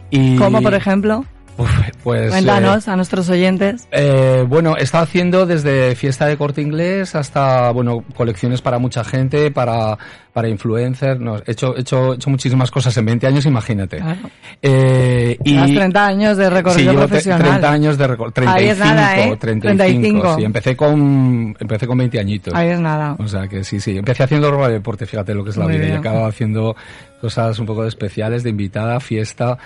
Y, 0.10 0.36
¿Cómo, 0.38 0.62
por 0.62 0.74
ejemplo? 0.74 1.26
Uf, 1.58 1.70
pues, 2.04 2.32
Cuéntanos 2.32 2.90
a 2.90 2.98
nuestros 2.98 3.30
oyentes. 3.30 3.88
Eh, 3.92 4.44
bueno, 4.46 4.76
estado 4.76 5.06
haciendo 5.06 5.46
desde 5.46 5.96
fiesta 5.96 6.26
de 6.26 6.36
corte 6.36 6.62
inglés 6.62 7.16
hasta, 7.16 7.72
bueno, 7.72 8.04
colecciones 8.14 8.62
para 8.62 8.78
mucha 8.78 9.06
gente, 9.06 9.52
para, 9.52 9.98
para 10.34 10.50
influencers. 10.50 11.18
No, 11.18 11.38
he, 11.38 11.52
hecho, 11.54 11.74
he, 11.78 11.80
hecho, 11.80 12.12
he 12.12 12.16
hecho 12.18 12.30
muchísimas 12.30 12.70
cosas 12.72 12.98
en 12.98 13.06
20 13.06 13.28
años, 13.28 13.46
imagínate. 13.46 14.00
Claro. 14.00 14.20
Eh, 14.62 15.38
y, 15.46 15.54
Llevas 15.54 15.74
30 15.74 16.06
años 16.06 16.36
de 16.38 16.44
sí, 16.44 16.50
recorrido 16.50 16.92
tre- 16.94 16.98
profesional. 16.98 17.48
30 17.48 17.72
años 17.72 17.98
de 17.98 18.08
recorrido. 18.08 18.52
Ahí 18.52 18.68
es 18.68 18.78
nada, 18.80 19.18
¿eh? 19.18 19.38
35, 19.38 19.78
35. 19.78 20.36
Sí, 20.36 20.44
empecé 20.44 20.76
con, 20.76 21.56
empecé 21.58 21.88
con 21.88 21.98
20 21.98 22.20
añitos. 22.20 22.54
Ahí 22.54 22.68
es 22.68 22.80
nada. 22.82 23.16
O 23.18 23.30
sea 23.30 23.48
que 23.48 23.64
sí, 23.64 23.80
sí. 23.80 23.98
Empecé 23.98 24.24
haciendo 24.24 24.52
ropa 24.52 24.68
de 24.68 24.74
deporte, 24.74 25.06
fíjate 25.06 25.34
lo 25.34 25.46
que 25.46 25.52
es 25.52 25.58
la 25.58 25.64
Muy 25.64 25.76
vida. 25.76 25.86
Y 25.86 25.88
bien. 25.88 26.00
acabo 26.00 26.26
haciendo 26.26 26.76
cosas 27.22 27.58
un 27.60 27.66
poco 27.66 27.84
de 27.84 27.88
especiales, 27.88 28.44
de 28.44 28.50
invitada, 28.50 29.00
fiesta. 29.00 29.58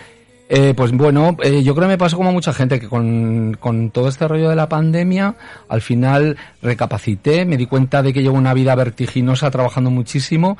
Eh, 0.51 0.73
pues 0.75 0.91
bueno, 0.91 1.37
eh, 1.43 1.61
yo 1.61 1.75
creo 1.75 1.87
que 1.87 1.93
me 1.93 1.97
pasó 1.99 2.17
como 2.17 2.29
a 2.29 2.31
mucha 2.31 2.53
gente, 2.53 2.79
que 2.79 2.87
con, 2.87 3.55
con 3.59 3.91
todo 3.91 4.09
este 4.09 4.27
rollo 4.27 4.49
de 4.49 4.55
la 4.55 4.67
pandemia, 4.67 5.35
al 5.67 5.81
final 5.81 6.37
recapacité, 6.63 7.45
me 7.45 7.55
di 7.55 7.67
cuenta 7.67 8.01
de 8.01 8.11
que 8.11 8.23
llevo 8.23 8.35
una 8.35 8.55
vida 8.55 8.73
vertiginosa 8.73 9.51
trabajando 9.51 9.91
muchísimo 9.91 10.57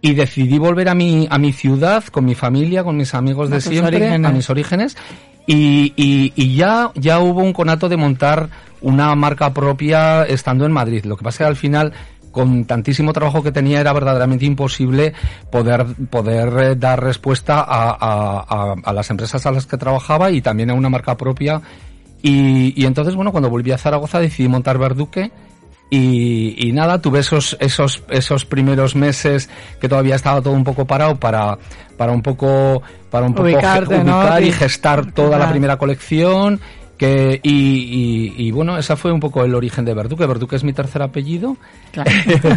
y 0.00 0.14
decidí 0.14 0.58
volver 0.58 0.88
a 0.88 0.94
mi, 0.94 1.26
a 1.28 1.38
mi 1.38 1.52
ciudad, 1.52 2.04
con 2.04 2.24
mi 2.24 2.36
familia, 2.36 2.84
con 2.84 2.96
mis 2.96 3.14
amigos 3.14 3.50
de 3.50 3.60
siempre, 3.60 3.96
orígenes. 3.96 4.30
a 4.30 4.32
mis 4.32 4.48
orígenes. 4.48 4.96
Y, 5.44 5.92
y, 5.96 6.32
y 6.36 6.54
ya, 6.54 6.92
ya 6.94 7.18
hubo 7.18 7.40
un 7.40 7.52
conato 7.52 7.88
de 7.88 7.96
montar 7.96 8.48
una 8.80 9.12
marca 9.16 9.52
propia 9.52 10.24
estando 10.24 10.66
en 10.66 10.72
Madrid. 10.72 11.04
Lo 11.04 11.16
que 11.16 11.24
pasa 11.24 11.34
es 11.34 11.38
que 11.38 11.44
al 11.50 11.56
final, 11.56 11.92
con 12.32 12.64
tantísimo 12.64 13.12
trabajo 13.12 13.42
que 13.44 13.52
tenía, 13.52 13.78
era 13.80 13.92
verdaderamente 13.92 14.44
imposible 14.46 15.12
poder, 15.50 15.86
poder 16.10 16.48
eh, 16.58 16.74
dar 16.74 17.00
respuesta 17.00 17.60
a, 17.60 17.90
a, 17.90 18.44
a, 18.48 18.74
a 18.82 18.92
las 18.92 19.08
empresas 19.10 19.46
a 19.46 19.52
las 19.52 19.66
que 19.66 19.76
trabajaba 19.76 20.30
y 20.32 20.40
también 20.42 20.70
a 20.70 20.74
una 20.74 20.88
marca 20.88 21.16
propia. 21.16 21.62
Y, 22.22 22.72
y 22.80 22.86
entonces, 22.86 23.14
bueno, 23.14 23.30
cuando 23.30 23.50
volví 23.50 23.70
a 23.70 23.78
Zaragoza 23.78 24.18
decidí 24.18 24.48
montar 24.48 24.78
Verduque. 24.78 25.30
Y, 25.90 26.54
y 26.68 26.72
nada, 26.72 27.02
tuve 27.02 27.18
esos, 27.18 27.54
esos, 27.60 28.02
esos 28.08 28.46
primeros 28.46 28.96
meses 28.96 29.50
que 29.78 29.90
todavía 29.90 30.14
estaba 30.14 30.40
todo 30.40 30.54
un 30.54 30.64
poco 30.64 30.86
parado 30.86 31.16
para, 31.16 31.58
para 31.98 32.12
un 32.12 32.22
poco, 32.22 32.80
para 33.10 33.26
un 33.26 33.34
poco 33.34 33.44
Ubicarte, 33.48 33.98
ge- 33.98 34.04
¿no? 34.04 34.20
ubicar 34.20 34.42
y 34.42 34.52
gestar 34.52 35.12
toda 35.12 35.36
la 35.36 35.50
primera 35.50 35.76
colección. 35.76 36.60
Que, 37.02 37.40
y, 37.42 37.50
y, 37.50 38.46
y 38.46 38.50
bueno, 38.52 38.78
esa 38.78 38.94
fue 38.94 39.10
un 39.10 39.18
poco 39.18 39.42
el 39.42 39.56
origen 39.56 39.84
de 39.84 39.92
Verduque. 39.92 40.24
Verduque 40.24 40.54
es 40.54 40.62
mi 40.62 40.72
tercer 40.72 41.02
apellido. 41.02 41.56
Claro. 41.90 42.08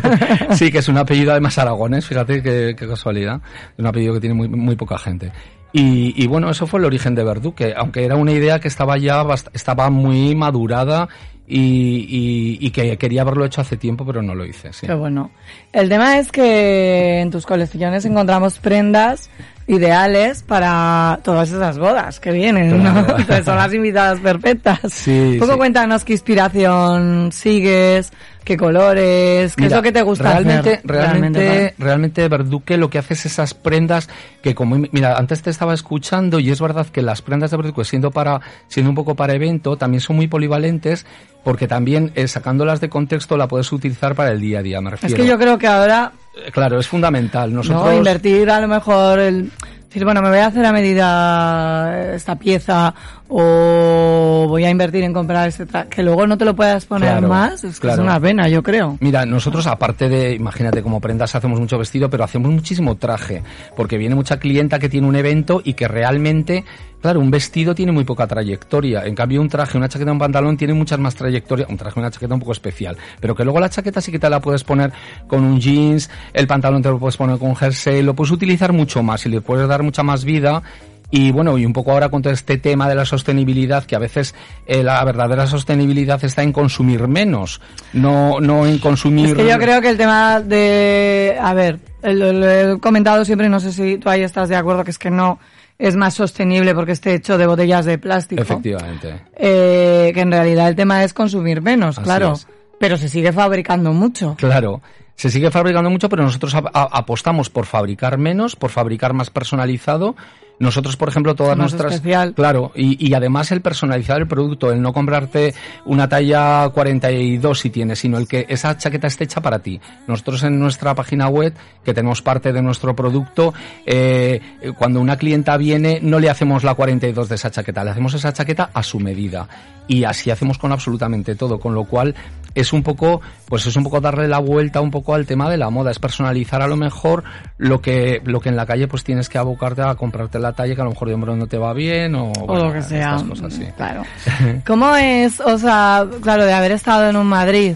sí, 0.52 0.72
que 0.72 0.78
es 0.78 0.88
un 0.88 1.00
apellido 1.00 1.32
además 1.32 1.58
aragones, 1.58 2.06
fíjate 2.06 2.44
qué, 2.44 2.76
qué 2.78 2.88
casualidad. 2.88 3.42
Es 3.74 3.80
un 3.80 3.88
apellido 3.88 4.14
que 4.14 4.20
tiene 4.20 4.36
muy, 4.36 4.48
muy 4.48 4.76
poca 4.76 5.00
gente. 5.00 5.32
Y, 5.74 6.14
y 6.24 6.28
bueno, 6.28 6.52
eso 6.52 6.68
fue 6.68 6.80
el 6.80 6.86
origen 6.86 7.16
de 7.16 7.24
Verduque, 7.24 7.74
aunque 7.76 8.06
era 8.06 8.18
una 8.18 8.34
idea 8.34 8.60
que 8.60 8.68
estaba 8.68 9.00
ya, 9.00 9.26
estaba 9.52 9.90
muy 9.90 10.36
madurada 10.36 11.10
y, 11.48 12.06
y, 12.08 12.68
y 12.68 12.70
que 12.70 12.98
quería 12.98 13.24
haberlo 13.24 13.46
hecho 13.46 13.62
hace 13.62 13.78
tiempo, 13.78 14.06
pero 14.06 14.22
no 14.22 14.36
lo 14.36 14.46
hice. 14.46 14.72
Sí. 14.74 14.86
Qué 14.86 14.94
bueno. 14.94 15.32
El 15.74 15.90
tema 15.90 16.20
es 16.20 16.32
que 16.32 17.20
en 17.20 17.32
tus 17.32 17.48
colecciones 17.48 18.06
encontramos 18.06 18.60
prendas 18.60 19.32
ideales 19.68 20.44
para 20.44 21.20
todas 21.24 21.50
esas 21.52 21.80
bodas 21.80 22.20
que 22.20 22.32
vienen, 22.32 22.84
¿no? 22.84 23.06
Claro. 23.06 23.44
Son 23.46 23.56
las 23.56 23.74
invitadas 23.74 24.20
perfectas. 24.20 24.80
Sí, 24.92 25.32
Un 25.34 25.40
poco 25.40 25.54
sí. 25.54 25.58
cuéntanos 25.58 26.04
qué 26.04 26.14
inspiración 26.14 27.32
sigues, 27.32 28.12
qué 28.44 28.58
colores, 28.58 29.56
qué 29.56 29.66
es 29.66 29.72
lo 29.72 29.82
que 29.82 29.92
te 29.92 30.04
gusta 30.04 30.34
realmente, 30.34 30.74
hacer. 30.74 30.82
Realmente, 30.84 31.74
realmente 31.80 32.28
Verduque 32.28 32.78
lo 32.78 32.90
que 32.90 33.00
hace 33.00 33.16
es 33.16 33.26
esas 33.26 33.56
prendas 33.56 34.08
que 34.44 34.54
como, 34.54 34.76
mira, 34.92 35.18
antes 35.18 35.42
te 35.42 35.50
estaba 35.50 35.74
escuchando 35.74 36.40
y 36.40 36.52
es 36.52 36.62
verdad 36.62 36.86
que 36.88 37.02
las 37.02 37.24
prendas 37.24 37.50
de 37.50 37.58
Verduque 37.58 37.84
siendo 37.86 38.12
para, 38.12 38.42
siendo 38.68 38.92
un 38.92 38.96
poco 38.96 39.16
para 39.16 39.34
evento, 39.34 39.78
también 39.78 40.02
son 40.02 40.16
muy 40.16 40.28
polivalentes 40.28 41.08
porque 41.44 41.68
también 41.68 42.12
eh, 42.16 42.28
sacándolas 42.28 42.82
de 42.82 42.90
contexto 42.90 43.36
la 43.38 43.48
puedes 43.48 43.72
utilizar 43.72 44.16
para 44.16 44.32
el 44.32 44.40
día 44.40 44.60
a 44.60 44.62
día, 44.64 44.82
me 44.82 44.92
refiero. 44.92 45.16
Es 45.16 45.22
que 45.22 45.28
yo 45.28 45.38
creo 45.38 45.58
que 45.58 45.68
ahora 45.68 46.12
Claro, 46.52 46.80
es 46.80 46.88
fundamental. 46.88 47.54
Nosotros, 47.54 47.86
no 47.86 47.94
invertir 47.94 48.50
a 48.50 48.60
lo 48.60 48.68
mejor 48.68 49.20
el 49.20 49.52
decir, 49.96 50.04
bueno, 50.04 50.22
me 50.22 50.28
voy 50.30 50.40
a 50.40 50.48
hacer 50.48 50.66
a 50.66 50.74
medida 50.74 52.14
esta 52.16 52.36
pieza 52.36 52.94
o 53.30 54.46
voy 54.48 54.66
a 54.66 54.70
invertir 54.70 55.04
en 55.04 55.14
comprar 55.14 55.48
este 55.48 55.66
traje, 55.66 55.88
que 55.90 56.04
luego 56.04 56.28
no 56.28 56.38
te 56.38 56.44
lo 56.46 56.54
puedas 56.56 56.86
poner 56.86 57.12
Claro, 57.12 57.28
más, 57.30 57.64
es 57.64 57.76
que 57.76 57.88
claro. 57.88 58.02
es 58.02 58.08
una 58.08 58.20
pena, 58.20 58.48
yo 58.50 58.62
creo. 58.62 58.98
Mira, 59.00 59.26
nosotros 59.26 59.66
aparte 59.68 60.10
de, 60.10 60.34
imagínate, 60.34 60.84
como 60.84 61.00
prendas 61.00 61.34
hacemos 61.34 61.60
mucho 61.60 61.78
vestido, 61.78 62.10
pero 62.10 62.26
hacemos 62.26 62.52
muchísimo 62.52 62.96
traje, 62.96 63.42
porque 63.76 63.98
viene 63.98 64.16
mucha 64.16 64.38
clienta 64.38 64.80
que 64.80 64.90
tiene 64.90 65.08
un 65.08 65.16
evento 65.16 65.62
y 65.64 65.74
que 65.74 65.88
realmente, 65.88 66.66
claro, 67.06 67.20
un 67.20 67.30
vestido 67.30 67.76
tiene 67.76 67.92
muy 67.92 68.04
poca 68.04 68.26
trayectoria, 68.26 69.06
en 69.06 69.14
cambio 69.14 69.40
un 69.40 69.48
traje, 69.48 69.78
una 69.78 69.88
chaqueta, 69.88 70.12
un 70.12 70.18
pantalón 70.18 70.58
tiene 70.58 70.74
muchas 70.74 70.98
más 70.98 71.14
trayectoria, 71.14 71.68
un 71.70 71.78
traje, 71.78 72.00
una 72.00 72.10
chaqueta 72.10 72.34
un 72.34 72.40
poco 72.40 72.54
especial, 72.54 72.98
pero 73.20 73.36
que 73.36 73.44
luego 73.44 73.60
la 73.60 73.70
chaqueta 73.70 74.02
sí 74.02 74.12
que 74.12 74.18
te 74.18 74.28
la 74.28 74.40
puedes 74.40 74.64
poner 74.64 74.92
con 75.28 75.44
un 75.44 75.62
jeans, 75.62 76.10
el 76.34 76.48
pantalón 76.48 76.82
te 76.82 76.90
lo 76.90 76.98
puedes 76.98 77.16
poner 77.16 77.38
con 77.38 77.50
un 77.50 77.56
jersey, 77.56 78.02
lo 78.02 78.16
puedes 78.16 78.32
utilizar 78.32 78.74
mucho 78.74 79.04
más 79.04 79.24
y 79.28 79.30
le 79.30 79.40
puedes 79.40 79.68
dar 79.68 79.84
mucha 79.84 80.02
más 80.02 80.26
vida. 80.26 80.64
Y 81.12 81.32
bueno, 81.32 81.56
y 81.60 81.66
un 81.68 81.74
poco 81.74 81.92
ahora 81.92 82.10
con 82.10 82.24
todo 82.24 82.34
este 82.34 82.58
tema 82.58 82.90
de 82.90 82.96
la 82.96 83.06
sostenibilidad, 83.06 83.86
que 83.86 83.96
a 83.96 84.00
veces 84.00 84.34
eh, 84.66 84.82
la 84.82 85.04
verdadera 85.06 85.46
sostenibilidad 85.46 86.22
está 86.26 86.42
en 86.42 86.52
consumir 86.52 87.08
menos, 87.08 87.62
no, 87.94 88.40
no 88.40 88.66
en 88.66 88.80
consumir... 88.80 89.28
Es 89.28 89.34
que 89.36 89.48
yo 89.48 89.60
creo 89.60 89.80
que 89.80 89.90
el 89.90 89.98
tema 89.98 90.42
de, 90.42 91.38
a 91.40 91.54
ver, 91.54 91.78
lo, 92.02 92.50
he 92.50 92.80
comentado 92.80 93.24
siempre 93.24 93.48
no 93.48 93.60
sé 93.60 93.72
si 93.72 94.00
tú 94.00 94.10
ahí 94.10 94.24
estás 94.24 94.50
de 94.50 94.56
acuerdo 94.56 94.84
que 94.84 94.90
es 94.90 94.98
que 94.98 95.12
no 95.12 95.38
es 95.78 95.96
más 95.96 96.14
sostenible 96.14 96.74
porque 96.74 96.94
esté 96.94 97.14
hecho 97.14 97.38
de 97.38 97.48
botellas 97.48 97.86
de 97.86 97.98
plástico. 97.98 98.42
Efectivamente. 98.42 99.22
Eh, 99.36 100.12
que 100.14 100.22
en 100.22 100.32
realidad 100.32 100.70
el 100.70 100.76
tema 100.76 101.04
es 101.04 101.14
consumir 101.14 101.62
menos, 101.62 101.98
Así 101.98 102.06
claro. 102.06 102.34
es. 102.34 102.48
Pero 102.80 102.98
se 102.98 103.10
sigue 103.10 103.32
fabricando 103.32 103.94
mucho. 103.94 104.36
Claro. 104.38 104.82
Se 105.16 105.30
sigue 105.30 105.50
fabricando 105.50 105.90
mucho, 105.90 106.10
pero 106.10 106.24
nosotros 106.24 106.54
apostamos 106.74 107.50
por 107.50 107.66
fabricar 107.66 108.18
menos, 108.18 108.58
por 108.58 108.70
fabricar 108.70 109.14
más 109.14 109.30
personalizado. 109.30 110.16
Nosotros, 110.60 110.96
por 110.96 111.10
ejemplo, 111.10 111.36
todas 111.36 111.58
nuestras... 111.58 111.94
especial. 111.94 112.34
Claro, 112.34 112.72
y, 112.76 113.06
y 113.06 113.14
además 113.14 113.52
el 113.52 113.62
personalizar 113.62 114.18
el 114.18 114.28
producto, 114.28 114.72
el 114.72 114.82
no 114.82 114.94
comprarte 114.94 115.54
una 115.86 116.08
talla 116.08 116.70
42 116.70 117.60
si 117.60 117.70
tienes, 117.70 118.00
sino 118.00 118.18
el 118.18 118.28
que 118.28 118.46
esa 118.50 118.78
chaqueta 118.78 119.08
esté 119.08 119.26
hecha 119.26 119.42
para 119.42 119.60
ti. 119.60 119.80
Nosotros 120.08 120.44
en 120.44 120.60
nuestra 120.60 120.96
página 120.96 121.28
web, 121.28 121.54
que 121.84 121.94
tenemos 121.94 122.22
parte 122.22 122.54
de 122.54 122.62
nuestro 122.62 122.96
producto, 122.96 123.54
eh, 123.86 124.42
cuando 124.78 125.02
una 125.02 125.18
clienta 125.18 125.58
viene, 125.58 126.00
no 126.02 126.20
le 126.20 126.30
hacemos 126.30 126.64
la 126.64 126.74
42 126.74 127.30
de 127.30 127.36
esa 127.36 127.52
chaqueta, 127.52 127.84
le 127.84 127.92
hacemos 127.92 128.14
esa 128.14 128.34
chaqueta 128.34 128.70
a 128.74 128.84
su 128.84 129.00
medida. 129.00 129.48
Y 129.88 130.04
así 130.04 130.32
hacemos 130.32 130.58
con 130.58 130.72
absolutamente 130.72 131.36
todo, 131.36 131.60
con 131.60 131.76
lo 131.76 131.84
cual 131.84 132.16
es 132.56 132.72
un 132.74 132.82
poco, 132.82 133.22
pues 133.48 133.68
es 133.68 133.76
un 133.76 133.84
poco 133.84 134.00
darle 134.00 134.28
la 134.28 134.40
vuelta 134.40 134.82
un 134.82 134.90
poco 134.90 135.14
al 135.14 135.26
tema 135.26 135.50
de 135.50 135.58
la 135.58 135.70
moda, 135.70 135.92
es 135.92 136.00
personalizar 136.00 136.62
a 136.62 136.68
lo 136.68 136.78
mejor 136.78 137.24
lo 137.58 137.82
que, 137.82 138.22
lo 138.24 138.40
que 138.40 138.50
en 138.50 138.56
la 138.56 138.66
calle 138.66 138.88
pues 138.88 139.04
tienes 139.04 139.30
que 139.30 139.38
abocarte 139.38 139.82
a 139.82 139.96
comprarte 139.96 140.40
la 140.46 140.54
talla 140.54 140.76
que 140.76 140.82
a 140.82 140.84
lo 140.86 140.92
mejor 140.92 141.08
de 141.08 141.14
hombro 141.14 141.36
no 141.36 141.48
te 141.48 141.58
va 141.58 141.74
bien 141.74 142.16
o, 142.16 142.32
o 142.32 142.46
bueno, 142.48 142.66
lo 142.68 142.74
que 142.74 142.82
sea. 142.82 143.18
cosas, 143.28 143.54
sí. 143.54 143.66
Claro. 143.76 144.04
¿Cómo 144.66 144.96
es, 144.96 145.40
o 145.40 145.58
sea, 145.58 146.06
claro, 146.22 146.46
de 146.46 146.54
haber 146.54 146.72
estado 146.72 147.10
en 147.10 147.16
un 147.16 147.28
Madrid 147.28 147.76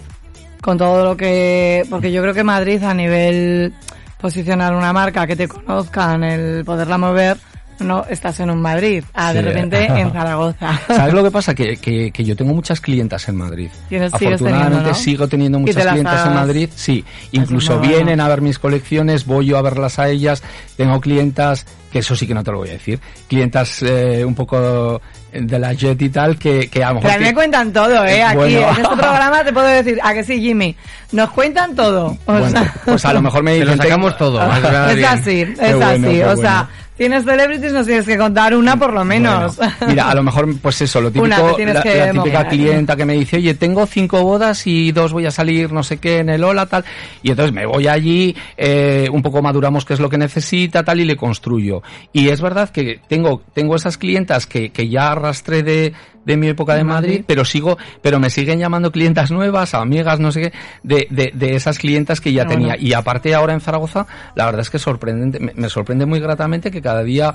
con 0.61 0.77
todo 0.77 1.03
lo 1.05 1.17
que, 1.17 1.83
porque 1.89 2.11
yo 2.11 2.21
creo 2.21 2.33
que 2.33 2.43
Madrid 2.43 2.83
a 2.83 2.93
nivel 2.93 3.73
posicionar 4.19 4.73
una 4.75 4.91
marca, 4.91 5.25
que 5.25 5.35
te 5.35 5.47
conozcan, 5.47 6.23
el 6.23 6.65
poderla 6.65 6.97
mover, 6.97 7.37
no 7.79 8.03
estás 8.09 8.37
en 8.41 8.49
un 8.49 8.61
Madrid, 8.61 9.01
ah, 9.13 9.31
de 9.31 9.39
Sí. 9.39 9.45
repente 9.45 9.85
en 10.01 10.11
Zaragoza. 10.11 10.77
¿Sabes 10.87 11.13
lo 11.13 11.23
que 11.23 11.31
pasa? 11.31 11.55
Que, 11.55 11.77
que, 11.77 12.11
que 12.11 12.23
yo 12.25 12.35
tengo 12.35 12.53
muchas 12.53 12.81
clientas 12.81 13.29
en 13.29 13.37
Madrid. 13.37 13.69
Afortunadamente 13.89 14.43
teniendo, 14.43 14.81
¿no? 14.89 14.93
sigo 14.95 15.27
teniendo 15.29 15.59
muchas 15.59 15.85
clientas 15.87 16.27
en 16.27 16.33
Madrid. 16.33 16.69
Sí, 16.75 17.05
incluso 17.31 17.79
vienen 17.79 18.19
a 18.19 18.27
ver 18.27 18.41
mis 18.41 18.59
colecciones, 18.59 19.25
voy 19.25 19.45
yo 19.45 19.57
a 19.57 19.61
verlas 19.61 19.97
a 19.99 20.09
ellas. 20.09 20.43
Tengo 20.75 20.99
clientas, 20.99 21.65
que 21.91 21.99
eso 21.99 22.15
sí 22.15 22.27
que 22.27 22.33
no 22.33 22.43
te 22.43 22.51
lo 22.51 22.57
voy 22.59 22.69
a 22.69 22.73
decir, 22.73 22.99
clientas 23.27 23.81
eh, 23.83 24.23
un 24.25 24.35
poco 24.35 25.01
de 25.31 25.59
la 25.59 25.73
Jet 25.73 26.01
y 26.01 26.09
tal, 26.09 26.37
que, 26.37 26.69
que 26.69 26.83
a 26.83 26.89
lo 26.89 26.95
mejor... 26.95 27.09
Pero 27.11 27.13
a 27.15 27.17
mí 27.19 27.23
me 27.23 27.29
que- 27.29 27.35
cuentan 27.35 27.71
todo, 27.73 28.05
¿eh? 28.05 28.23
Aquí 28.23 28.35
Bueno. 28.37 28.59
en 28.59 28.69
este 28.69 28.95
programa 28.97 29.43
te 29.43 29.53
puedo 29.53 29.67
decir, 29.67 29.99
a 30.03 30.13
que 30.13 30.23
sí, 30.23 30.41
Jimmy, 30.41 30.75
nos 31.11 31.29
cuentan 31.31 31.75
todo. 31.75 32.17
O 32.25 32.31
Bueno, 32.33 32.49
sea, 32.49 32.73
pues 32.85 33.05
a 33.05 33.13
lo 33.13 33.21
mejor 33.21 33.43
me 33.43 33.51
Te 33.51 33.59
dicen... 33.59 33.77
lo 33.77 33.83
sacamos 33.83 34.17
todo. 34.17 34.39
que 34.93 34.99
es 35.01 35.07
así, 35.07 35.41
es 35.41 35.57
bueno, 35.57 35.85
así. 35.85 36.21
o 36.21 36.25
bueno. 36.25 36.41
sea, 36.41 36.69
tienes 36.99 37.23
celebrities, 37.23 37.71
nos 37.71 37.85
tienes 37.87 38.05
que 38.05 38.17
contar 38.17 38.53
una 38.53 38.77
por 38.77 38.93
lo 38.93 39.05
menos. 39.05 39.55
Bueno, 39.55 39.73
mira, 39.87 40.11
a 40.11 40.15
lo 40.15 40.21
mejor, 40.21 40.53
pues 40.61 40.81
eso, 40.81 40.99
lo 40.99 41.07
Una, 41.15 41.37
típico, 41.37 41.55
tienes 41.55 41.75
la, 41.75 41.83
la 41.83 42.11
típica 42.11 42.37
mover. 42.39 42.47
clienta 42.47 42.95
que 42.97 43.05
me 43.05 43.13
dice, 43.13 43.37
oye, 43.37 43.53
tengo 43.53 43.85
cinco 43.85 44.21
bodas 44.21 44.67
y 44.67 44.91
dos 44.91 45.13
voy 45.13 45.25
a 45.25 45.31
salir, 45.31 45.71
no 45.71 45.81
sé 45.81 45.97
qué, 45.97 46.17
en 46.17 46.29
el 46.29 46.43
Ola, 46.43 46.65
tal, 46.65 46.83
y 47.23 47.31
entonces 47.31 47.53
me 47.53 47.65
voy 47.65 47.87
allí, 47.87 48.35
eh, 48.57 49.07
un 49.11 49.21
poco 49.21 49.41
maduramos 49.41 49.85
qué 49.85 49.93
es 49.93 50.01
lo 50.01 50.09
que 50.09 50.17
necesita, 50.17 50.83
tal, 50.83 50.99
y 50.99 51.05
le 51.05 51.15
construyo. 51.15 51.81
Y 52.11 52.27
es 52.27 52.41
verdad 52.41 52.69
que 52.69 52.99
tengo, 53.07 53.43
tengo 53.53 53.77
esas 53.77 53.97
clientas 53.97 54.45
que, 54.45 54.71
que 54.71 54.89
ya 54.89 55.13
arrastré 55.13 55.63
de, 55.63 55.93
de 56.25 56.37
mi 56.37 56.47
época 56.47 56.75
de 56.75 56.83
Madrid, 56.83 57.23
pero 57.25 57.43
sigo, 57.45 57.77
pero 58.01 58.19
me 58.19 58.29
siguen 58.29 58.59
llamando 58.59 58.91
clientas 58.91 59.31
nuevas, 59.31 59.73
amigas, 59.73 60.19
no 60.19 60.31
sé 60.31 60.41
qué, 60.41 60.53
de, 60.83 61.07
de, 61.09 61.31
de 61.33 61.55
esas 61.55 61.79
clientas 61.79 62.21
que 62.21 62.31
ya 62.33 62.45
Bueno. 62.45 62.59
tenía. 62.67 62.75
Y 62.79 62.93
aparte 62.93 63.33
ahora 63.33 63.53
en 63.53 63.61
Zaragoza, 63.61 64.05
la 64.35 64.45
verdad 64.45 64.61
es 64.61 64.69
que 64.69 64.79
sorprendente, 64.79 65.39
me, 65.39 65.53
me 65.55 65.69
sorprende 65.69 66.05
muy 66.05 66.19
gratamente 66.19 66.69
que 66.71 66.81
cada 66.81 67.03
día 67.03 67.33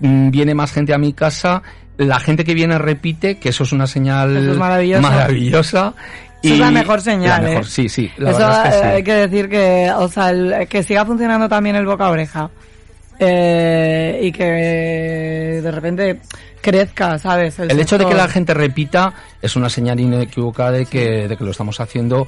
mm, 0.00 0.30
viene 0.30 0.54
más 0.54 0.72
gente 0.72 0.94
a 0.94 0.98
mi 0.98 1.12
casa, 1.12 1.62
la 1.98 2.20
gente 2.20 2.44
que 2.44 2.54
viene 2.54 2.78
repite, 2.78 3.38
que 3.38 3.48
eso 3.48 3.64
es 3.64 3.72
una 3.72 3.86
señal 3.86 4.36
es 4.36 4.56
maravillosa. 4.56 4.98
Esa 5.08 5.94
es 6.42 6.50
y 6.52 6.56
la 6.58 6.70
mejor 6.70 7.00
señal, 7.00 7.42
la 7.42 7.48
mejor, 7.48 7.64
¿eh? 7.64 7.68
sí, 7.68 7.88
sí, 7.88 8.10
la 8.18 8.30
Eso 8.30 8.38
verdad 8.38 8.66
es 8.66 8.72
que 8.72 8.76
eh, 8.76 8.80
sí. 8.82 8.86
hay 8.96 9.02
que 9.02 9.14
decir 9.14 9.48
que, 9.48 9.90
o 9.96 10.08
sea, 10.08 10.30
el- 10.30 10.68
que 10.68 10.82
siga 10.82 11.04
funcionando 11.04 11.48
también 11.48 11.74
el 11.74 11.86
boca 11.86 12.06
a 12.06 12.10
oreja. 12.10 12.50
Eh, 13.18 14.20
y 14.22 14.32
que 14.32 14.44
de 15.62 15.70
repente 15.70 16.20
crezca, 16.60 17.18
¿sabes? 17.18 17.58
El 17.58 17.78
hecho 17.80 17.96
de 17.98 18.06
que 18.06 18.14
la 18.14 18.28
gente 18.28 18.52
repita 18.54 19.12
es 19.40 19.56
una 19.56 19.68
señal 19.70 19.98
inequívoca 20.00 20.70
de 20.70 20.86
que, 20.86 21.28
de 21.28 21.36
que 21.36 21.44
lo 21.44 21.50
estamos 21.52 21.78
haciendo, 21.80 22.26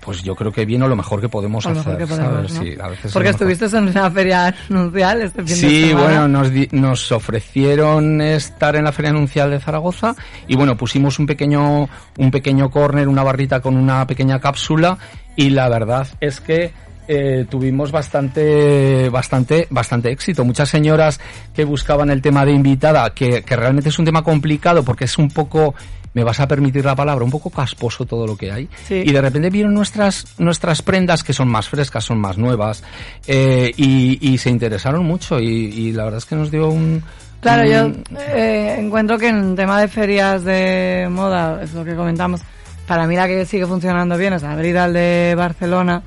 pues 0.00 0.22
yo 0.22 0.34
creo 0.36 0.50
que 0.52 0.64
bien 0.64 0.82
o 0.82 0.88
lo 0.88 0.96
mejor 0.96 1.20
que 1.20 1.28
podemos 1.28 1.64
Lo 1.64 1.72
hacer. 1.72 1.84
mejor 1.84 1.98
que 1.98 2.06
podemos, 2.06 2.32
¿sabes? 2.32 2.52
¿no? 2.54 2.62
Sí, 2.62 2.74
a 2.80 2.88
veces 2.88 3.04
es 3.06 3.12
Porque 3.12 3.28
estuviste 3.30 3.66
en 3.66 3.88
una 3.88 4.10
feria 4.10 4.54
anuncial 4.70 5.20
este 5.22 5.38
fin 5.42 5.46
de 5.48 5.54
Sí, 5.54 5.88
semana. 5.88 6.04
bueno, 6.06 6.28
nos, 6.28 6.50
di- 6.50 6.68
nos 6.72 7.12
ofrecieron 7.12 8.20
estar 8.20 8.76
en 8.76 8.84
la 8.84 8.92
Feria 8.92 9.10
Anuncial 9.10 9.50
de 9.50 9.60
Zaragoza 9.60 10.14
y 10.46 10.56
bueno, 10.56 10.76
pusimos 10.76 11.18
un 11.18 11.26
pequeño, 11.26 11.88
un 12.16 12.30
pequeño 12.30 12.70
corner, 12.70 13.08
una 13.08 13.22
barrita 13.24 13.60
con 13.60 13.76
una 13.76 14.06
pequeña 14.06 14.40
cápsula 14.40 14.96
y 15.36 15.50
la 15.50 15.68
verdad 15.68 16.06
es 16.20 16.40
que 16.40 16.72
eh, 17.12 17.44
tuvimos 17.50 17.90
bastante, 17.90 19.08
bastante, 19.08 19.66
bastante 19.68 20.12
éxito. 20.12 20.44
Muchas 20.44 20.68
señoras 20.68 21.18
que 21.52 21.64
buscaban 21.64 22.08
el 22.10 22.22
tema 22.22 22.44
de 22.44 22.52
invitada, 22.52 23.12
que, 23.12 23.42
que 23.42 23.56
realmente 23.56 23.88
es 23.88 23.98
un 23.98 24.04
tema 24.04 24.22
complicado 24.22 24.84
porque 24.84 25.06
es 25.06 25.18
un 25.18 25.28
poco, 25.28 25.74
me 26.14 26.22
vas 26.22 26.38
a 26.38 26.46
permitir 26.46 26.84
la 26.84 26.94
palabra, 26.94 27.24
un 27.24 27.30
poco 27.32 27.50
casposo 27.50 28.06
todo 28.06 28.28
lo 28.28 28.36
que 28.36 28.52
hay. 28.52 28.68
Sí. 28.86 29.02
Y 29.04 29.10
de 29.10 29.20
repente 29.20 29.50
vieron 29.50 29.74
nuestras, 29.74 30.36
nuestras 30.38 30.82
prendas 30.82 31.24
que 31.24 31.32
son 31.32 31.48
más 31.48 31.68
frescas, 31.68 32.04
son 32.04 32.18
más 32.20 32.38
nuevas, 32.38 32.84
eh, 33.26 33.72
y, 33.76 34.18
y 34.20 34.38
se 34.38 34.50
interesaron 34.50 35.04
mucho 35.04 35.40
y, 35.40 35.48
y 35.48 35.92
la 35.92 36.04
verdad 36.04 36.18
es 36.18 36.26
que 36.26 36.36
nos 36.36 36.52
dio 36.52 36.68
un... 36.68 37.02
Claro, 37.40 37.64
yo 37.64 37.90
eh, 38.18 38.76
encuentro 38.78 39.18
que 39.18 39.28
en 39.28 39.56
tema 39.56 39.80
de 39.80 39.88
ferias 39.88 40.44
de 40.44 41.08
moda, 41.10 41.60
es 41.62 41.72
lo 41.72 41.84
que 41.84 41.96
comentamos, 41.96 42.42
para 42.86 43.06
mí 43.06 43.16
la 43.16 43.26
que 43.26 43.46
sigue 43.46 43.66
funcionando 43.66 44.16
bien 44.16 44.34
es 44.34 44.42
la 44.42 44.54
Bridal 44.54 44.92
de 44.92 45.34
Barcelona. 45.36 46.02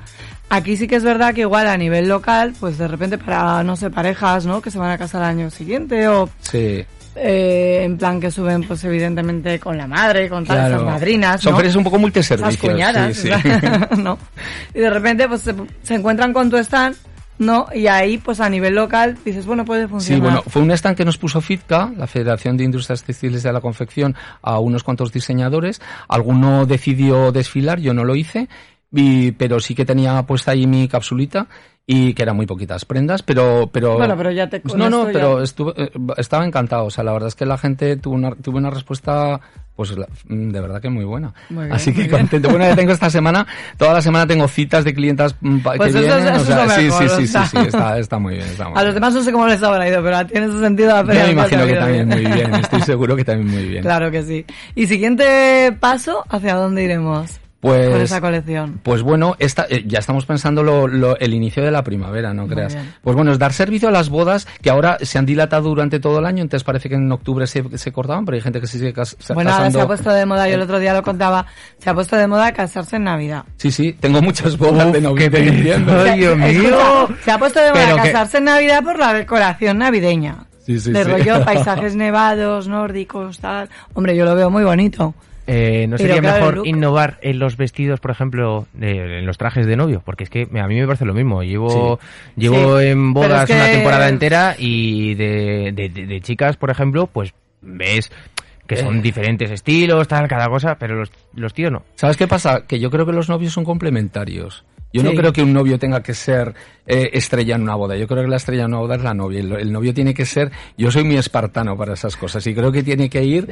Aquí 0.50 0.76
sí 0.76 0.86
que 0.86 0.96
es 0.96 1.02
verdad 1.04 1.34
que 1.34 1.40
igual 1.42 1.66
a 1.66 1.76
nivel 1.76 2.08
local, 2.08 2.54
pues 2.60 2.78
de 2.78 2.86
repente 2.86 3.18
para, 3.18 3.64
no 3.64 3.76
sé, 3.76 3.90
parejas, 3.90 4.46
¿no? 4.46 4.60
Que 4.60 4.70
se 4.70 4.78
van 4.78 4.90
a 4.90 4.98
casar 4.98 5.22
al 5.22 5.30
año 5.30 5.50
siguiente 5.50 6.06
o 6.06 6.28
Sí, 6.40 6.84
eh, 7.16 7.82
en 7.84 7.96
plan 7.96 8.20
que 8.20 8.30
suben 8.30 8.62
pues 8.64 8.84
evidentemente 8.84 9.58
con 9.58 9.76
la 9.78 9.86
madre, 9.86 10.28
con 10.28 10.44
tal, 10.44 10.56
claro. 10.56 10.74
esas 10.76 10.86
madrinas, 10.86 11.40
Son 11.40 11.52
¿no? 11.52 11.56
ferias 11.58 11.74
un 11.76 11.84
poco 11.84 11.96
Esas 11.96 12.00
multiservicios. 12.02 12.70
cuñadas, 12.72 13.16
sí, 13.16 13.28
sí. 13.28 13.96
¿no? 14.02 14.18
Y 14.74 14.78
de 14.80 14.90
repente 14.90 15.26
pues 15.28 15.40
se, 15.40 15.54
se 15.82 15.94
encuentran 15.94 16.32
con 16.32 16.50
tu 16.50 16.56
stand, 16.58 16.96
¿no? 17.38 17.66
Y 17.74 17.86
ahí 17.88 18.18
pues 18.18 18.38
a 18.40 18.48
nivel 18.48 18.74
local 18.74 19.16
dices, 19.24 19.46
bueno, 19.46 19.64
puede 19.64 19.84
Sí, 19.84 19.88
funcionar. 19.88 20.22
bueno, 20.22 20.42
fue 20.46 20.62
un 20.62 20.70
stand 20.72 20.96
que 20.96 21.04
nos 21.04 21.16
puso 21.18 21.40
FITCA, 21.40 21.92
la 21.96 22.06
Federación 22.06 22.56
de 22.56 22.64
Industrias 22.64 23.02
Textiles 23.02 23.42
de 23.42 23.52
la 23.52 23.60
Confección, 23.60 24.14
a 24.42 24.58
unos 24.60 24.84
cuantos 24.84 25.10
diseñadores. 25.12 25.80
Alguno 26.08 26.66
decidió 26.66 27.32
desfilar, 27.32 27.80
yo 27.80 27.92
no 27.94 28.04
lo 28.04 28.14
hice, 28.14 28.48
y- 28.94 29.32
pero 29.32 29.60
sí 29.60 29.74
que 29.74 29.84
tenía 29.84 30.22
puesta 30.22 30.52
ahí 30.52 30.66
mi 30.66 30.86
capsulita 30.88 31.46
y 31.86 32.14
que 32.14 32.22
eran 32.22 32.36
muy 32.36 32.46
poquitas 32.46 32.84
prendas, 32.86 33.22
pero... 33.22 33.68
pero 33.70 33.96
Bueno, 33.98 34.16
pero 34.16 34.30
ya 34.30 34.48
te- 34.48 34.62
No, 34.64 34.88
no, 34.88 35.00
esto 35.00 35.06
ya- 35.06 35.12
pero 35.12 35.42
estuve, 35.42 35.72
eh, 35.76 35.90
estaba 36.16 36.46
encantado. 36.46 36.86
O 36.86 36.90
sea, 36.90 37.04
la 37.04 37.12
verdad 37.12 37.28
es 37.28 37.34
que 37.34 37.44
la 37.44 37.58
gente 37.58 37.96
tuvo 37.98 38.14
una, 38.14 38.30
tuvo 38.30 38.56
una 38.58 38.70
respuesta... 38.70 39.40
Pues 39.76 39.92
mm, 40.28 40.50
de 40.50 40.60
verdad 40.60 40.80
que 40.80 40.88
muy 40.88 41.04
buena. 41.04 41.34
Muy 41.50 41.64
bien, 41.64 41.74
Así 41.74 41.92
que 41.92 42.02
bien. 42.04 42.10
contento. 42.12 42.48
Bueno, 42.48 42.64
ya 42.64 42.76
tengo 42.76 42.92
esta 42.92 43.10
semana, 43.10 43.44
toda 43.76 43.92
la 43.94 44.00
semana 44.00 44.24
tengo 44.24 44.46
citas 44.46 44.84
de 44.84 44.94
clientas 44.94 45.34
mm, 45.40 45.58
Pues 45.58 45.80
que 45.80 45.88
eso 45.88 45.98
es- 45.98 46.04
vienen. 46.06 46.26
eso 46.28 46.36
o 46.36 46.40
es 46.42 46.46
sea, 46.46 46.68
sí, 46.68 46.82
mejor, 46.84 46.98
sí, 47.00 47.04
o 47.04 47.16
sí, 47.18 47.26
sea. 47.26 47.44
sí, 47.46 47.56
sí, 47.58 47.66
está, 47.66 47.98
está 47.98 48.18
muy 48.20 48.34
bien. 48.36 48.46
Está 48.46 48.64
muy 48.68 48.78
A 48.78 48.82
los 48.84 48.84
bien. 48.84 48.94
demás 48.94 49.14
no 49.14 49.22
sé 49.24 49.32
cómo 49.32 49.46
les 49.48 49.60
habrá 49.64 49.88
ido, 49.88 50.00
pero 50.00 50.16
a 50.16 50.24
ti 50.24 50.38
en 50.38 50.44
ese 50.44 50.60
sentido 50.60 50.88
la 50.90 51.00
Yo 51.12 51.24
me 51.26 51.32
imagino 51.32 51.66
que 51.66 51.74
también 51.74 52.08
bien. 52.08 52.22
muy 52.22 52.32
bien, 52.34 52.54
estoy 52.54 52.82
seguro 52.82 53.16
que 53.16 53.24
también 53.24 53.50
muy 53.50 53.66
bien. 53.68 53.82
Claro 53.82 54.12
que 54.12 54.22
sí. 54.22 54.46
Y 54.76 54.86
siguiente 54.86 55.76
paso, 55.80 56.24
¿hacia 56.30 56.54
dónde 56.54 56.84
iremos? 56.84 57.40
Pues, 57.64 57.88
con 57.90 58.00
esa 58.02 58.20
colección. 58.20 58.80
Pues 58.82 59.00
bueno, 59.00 59.36
esta, 59.38 59.66
eh, 59.70 59.84
ya 59.86 59.98
estamos 59.98 60.26
pensando 60.26 60.62
lo, 60.62 60.86
lo- 60.86 61.18
el 61.18 61.32
inicio 61.32 61.62
de 61.62 61.70
la 61.70 61.82
primavera, 61.82 62.34
no 62.34 62.46
creas. 62.46 62.76
Pues 63.02 63.16
bueno, 63.16 63.32
es 63.32 63.38
dar 63.38 63.54
servicio 63.54 63.88
a 63.88 63.90
las 63.90 64.10
bodas 64.10 64.46
que 64.60 64.68
ahora 64.68 64.98
se 65.00 65.16
han 65.16 65.24
dilatado 65.24 65.70
durante 65.70 65.98
todo 65.98 66.18
el 66.18 66.26
año, 66.26 66.42
entonces 66.42 66.62
parece 66.62 66.90
que 66.90 66.96
en 66.96 67.10
octubre 67.10 67.46
se, 67.46 67.64
se 67.78 67.90
cortaban, 67.90 68.26
pero 68.26 68.36
hay 68.36 68.42
gente 68.42 68.60
que 68.60 68.66
se 68.66 68.76
sigue 68.78 68.92
cas- 68.92 69.16
Bueno, 69.32 69.50
ahora 69.50 69.70
se 69.70 69.80
ha 69.80 69.86
puesto 69.86 70.10
de 70.12 70.26
moda, 70.26 70.46
yo 70.46 70.56
el 70.56 70.60
otro 70.60 70.78
día 70.78 70.92
lo 70.92 71.02
contaba, 71.02 71.46
se 71.78 71.88
ha 71.88 71.94
puesto 71.94 72.16
de 72.16 72.26
moda 72.26 72.52
casarse 72.52 72.96
en 72.96 73.04
Navidad. 73.04 73.44
Sí, 73.56 73.70
sí, 73.70 73.94
tengo 73.98 74.20
muchas 74.20 74.58
bodas 74.58 74.92
de 74.92 75.00
noviembre 75.00 75.44
qué 75.44 75.50
Dios 76.16 76.36
mío. 76.36 76.46
Escucha, 76.46 77.06
se 77.24 77.30
ha 77.30 77.38
puesto 77.38 77.60
de 77.60 77.70
moda 77.72 77.82
Pero 77.84 77.96
que- 77.96 78.12
casarse 78.12 78.38
en 78.38 78.44
Navidad 78.44 78.82
por 78.82 78.98
la 78.98 79.14
decoración 79.14 79.78
navideña. 79.78 80.36
Sí, 80.66 80.80
sí, 80.80 80.92
de 80.92 81.04
sí. 81.04 81.10
rollo, 81.10 81.42
paisajes 81.44 81.96
nevados, 81.96 82.68
nórdicos, 82.68 83.38
tal. 83.38 83.68
Hombre, 83.94 84.14
yo 84.16 84.24
lo 84.26 84.34
veo 84.34 84.50
muy 84.50 84.64
bonito. 84.64 85.14
Eh, 85.46 85.86
¿No 85.88 85.98
sería 85.98 86.20
claro, 86.20 86.46
mejor 86.46 86.66
innovar 86.66 87.18
en 87.20 87.38
los 87.38 87.56
vestidos, 87.58 88.00
por 88.00 88.10
ejemplo, 88.10 88.66
de- 88.72 89.18
en 89.18 89.26
los 89.26 89.36
trajes 89.36 89.66
de 89.66 89.76
novio? 89.76 90.00
Porque 90.04 90.24
es 90.24 90.30
que 90.30 90.48
a 90.58 90.66
mí 90.66 90.80
me 90.80 90.86
parece 90.86 91.04
lo 91.04 91.12
mismo. 91.12 91.42
Llevo, 91.42 91.98
llevo 92.36 92.80
Sí, 92.80 92.86
en 92.86 93.12
bodas 93.12 93.42
es 93.42 93.46
que- 93.48 93.62
una 93.62 93.70
temporada 93.70 94.08
entera 94.08 94.54
y 94.58 95.14
de, 95.14 95.72
de- 95.74 95.88
de- 95.90 96.06
de 96.06 96.20
chicas, 96.22 96.56
por 96.56 96.70
ejemplo, 96.70 97.06
pues 97.06 97.34
ves 97.60 98.10
que 98.66 98.76
son 98.78 98.98
Eh. 98.98 99.02
diferentes 99.02 99.50
estilos, 99.50 100.08
tal, 100.08 100.26
cada 100.28 100.48
cosa, 100.48 100.76
pero 100.78 100.94
los, 100.96 101.10
los 101.34 101.52
tíos 101.52 101.70
no. 101.70 101.82
¿Sabes 101.96 102.16
qué 102.16 102.26
pasa? 102.26 102.62
Que 102.66 102.80
yo 102.80 102.90
creo 102.90 103.04
que 103.04 103.12
los 103.12 103.28
novios 103.28 103.52
son 103.52 103.64
complementarios. 103.64 104.64
Yo 104.94 105.02
no 105.02 105.10
Sí. 105.10 105.16
creo 105.16 105.32
que 105.32 105.42
un 105.42 105.52
novio 105.52 105.76
tenga 105.78 106.02
que 106.02 106.14
ser 106.14 106.54
eh, 106.86 107.10
estrella 107.14 107.56
en 107.56 107.62
una 107.62 107.74
boda. 107.74 107.96
Yo 107.96 108.06
creo 108.06 108.22
que 108.22 108.28
la 108.28 108.36
estrella 108.36 108.62
en 108.62 108.68
una 108.68 108.78
boda 108.78 108.94
es 108.94 109.02
la 109.02 109.12
novia. 109.12 109.40
El, 109.40 109.52
el 109.52 109.72
novio 109.72 109.92
tiene 109.92 110.14
que 110.14 110.24
ser. 110.24 110.52
Yo 110.78 110.90
soy 110.92 111.02
muy 111.02 111.16
espartano 111.16 111.76
para 111.76 111.94
esas 111.94 112.16
cosas 112.16 112.46
y 112.46 112.54
creo 112.54 112.70
que 112.70 112.82
tiene 112.84 113.10
que 113.10 113.24
ir 113.24 113.48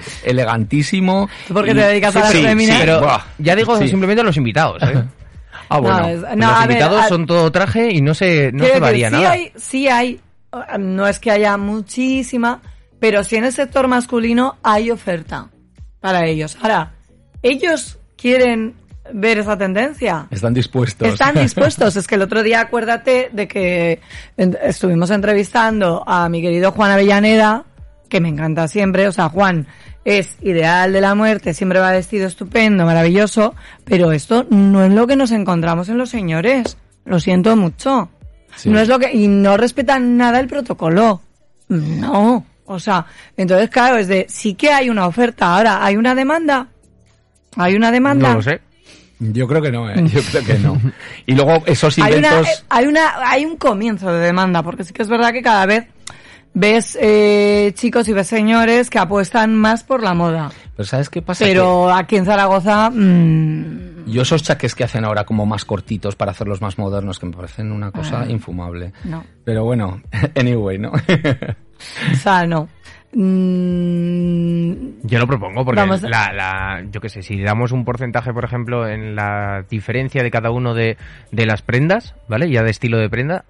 elegantísimo. 0.47 1.29
¿Tú 1.49 1.55
por 1.55 1.65
qué 1.65 1.73
y- 1.73 1.75
te 1.75 1.81
dedicas 1.81 2.15
a 2.17 2.21
las 2.21 2.31
Sí, 2.33 2.45
sí, 2.47 2.73
Pero 2.79 3.01
buah, 3.01 3.21
ya 3.39 3.57
digo 3.57 3.77
sí. 3.79 3.89
simplemente 3.89 4.23
los 4.23 4.37
invitados, 4.37 4.83
¿eh? 4.85 5.03
Ah, 5.69 5.79
bueno. 5.81 6.01
No, 6.01 6.09
es- 6.09 6.21
no, 6.21 6.47
los 6.51 6.59
ver, 6.61 6.71
invitados 6.71 7.03
a- 7.03 7.09
son 7.09 7.27
todo 7.27 7.51
traje 7.51 7.91
y 7.93 8.01
no 8.03 8.15
se, 8.15 8.53
no 8.53 8.61
se 8.65 8.67
decir, 8.67 8.81
varía 8.83 9.09
sí 9.09 9.15
nada. 9.15 9.31
Hay, 9.33 9.53
sí 9.57 9.89
hay, 9.89 10.21
no 10.79 11.07
es 11.09 11.19
que 11.19 11.31
haya 11.31 11.57
muchísima, 11.57 12.61
pero 13.01 13.25
sí 13.25 13.37
en 13.37 13.45
el 13.45 13.53
sector 13.53 13.89
masculino 13.89 14.59
hay 14.63 14.91
oferta 14.91 15.49
para 16.01 16.27
ellos. 16.27 16.57
Ahora, 16.61 16.93
ellos 17.43 17.99
quieren 18.17 18.75
ver 19.13 19.39
esa 19.39 19.57
tendencia. 19.57 20.27
Están 20.31 20.55
dispuestos. 20.55 21.09
Están 21.09 21.35
dispuestos. 21.43 21.97
Es 21.97 22.07
que 22.07 22.15
el 22.15 22.23
otro 22.23 22.43
día 22.43 22.61
acuérdate 22.61 23.31
de 23.33 23.49
que 23.49 24.01
estuvimos 24.37 25.11
entrevistando 25.11 26.05
a 26.07 26.29
mi 26.29 26.43
querido 26.43 26.73
Juan 26.73 26.93
Avellaneda, 26.93 27.65
que 28.09 28.21
me 28.21 28.29
encanta 28.29 28.69
siempre. 28.69 29.09
O 29.09 29.13
sea, 29.13 29.29
Juan 29.29 29.67
es 30.05 30.37
ideal 30.43 30.93
de 30.93 31.01
la 31.01 31.15
muerte, 31.15 31.55
siempre 31.55 31.79
va 31.79 31.93
vestido 31.93 32.27
estupendo, 32.27 32.85
maravilloso, 32.85 33.55
pero 33.85 34.13
esto 34.13 34.47
no 34.51 34.85
es 34.85 34.93
lo 34.93 35.07
que 35.07 35.17
nos 35.17 35.31
encontramos 35.31 35.89
en 35.89 35.99
los 35.99 36.11
señores. 36.11 36.77
Lo 37.05 37.19
siento 37.21 37.57
mucho. 37.57 38.11
Sí. 38.57 38.69
No 38.69 38.79
es 38.79 38.89
lo 38.89 38.99
que, 38.99 39.13
y 39.13 39.29
no 39.29 39.57
respetan 39.57 40.17
nada 40.17 40.39
el 40.39 40.47
protocolo. 40.47 41.21
No. 41.69 42.45
O 42.65 42.79
sea, 42.79 43.07
entonces 43.37 43.71
claro, 43.71 43.97
es 43.97 44.09
de, 44.09 44.27
sí 44.29 44.55
que 44.55 44.71
hay 44.71 44.89
una 44.89 45.07
oferta. 45.07 45.57
Ahora, 45.57 45.85
¿hay 45.85 45.97
una 45.97 46.15
demanda? 46.15 46.69
¿Hay 47.57 47.75
una 47.75 47.91
demanda? 47.91 48.29
No 48.31 48.35
lo 48.37 48.43
sé. 48.43 48.61
Yo 49.31 49.47
creo 49.47 49.63
que 49.63 49.71
no, 49.71 49.89
¿eh? 49.89 49.95
Yo 50.09 50.21
creo 50.23 50.45
que 50.45 50.59
no. 50.59 50.81
Y 51.27 51.35
luego 51.35 51.63
esos 51.67 51.97
hay 51.99 52.15
una, 52.15 52.29
inventos... 52.29 52.49
eh, 52.49 52.65
hay 52.71 52.87
una 52.87 53.31
hay 53.31 53.45
un 53.45 53.57
comienzo 53.57 54.13
de 54.13 54.19
demanda 54.21 54.63
porque 54.63 54.83
sí 54.85 54.93
que 54.93 55.03
es 55.03 55.09
verdad 55.09 55.33
que 55.33 55.43
cada 55.43 55.65
vez 55.67 55.87
ves 56.55 56.99
eh, 57.01 57.73
chicos 57.75 58.09
y 58.09 58.13
ves 58.13 58.27
señores 58.27 58.91
que 58.91 58.99
apuestan 58.99 59.55
más 59.55 59.85
por 59.85 60.03
la 60.03 60.13
moda 60.15 60.51
Pero 60.77 60.87
¿sabes 60.87 61.09
qué 61.09 61.23
pasa? 61.23 61.45
pero 61.45 61.93
aquí 61.93 62.17
en 62.17 62.25
Zaragoza 62.27 62.91
mm, 62.91 64.07
yo 64.07 64.23
esos 64.23 64.43
chaques 64.43 64.75
que 64.75 64.83
hacen 64.85 65.05
ahora 65.05 65.25
como 65.25 65.47
más 65.47 65.65
cortitos 65.65 66.17
para 66.17 66.33
hacerlos 66.33 66.61
más 66.61 66.77
modernos, 66.77 67.19
que 67.21 67.27
me 67.27 67.33
parecen 67.37 67.71
una 67.71 67.93
cosa 67.93 68.23
Ah. 68.23 68.27
infumable. 68.29 68.93
no 69.05 69.25
Pero 69.45 69.65
bueno, 69.65 70.03
anyway, 70.35 70.79
¿no? 70.79 70.91
o 72.13 72.17
sea 72.17 72.45
no 72.47 72.69
Mm, 73.15 75.07
Yo 75.07 75.19
lo 75.19 75.27
propongo 75.27 75.65
porque 75.65 75.81
Vamos 75.81 76.05
a- 76.05 76.09
la, 76.09 76.33
la, 76.33 76.85
yo 76.91 77.01
qué 77.01 77.09
sé, 77.09 77.23
si 77.23 77.41
damos 77.43 77.73
un 77.73 77.85
porcentaje, 77.85 78.33
por 78.33 78.45
ejemplo, 78.45 78.89
en 78.89 79.15
la 79.15 79.65
diferencia 79.69 80.23
de 80.23 80.31
cada 80.31 80.51
uno 80.51 80.75
de, 80.75 80.97
de 81.31 81.47
las 81.47 81.63
prendas, 81.63 82.15
¿vale? 82.29 82.51
Ya 82.51 82.63
de 82.63 82.71
estilo 82.71 82.99
de 82.99 83.09
prenda, 83.11 83.45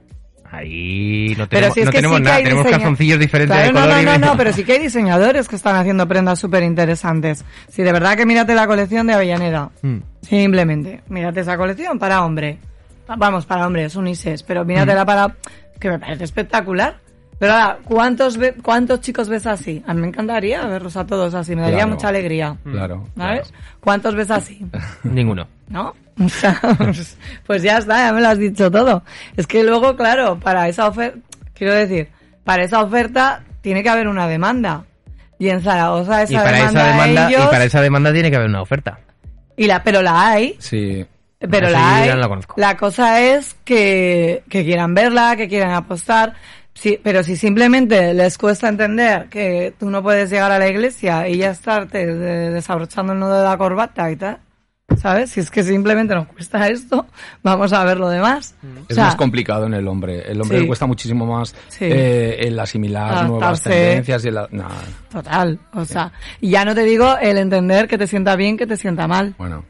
ahí 0.50 1.34
no 1.38 1.48
tenemos, 1.48 1.74
si 1.74 1.84
no 1.84 1.90
tenemos 1.90 2.16
sí 2.18 2.22
nada, 2.22 2.36
tenemos 2.42 2.66
calzoncillos 2.66 3.18
diferentes 3.18 3.56
Claro, 3.56 3.68
de 3.68 3.72
no, 3.72 3.80
color 3.80 3.94
no, 3.96 4.02
y 4.02 4.18
no, 4.18 4.26
no, 4.26 4.36
pero 4.36 4.52
sí 4.52 4.64
que 4.64 4.72
hay 4.72 4.78
diseñadores 4.80 5.48
que 5.48 5.56
están 5.56 5.76
haciendo 5.76 6.06
prendas 6.08 6.38
súper 6.38 6.62
interesantes. 6.62 7.44
Si 7.68 7.82
de 7.82 7.92
verdad 7.92 8.16
que 8.16 8.26
mírate 8.26 8.54
la 8.54 8.66
colección 8.66 9.06
de 9.06 9.14
Avellaneda. 9.14 9.70
Mm. 9.82 9.98
Simplemente, 10.22 11.02
mírate 11.08 11.40
esa 11.40 11.56
colección 11.56 11.98
para 11.98 12.24
hombre. 12.24 12.58
Vamos, 13.16 13.44
para 13.46 13.66
hombre, 13.66 13.84
es 13.84 13.96
unisex, 13.96 14.42
pero 14.42 14.64
míratela 14.64 15.04
para... 15.04 15.34
que 15.78 15.90
me 15.90 15.98
parece 15.98 16.24
espectacular. 16.24 16.96
Pero 17.42 17.54
ahora, 17.54 17.78
¿cuántos, 17.82 18.36
ve- 18.36 18.54
¿cuántos 18.62 19.00
chicos 19.00 19.28
ves 19.28 19.48
así? 19.48 19.82
A 19.88 19.94
mí 19.94 20.00
me 20.02 20.06
encantaría 20.06 20.64
verlos 20.64 20.96
a 20.96 21.04
todos 21.04 21.34
así, 21.34 21.56
me 21.56 21.62
daría 21.62 21.78
Claro. 21.78 21.90
mucha 21.94 22.06
alegría. 22.08 22.56
Claro. 22.62 23.08
¿Sabes? 23.16 23.52
¿Cuántos 23.80 24.14
ves 24.14 24.30
así? 24.30 24.64
Ninguno. 25.02 25.48
¿No? 25.68 25.92
Pues, 26.78 27.16
pues 27.44 27.62
ya 27.64 27.78
está, 27.78 28.06
ya 28.06 28.12
me 28.12 28.20
lo 28.20 28.28
has 28.28 28.38
dicho 28.38 28.70
todo. 28.70 29.02
Es 29.36 29.48
que 29.48 29.64
luego, 29.64 29.96
claro, 29.96 30.38
para 30.38 30.68
esa 30.68 30.86
oferta, 30.86 31.18
quiero 31.52 31.74
decir, 31.74 32.10
para 32.44 32.62
esa 32.62 32.80
oferta 32.80 33.42
tiene 33.60 33.82
que 33.82 33.88
haber 33.88 34.06
una 34.06 34.28
demanda. 34.28 34.84
Y 35.36 35.48
en 35.48 35.62
Zaragoza 35.62 36.22
esa 36.22 36.32
Y 36.32 36.36
para 36.36 36.52
demanda, 36.58 36.80
esa 36.80 36.92
demanda, 36.92 37.28
ellos, 37.28 37.44
y 37.44 37.46
para 37.48 37.64
esa 37.64 37.80
demanda 37.80 38.12
tiene 38.12 38.30
que 38.30 38.36
haber 38.36 38.48
una 38.50 38.62
oferta. 38.62 39.00
y 39.56 39.66
la, 39.66 39.82
pero 39.82 40.00
la 40.00 40.28
hay, 40.28 40.54
Sí. 40.60 41.04
pero 41.40 41.68
la 41.70 41.96
hay. 41.96 42.08
no 42.10 42.14
la. 42.18 42.40
La 42.56 42.76
cosa 42.76 43.20
es 43.20 43.56
que, 43.64 44.44
que 44.48 44.62
quieran 44.64 44.94
verla, 44.94 45.34
que 45.36 45.48
quieran 45.48 45.72
apostar. 45.72 46.34
Sí, 46.74 46.98
pero 47.02 47.22
si 47.22 47.36
simplemente 47.36 48.14
les 48.14 48.38
cuesta 48.38 48.68
entender 48.68 49.28
que 49.28 49.74
tú 49.78 49.90
no 49.90 50.02
puedes 50.02 50.30
llegar 50.30 50.50
a 50.52 50.58
la 50.58 50.68
iglesia 50.68 51.28
y 51.28 51.36
ya 51.38 51.50
estarte 51.50 52.06
de- 52.06 52.50
desabrochando 52.50 53.12
el 53.12 53.18
nudo 53.20 53.38
de 53.38 53.44
la 53.44 53.56
corbata 53.58 54.10
y 54.10 54.16
tal, 54.16 54.38
¿sabes? 54.96 55.30
Si 55.30 55.40
es 55.40 55.50
que 55.50 55.62
simplemente 55.62 56.14
nos 56.14 56.26
cuesta 56.28 56.66
esto, 56.68 57.06
vamos 57.42 57.72
a 57.74 57.84
ver 57.84 57.98
lo 57.98 58.08
demás. 58.08 58.54
O 58.64 58.84
Es 58.88 58.94
sea, 58.96 59.04
más 59.04 59.16
complicado 59.16 59.66
en 59.66 59.74
el 59.74 59.86
hombre. 59.86 60.22
El 60.30 60.40
hombre 60.40 60.56
Sí. 60.58 60.62
le 60.62 60.66
cuesta 60.66 60.86
muchísimo 60.86 61.26
más 61.26 61.54
Sí. 61.68 61.84
eh, 61.84 62.36
el 62.40 62.58
asimilar 62.58 63.26
nuevas 63.28 63.62
tendencias 63.62 64.24
y 64.24 64.28
el... 64.28 64.34
nah, 64.50 64.68
Total, 65.10 65.58
o 65.74 65.84
sea, 65.84 66.10
ya 66.40 66.64
no 66.64 66.74
te 66.74 66.84
digo 66.84 67.16
el 67.20 67.36
entender 67.36 67.86
que 67.86 67.98
te 67.98 68.06
sienta 68.06 68.34
bien, 68.34 68.56
que 68.56 68.66
te 68.66 68.78
sienta 68.78 69.06
mal, 69.06 69.34
bueno, 69.36 69.64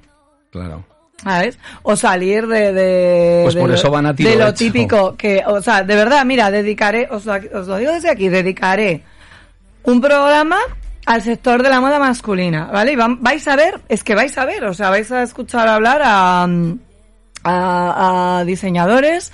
claro. 0.51 0.85
¿Sabes? 1.23 1.59
O 1.83 1.97
salir 1.97 2.47
de, 2.47 2.73
de, 2.73 3.41
Pues 3.45 3.55
de 3.55 3.61
por 3.61 3.71
eso 3.73 3.91
van 3.91 4.07
a 4.07 4.13
de 4.13 4.37
lo 4.37 4.45
hecho. 4.49 4.55
típico 4.55 5.17
que, 5.17 5.43
o 5.47 5.61
sea, 5.63 5.83
de 5.83 5.95
verdad, 5.97 6.25
mira, 6.25 6.51
dedicaré, 6.51 7.09
os 7.11 7.25
lo, 7.27 7.35
os 7.35 7.67
lo 7.69 7.77
digo 7.77 7.93
desde 7.93 8.11
aquí, 8.11 8.29
dedicaré 8.29 9.03
un 9.85 10.01
programa 10.01 10.59
al 11.07 11.23
sector 11.23 11.63
de 11.63 11.69
la 11.69 11.81
moda 11.81 11.99
masculina, 11.99 12.67
¿vale? 12.73 12.93
Y 12.93 12.97
vam- 12.97 13.19
vais 13.21 13.47
a 13.49 13.57
ver, 13.57 13.81
es 13.89 14.05
que 14.05 14.15
vais 14.15 14.37
a 14.39 14.45
ver, 14.45 14.65
o 14.65 14.75
sea, 14.75 14.91
vais 14.91 15.11
a 15.11 15.23
escuchar 15.23 15.67
hablar 15.69 16.01
a, 16.05 16.47
a, 17.45 18.39
a 18.39 18.45
diseñadores, 18.45 19.33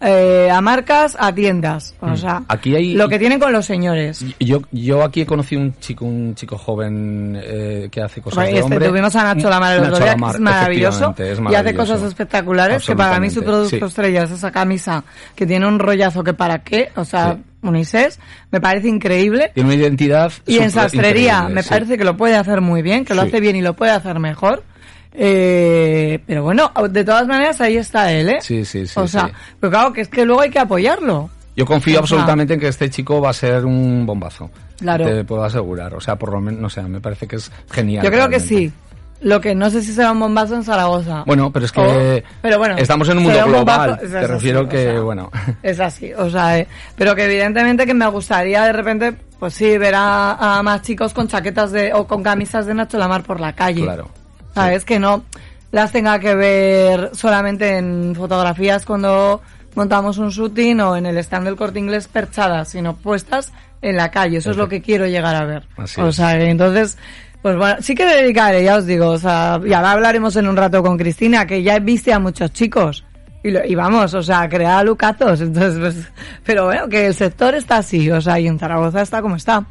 eh, 0.00 0.48
a 0.50 0.60
marcas, 0.60 1.16
a 1.20 1.34
tiendas, 1.34 1.94
o 2.00 2.16
sea, 2.16 2.40
Mm. 2.40 2.44
Aquí 2.48 2.74
hay- 2.74 2.94
lo 2.94 3.08
que 3.08 3.18
tienen 3.18 3.38
con 3.38 3.52
los 3.52 3.66
señores. 3.66 4.24
Yo, 4.40 4.62
yo 4.72 5.02
aquí 5.04 5.20
he 5.22 5.26
conocido 5.26 5.60
un 5.60 5.78
chico, 5.78 6.04
un 6.06 6.34
chico 6.34 6.56
joven 6.56 7.38
eh, 7.42 7.88
que 7.90 8.00
hace 8.00 8.20
cosas 8.22 8.36
Bueno, 8.36 8.50
de 8.52 8.58
este, 8.60 8.72
hombre. 8.74 8.88
tuvimos 8.88 9.14
a 9.16 9.24
Nacho 9.34 9.50
Lamar 9.50 9.76
el 9.76 9.84
otro 9.84 9.98
día, 10.04 10.14
que 10.16 10.30
es 10.30 10.40
maravilloso, 10.40 11.14
y 11.50 11.54
hace 11.54 11.74
cosas 11.74 12.02
espectaculares, 12.02 12.84
que 12.86 12.96
para 12.96 13.20
mí 13.20 13.28
su 13.30 13.42
producto 13.42 13.78
sí. 13.78 13.84
estrella 13.84 14.22
es 14.24 14.30
esa 14.30 14.50
camisa 14.50 15.04
que 15.34 15.46
tiene 15.46 15.66
un 15.66 15.78
rollazo 15.78 16.24
que 16.24 16.32
para 16.34 16.60
qué, 16.60 16.90
o 16.96 17.04
sea, 17.04 17.34
Sí. 17.34 17.68
unisex, 17.68 18.18
me 18.50 18.60
parece 18.60 18.88
increíble. 18.88 19.50
Tiene 19.54 19.68
una 19.74 19.76
identidad. 19.82 20.32
Y 20.46 20.58
en 20.58 20.70
sastrería 20.70 21.42
me 21.50 21.62
sí. 21.62 21.68
parece 21.68 21.98
que 21.98 22.04
lo 22.04 22.16
puede 22.16 22.36
hacer 22.36 22.62
muy 22.62 22.80
bien, 22.80 23.04
que 23.04 23.14
lo 23.14 23.20
hace 23.22 23.38
bien 23.40 23.54
y 23.56 23.60
lo 23.60 23.74
puede 23.74 23.92
hacer 23.92 24.18
mejor. 24.18 24.64
Eh, 25.12 26.20
pero 26.26 26.42
bueno, 26.44 26.72
de 26.88 27.04
todas 27.04 27.26
maneras 27.26 27.60
ahí 27.60 27.76
está 27.76 28.10
él, 28.12 28.28
¿eh? 28.30 28.38
Sí, 28.40 28.64
sí, 28.64 28.86
sí, 28.86 28.98
O 28.98 29.06
sea, 29.06 29.26
sí. 29.26 29.32
pero 29.58 29.70
claro 29.70 29.92
que 29.92 30.00
es 30.02 30.08
que 30.08 30.24
luego 30.24 30.40
hay 30.42 30.50
que 30.50 30.58
apoyarlo. 30.58 31.30
Yo 31.56 31.66
confío 31.66 31.98
absolutamente 31.98 32.54
en 32.54 32.60
que 32.60 32.68
este 32.68 32.88
chico 32.88 33.20
va 33.20 33.30
a 33.30 33.34
ser 33.34 33.64
un 33.64 34.06
bombazo. 34.06 34.50
Claro. 34.78 35.04
Te 35.04 35.24
puedo 35.24 35.44
asegurar. 35.44 35.94
O 35.94 36.00
sea, 36.00 36.16
por 36.16 36.32
lo 36.32 36.40
menos, 36.40 36.60
no 36.60 36.70
sé, 36.70 36.80
me 36.82 37.00
parece 37.00 37.26
que 37.26 37.36
es 37.36 37.50
genial. 37.70 38.04
Yo 38.04 38.10
creo 38.10 38.28
que 38.28 38.40
sí. 38.40 38.72
Lo 39.20 39.38
que 39.42 39.54
no 39.54 39.68
sé 39.68 39.82
si 39.82 39.92
será 39.92 40.12
un 40.12 40.20
bombazo 40.20 40.54
en 40.54 40.64
Zaragoza. 40.64 41.24
Bueno, 41.26 41.52
pero 41.52 41.66
es 41.66 41.72
que 41.72 41.80
O- 41.82 42.28
pero 42.40 42.56
bueno, 42.56 42.76
estamos 42.78 43.06
en 43.10 43.18
un 43.18 43.24
mundo 43.24 43.44
global. 43.44 43.90
bombazo- 43.90 43.98
Te 44.10 44.16
así, 44.18 44.26
refiero 44.26 44.66
que, 44.66 44.82
sea, 44.84 45.00
bueno. 45.02 45.30
Es 45.62 45.78
así, 45.80 46.10
o 46.14 46.30
sea, 46.30 46.58
eh, 46.58 46.66
pero 46.96 47.14
que 47.14 47.24
evidentemente 47.26 47.84
que 47.84 47.92
me 47.92 48.06
gustaría 48.06 48.64
de 48.64 48.72
repente, 48.72 49.14
pues 49.38 49.52
sí, 49.52 49.76
ver 49.76 49.94
a, 49.96 50.58
a 50.58 50.62
más 50.62 50.80
chicos 50.80 51.12
con 51.12 51.28
chaquetas 51.28 51.70
de, 51.72 51.92
o 51.92 52.06
con 52.06 52.22
camisas 52.22 52.64
de 52.64 52.72
Nacho 52.72 52.96
Lamar 52.96 53.22
por 53.22 53.38
la 53.40 53.52
calle. 53.52 53.82
Claro. 53.82 54.08
¿Sabes? 54.54 54.84
Que 54.84 54.98
no 54.98 55.24
las 55.72 55.92
tenga 55.92 56.18
que 56.18 56.34
ver 56.34 57.10
solamente 57.12 57.76
en 57.78 58.14
fotografías 58.14 58.84
cuando 58.84 59.40
montamos 59.74 60.18
un 60.18 60.30
shooting 60.30 60.80
o 60.80 60.96
en 60.96 61.06
el 61.06 61.16
stand 61.18 61.46
del 61.46 61.56
corte 61.56 61.78
inglés 61.78 62.08
perchadas, 62.08 62.68
sino 62.68 62.96
puestas 62.96 63.52
en 63.82 63.96
la 63.96 64.10
calle. 64.10 64.38
Eso 64.38 64.50
es 64.50 64.56
lo 64.56 64.68
que 64.68 64.82
quiero 64.82 65.06
llegar 65.06 65.36
a 65.36 65.44
ver. 65.44 65.66
Así 65.76 66.00
o 66.00 66.12
sea, 66.12 66.36
que 66.36 66.50
entonces, 66.50 66.98
Pues 67.42 67.56
bueno, 67.56 67.76
sí 67.80 67.94
que 67.94 68.04
dedicaré, 68.04 68.62
ya 68.64 68.76
os 68.76 68.86
digo, 68.86 69.08
o 69.08 69.18
sea, 69.18 69.58
y 69.64 69.72
ahora 69.72 69.92
hablaremos 69.92 70.36
en 70.36 70.46
un 70.46 70.56
rato 70.56 70.82
con 70.82 70.98
Cristina, 70.98 71.46
que 71.46 71.62
ya 71.62 71.78
viste 71.78 72.12
a 72.12 72.18
muchos 72.18 72.52
chicos. 72.52 73.04
Y, 73.42 73.50
lo- 73.50 73.64
y 73.64 73.74
vamos, 73.74 74.12
o 74.12 74.22
sea, 74.22 74.46
crea 74.50 74.82
lucazos, 74.84 75.40
entonces, 75.40 75.78
pues, 75.80 75.96
pero 76.44 76.66
bueno, 76.66 76.88
que 76.90 77.06
el 77.06 77.14
sector 77.14 77.54
está 77.54 77.78
así, 77.78 78.10
o 78.10 78.20
sea, 78.20 78.38
y 78.38 78.46
en 78.46 78.58
Zaragoza 78.58 79.00
está 79.00 79.22
como 79.22 79.36
está, 79.36 79.64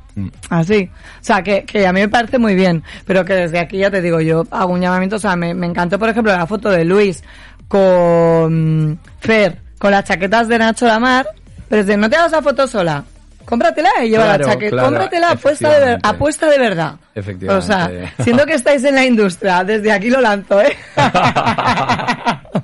así. 0.49 0.89
O 0.91 1.23
sea, 1.23 1.43
que, 1.43 1.65
que 1.65 1.86
a 1.86 1.93
mí 1.93 2.01
me 2.01 2.10
parece 2.10 2.39
muy 2.39 2.55
bien, 2.55 2.82
pero 3.05 3.23
que 3.23 3.34
desde 3.36 3.60
aquí 3.60 3.77
ya 3.77 3.91
te 3.91 4.01
digo, 4.01 4.21
yo 4.21 4.43
hago 4.49 4.73
un 4.73 4.82
llamamiento, 4.82 5.17
o 5.17 5.19
sea, 5.19 5.36
me, 5.36 5.53
me 5.53 5.67
encantó, 5.67 5.99
por 5.99 6.10
ejemplo, 6.10 6.32
la 6.36 6.47
foto 6.47 6.69
de 6.71 6.84
Luis 6.84 7.23
con 7.67 8.99
Fer, 9.19 9.58
con 9.77 9.91
las 9.91 10.03
chaquetas 10.05 10.47
de 10.47 10.58
Nacho 10.58 10.88
Lamar, 10.88 11.27
pero 11.69 11.82
es 11.82 11.88
de, 11.88 11.95
no 11.95 12.10
te 12.10 12.15
hagas 12.15 12.32
la 12.32 12.41
foto 12.41 12.65
sola, 12.67 13.03
cómpratela 13.45 13.89
y 14.03 14.10
lleva 14.10 14.23
Claro, 14.25 14.45
la 14.47 14.51
chaqueta, 14.53 14.71
claro, 14.71 14.88
cómpratela 14.88 15.32
apuesta 15.32 15.69
de, 15.73 15.79
ver- 15.86 15.99
apuesta 16.01 16.49
de 16.49 16.58
verdad. 16.58 16.95
Efectivamente. 17.13 17.63
O 17.63 17.67
sea, 17.67 17.91
siendo 18.23 18.45
que 18.47 18.53
estáis 18.53 18.84
en 18.84 18.95
la 18.95 19.05
industria, 19.05 19.63
desde 19.63 19.91
aquí 19.91 20.10
lo 20.10 20.21
lanzo, 20.21 20.60
¿eh? 20.60 20.75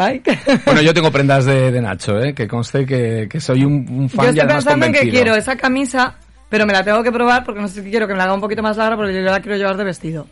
Ay, 0.00 0.20
que- 0.20 0.38
Bueno, 0.64 0.80
yo 0.80 0.94
tengo 0.94 1.10
prendas 1.10 1.44
de, 1.44 1.72
de 1.72 1.80
Nacho, 1.80 2.20
¿eh? 2.20 2.32
Que 2.34 2.46
conste 2.46 2.86
que, 2.86 3.26
que 3.28 3.40
soy 3.40 3.64
un, 3.64 3.84
un 3.90 4.08
fan 4.08 4.26
Yo 4.26 4.30
estoy 4.30 4.46
pensando 4.48 4.86
en 4.86 4.92
que 4.92 5.10
quiero 5.10 5.34
esa 5.34 5.56
camisa, 5.56 6.14
pero 6.48 6.64
me 6.66 6.72
la 6.72 6.84
tengo 6.84 7.02
que 7.02 7.10
probar 7.10 7.44
porque 7.44 7.60
no 7.60 7.66
sé 7.68 7.82
si 7.82 7.90
quiero 7.90 8.06
que 8.06 8.12
me 8.12 8.18
la 8.18 8.24
haga 8.24 8.34
un 8.34 8.40
poquito 8.40 8.62
más 8.62 8.76
larga 8.76 8.96
porque 8.96 9.12
yo 9.14 9.20
la 9.22 9.40
quiero 9.40 9.56
llevar 9.58 9.76
de 9.76 9.84
vestido. 9.84 10.26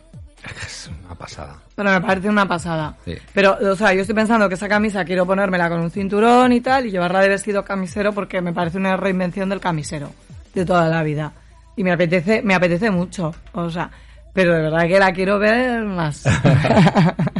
Es 0.64 0.88
una 1.04 1.16
pasada. 1.16 1.56
Pero 1.74 1.90
me 1.90 2.00
parece 2.00 2.28
una 2.28 2.46
pasada. 2.46 2.94
Sí. 3.04 3.16
Pero, 3.34 3.58
o 3.72 3.74
sea, 3.74 3.92
yo 3.92 4.02
estoy 4.02 4.14
pensando 4.14 4.48
que 4.48 4.54
esa 4.54 4.68
camisa 4.68 5.04
quiero 5.04 5.26
ponérmela 5.26 5.68
con 5.68 5.80
un 5.80 5.90
cinturón 5.90 6.52
y 6.52 6.60
tal 6.60 6.86
y 6.86 6.92
llevarla 6.92 7.20
de 7.20 7.28
vestido 7.30 7.64
camisero 7.64 8.12
porque 8.12 8.40
me 8.40 8.52
parece 8.52 8.78
una 8.78 8.96
reinvención 8.96 9.48
del 9.48 9.58
camisero 9.58 10.12
de 10.54 10.64
toda 10.64 10.88
la 10.88 11.02
vida. 11.02 11.32
Y 11.74 11.82
me 11.82 11.90
apetece, 11.92 12.40
me 12.42 12.54
apetece 12.54 12.90
mucho. 12.92 13.34
O 13.52 13.68
sea, 13.68 13.90
pero 14.32 14.54
de 14.54 14.62
verdad 14.62 14.86
que 14.86 14.98
la 15.00 15.12
quiero 15.12 15.38
ver 15.40 15.82
más. 15.84 16.22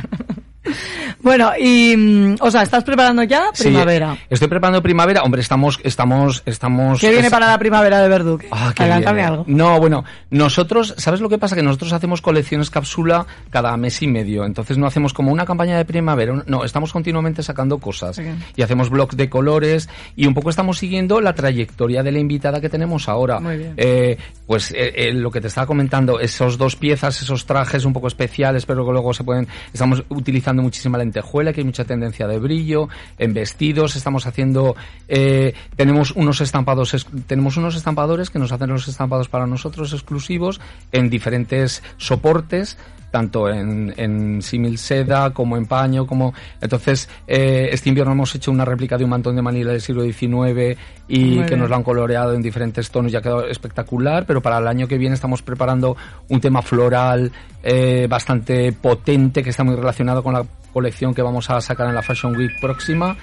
bueno, 1.27 1.51
y, 1.59 1.97
mm, 1.97 2.37
o 2.39 2.53
sea, 2.53 2.63
¿estás 2.63 2.85
preparando 2.85 3.25
ya 3.25 3.51
Sí, 3.53 3.65
primavera? 3.65 4.17
estoy 4.31 4.47
preparando 4.47 4.81
primavera. 4.81 5.23
Hombre, 5.25 5.41
estamos, 5.41 5.81
estamos, 5.83 6.45
estamos. 6.47 7.01
¿Qué 7.01 7.11
viene 7.11 7.31
para 7.31 7.49
la 7.49 7.59
primavera 7.59 8.01
de 8.01 8.09
Verduque? 8.09 8.47
Ah, 8.53 8.73
algo. 8.79 9.43
No, 9.49 9.81
bueno, 9.81 10.05
nosotros, 10.31 10.95
¿sabes 10.99 11.21
lo 11.21 11.29
que 11.29 11.37
pasa? 11.37 11.57
Que 11.57 11.65
nosotros 11.65 11.93
hacemos 11.93 12.21
colecciones 12.21 12.71
cápsula 12.71 13.27
cada 13.51 13.77
mes 13.77 14.01
y 14.03 14.07
medio. 14.07 14.45
Entonces 14.45 14.79
no 14.79 14.87
hacemos 14.87 15.13
como 15.13 15.33
una 15.33 15.45
campaña 15.45 15.77
de 15.77 15.85
primavera. 15.85 16.45
No, 16.47 16.63
estamos 16.63 16.93
continuamente 16.93 17.43
sacando 17.43 17.79
cosas. 17.79 18.21
Y 18.55 18.63
hacemos 18.63 18.89
blogs 18.89 19.17
de 19.17 19.29
colores. 19.29 19.89
Y 20.15 20.29
un 20.29 20.35
poco 20.35 20.51
estamos 20.51 20.79
siguiendo 20.79 21.21
la 21.21 21.35
trayectoria 21.35 22.05
de 22.05 22.13
la 22.13 22.21
invitada 22.21 22.61
que 22.61 22.69
tenemos 22.69 23.09
ahora. 23.09 23.41
Muy 23.41 23.57
bien. 23.57 23.75
Eh, 23.77 24.17
pues 24.47 24.71
eh, 24.71 24.93
eh, 24.95 25.13
lo 25.13 25.33
que 25.33 25.41
te 25.41 25.49
estaba 25.49 25.67
comentando, 25.67 26.21
esos 26.21 26.57
dos 26.57 26.77
piezas, 26.77 27.21
esos 27.21 27.47
trajes 27.47 27.85
un 27.85 27.93
poco 27.93 28.07
especiales, 28.07 28.65
pero 28.65 28.87
que 28.87 28.93
luego 28.93 29.13
se 29.13 29.25
pueden. 29.25 29.49
Estamos 29.73 30.05
utilizando 30.09 30.63
muchísima 30.63 30.99
lentejuela, 31.17 31.53
que 31.53 31.61
hay 31.61 31.65
mucha 31.67 31.85
tendencia 31.85 32.27
de 32.27 32.39
brillo. 32.39 32.89
En 33.19 33.33
vestidos 33.35 33.97
estamos 33.97 34.27
haciendo. 34.27 34.77
eh, 35.09 35.55
tenemos 35.77 36.11
unos 36.13 36.41
estampados, 36.41 36.95
es- 36.95 37.07
tenemos 37.27 37.57
unos 37.57 37.75
estampadores 37.77 38.31
que 38.31 38.39
nos 38.39 38.53
hacen 38.53 38.69
los 38.71 38.89
estampados 38.89 39.29
para 39.29 39.47
nosotros 39.47 39.93
exclusivos 39.93 40.61
en 40.93 41.09
diferentes 41.11 41.83
soportes 41.97 42.77
tanto 43.11 43.49
en, 43.49 43.95
en 43.97 44.43
símil 44.43 44.77
seda 44.77 45.31
como 45.31 45.57
en 45.57 45.65
paño, 45.67 46.07
como 46.07 46.35
entonces 46.61 47.09
eh, 47.27 47.69
este 47.73 47.89
invierno 47.89 48.13
hemos 48.13 48.35
hecho 48.35 48.51
una 48.51 48.65
réplica 48.65 48.99
de 48.99 49.05
un 49.05 49.11
mantón 49.11 49.37
de 49.37 49.43
Manila 49.43 49.71
del 49.73 49.81
siglo 49.81 50.03
XIX 50.03 50.77
y 51.09 51.39
que 51.47 51.57
nos 51.57 51.71
lo 51.71 51.77
han 51.77 51.83
coloreado 51.83 52.35
en 52.35 52.43
diferentes 52.43 52.91
tonos 52.91 53.13
y 53.13 53.17
ha 53.17 53.23
quedado 53.23 53.47
espectacular, 53.47 54.27
pero 54.27 54.43
para 54.43 54.59
el 54.59 54.67
año 54.67 54.87
que 54.89 54.99
viene 54.99 55.15
estamos 55.15 55.41
preparando 55.41 55.97
un 56.29 56.41
tema 56.41 56.61
floral 56.61 57.31
eh, 57.63 58.07
bastante 58.11 58.73
potente 58.73 59.43
que 59.43 59.51
está 59.51 59.65
muy 59.65 59.77
relacionado 59.77 60.23
con 60.23 60.35
la 60.35 60.45
colección 60.77 61.15
que 61.15 61.23
vamos 61.23 61.49
a 61.49 61.59
sacar 61.63 61.89
en 61.89 61.95
la 61.95 62.03
Fashion 62.03 62.37
Week 62.37 62.61
próxima. 62.61 63.17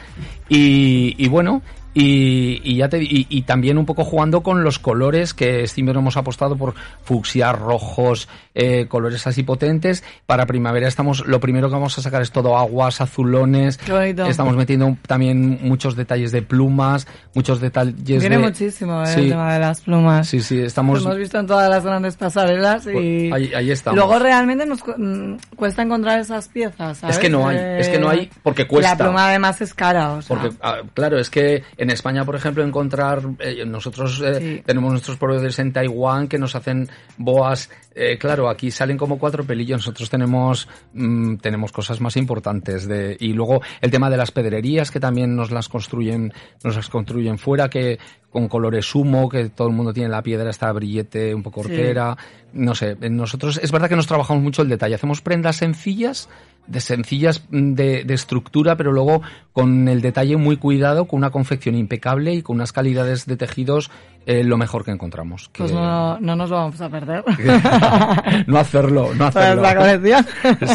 Y, 0.49 1.13
y 1.23 1.27
bueno 1.27 1.61
y, 1.93 2.61
y 2.63 2.77
ya 2.77 2.89
te, 2.89 3.03
y, 3.03 3.27
y 3.29 3.41
también 3.43 3.77
un 3.77 3.85
poco 3.85 4.03
jugando 4.03 4.41
con 4.41 4.63
los 4.63 4.79
colores 4.79 5.33
que 5.33 5.63
este 5.63 5.81
invierno 5.81 6.01
hemos 6.01 6.17
apostado 6.17 6.55
por 6.55 6.73
fucsias, 7.03 7.57
rojos, 7.57 8.27
eh, 8.55 8.87
colores 8.87 9.25
así 9.27 9.43
potentes. 9.43 10.03
Para 10.25 10.45
primavera 10.45 10.87
estamos, 10.87 11.25
lo 11.27 11.39
primero 11.39 11.67
que 11.69 11.73
vamos 11.75 11.97
a 11.97 12.01
sacar 12.01 12.21
es 12.21 12.31
todo 12.31 12.57
aguas, 12.57 13.01
azulones. 13.01 13.79
Estamos 14.27 14.55
metiendo 14.55 14.97
también 15.07 15.59
muchos 15.61 15.95
detalles 15.95 16.31
de 16.31 16.41
plumas, 16.41 17.07
muchos 17.35 17.59
detalles 17.61 17.95
Viene 18.03 18.37
de... 18.37 18.43
muchísimo 18.43 19.03
eh, 19.03 19.07
Sí. 19.07 19.19
el 19.21 19.29
tema 19.29 19.53
de 19.53 19.59
las 19.59 19.81
plumas. 19.81 20.27
Sí, 20.27 20.41
sí, 20.41 20.57
Lo 20.59 20.65
estamos... 20.67 21.01
hemos 21.01 21.17
visto 21.17 21.39
en 21.39 21.47
todas 21.47 21.69
las 21.69 21.83
grandes 21.85 22.15
pasarelas 22.15 22.87
y 22.87 22.91
Pues 22.91 23.33
ahí- 23.33 23.53
ahí 23.53 23.71
estamos. 23.71 23.97
luego 23.97 24.17
realmente 24.19 24.65
nos 24.65 24.81
cu- 24.81 24.95
mm, 24.97 25.37
cuesta 25.55 25.81
encontrar 25.83 26.19
esas 26.19 26.47
piezas. 26.47 26.97
¿sabes? 26.97 27.15
Es 27.17 27.21
que 27.21 27.29
no 27.29 27.47
hay, 27.47 27.57
Eh, 27.57 27.79
es 27.79 27.89
que 27.89 27.99
no 27.99 28.09
hay 28.09 28.29
porque 28.41 28.65
cuesta. 28.67 28.91
La 28.91 28.97
pluma 28.97 29.27
además 29.29 29.61
es 29.61 29.73
cara, 29.73 30.13
o 30.13 30.21
sea. 30.21 30.35
Porque, 30.37 30.55
ah, 30.61 30.77
claro, 30.93 31.19
es 31.19 31.29
que 31.29 31.63
en 31.83 31.91
España, 31.91 32.25
por 32.25 32.35
ejemplo, 32.35 32.63
encontrar, 32.63 33.21
eh, 33.39 33.63
nosotros 33.65 34.21
eh, 34.25 34.33
Sí. 34.39 34.63
tenemos 34.65 34.91
nuestros 34.91 35.17
proveedores 35.17 35.59
en 35.59 35.71
Taiwán 35.71 36.27
que 36.27 36.37
nos 36.39 36.55
hacen 36.55 36.87
boas, 37.17 37.69
eh, 37.95 38.17
claro, 38.17 38.49
aquí 38.49 38.71
salen 38.71 38.97
como 38.97 39.19
cuatro 39.19 39.43
pelillos, 39.43 39.79
nosotros 39.79 40.09
tenemos, 40.09 40.67
mm, 40.93 41.35
tenemos 41.37 41.71
cosas 41.71 42.01
más 42.01 42.17
importantes 42.17 42.87
de, 42.87 43.15
y 43.19 43.33
luego 43.33 43.61
el 43.81 43.91
tema 43.91 44.09
de 44.09 44.17
las 44.17 44.31
pedrerías 44.31 44.91
que 44.91 44.99
también 44.99 45.35
nos 45.35 45.51
las 45.51 45.69
construyen, 45.69 46.33
nos 46.63 46.75
las 46.75 46.89
construyen 46.89 47.37
fuera, 47.37 47.69
que 47.69 47.99
con 48.29 48.47
colores 48.47 48.95
humo, 48.95 49.29
que 49.29 49.49
todo 49.49 49.67
el 49.67 49.75
mundo 49.75 49.93
tiene 49.93 50.09
la 50.09 50.23
piedra, 50.23 50.49
esta 50.49 50.71
brillete 50.71 51.35
un 51.35 51.43
poco 51.43 51.63
Sí. 51.63 51.69
hortera, 51.69 52.17
no 52.53 52.73
sé, 52.73 52.95
nosotros, 53.09 53.59
es 53.61 53.71
verdad 53.71 53.89
que 53.89 53.95
nos 53.95 54.07
trabajamos 54.07 54.41
mucho 54.41 54.63
el 54.63 54.69
detalle, 54.69 54.95
hacemos 54.95 55.21
prendas 55.21 55.57
sencillas, 55.57 56.29
de 56.65 56.79
sencillas 56.79 57.43
mm, 57.51 57.73
de, 57.73 58.03
de 58.05 58.13
estructura, 58.13 58.75
pero 58.75 58.91
luego 58.91 59.21
con 59.51 59.87
el 59.87 60.01
detalle 60.01 60.35
muy 60.37 60.57
cuidado, 60.57 61.05
con 61.05 61.17
una 61.17 61.29
confección 61.29 61.75
impecable 61.75 62.33
y 62.33 62.41
con 62.41 62.55
unas 62.55 62.71
calidades 62.71 63.27
de 63.27 63.37
tejidos 63.37 63.91
eh, 64.25 64.43
lo 64.43 64.57
mejor 64.57 64.83
que 64.85 64.91
encontramos. 64.91 65.49
Que- 65.49 65.63
Pues 65.63 65.71
no, 65.71 66.19
no 66.19 66.35
nos 66.35 66.49
lo 66.49 66.55
vamos 66.57 66.79
a 66.81 66.89
perder. 66.89 67.23
no 68.47 68.57
hacerlo, 68.57 69.09
no 69.13 69.31
Para 69.31 69.51
hacerlo. 69.53 69.61
la 69.61 69.75
colección. 69.75 70.25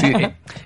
Sí, 0.01 0.13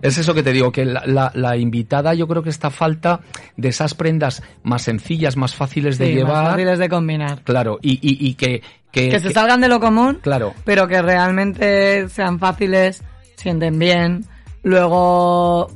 es 0.01 0.19
eso 0.19 0.35
que 0.35 0.43
te 0.43 0.53
digo, 0.53 0.73
que 0.73 0.85
la, 0.85 1.03
la- 1.07 1.31
la 1.35 1.57
invitada 1.57 2.15
yo 2.15 2.27
creo 2.27 2.43
que 2.43 2.51
está 2.51 2.71
falta 2.71 3.21
de 3.57 3.69
esas 3.69 3.95
prendas 3.95 4.43
más 4.63 4.83
sencillas, 4.83 5.37
más 5.37 5.55
fáciles 5.55 5.99
de 5.99 6.07
Sí, 6.07 6.13
más 6.15 6.19
llevar. 6.25 6.47
fáciles 6.53 6.79
de 6.79 6.89
combinar. 6.89 7.43
Claro, 7.43 7.79
y, 7.83 7.93
y, 7.95 8.27
y 8.29 8.35
que, 8.35 8.63
que, 8.91 9.09
Que 9.11 9.21
se 9.21 9.29
que- 9.29 9.35
salgan 9.35 9.61
de 9.61 9.69
lo 9.69 9.81
común, 9.81 10.19
Claro. 10.23 10.55
pero 10.65 10.87
que 10.89 11.01
realmente 11.03 12.09
sean 12.09 12.39
fáciles, 12.39 13.03
sienten 13.37 13.79
bien, 13.79 14.25
luego 14.63 15.71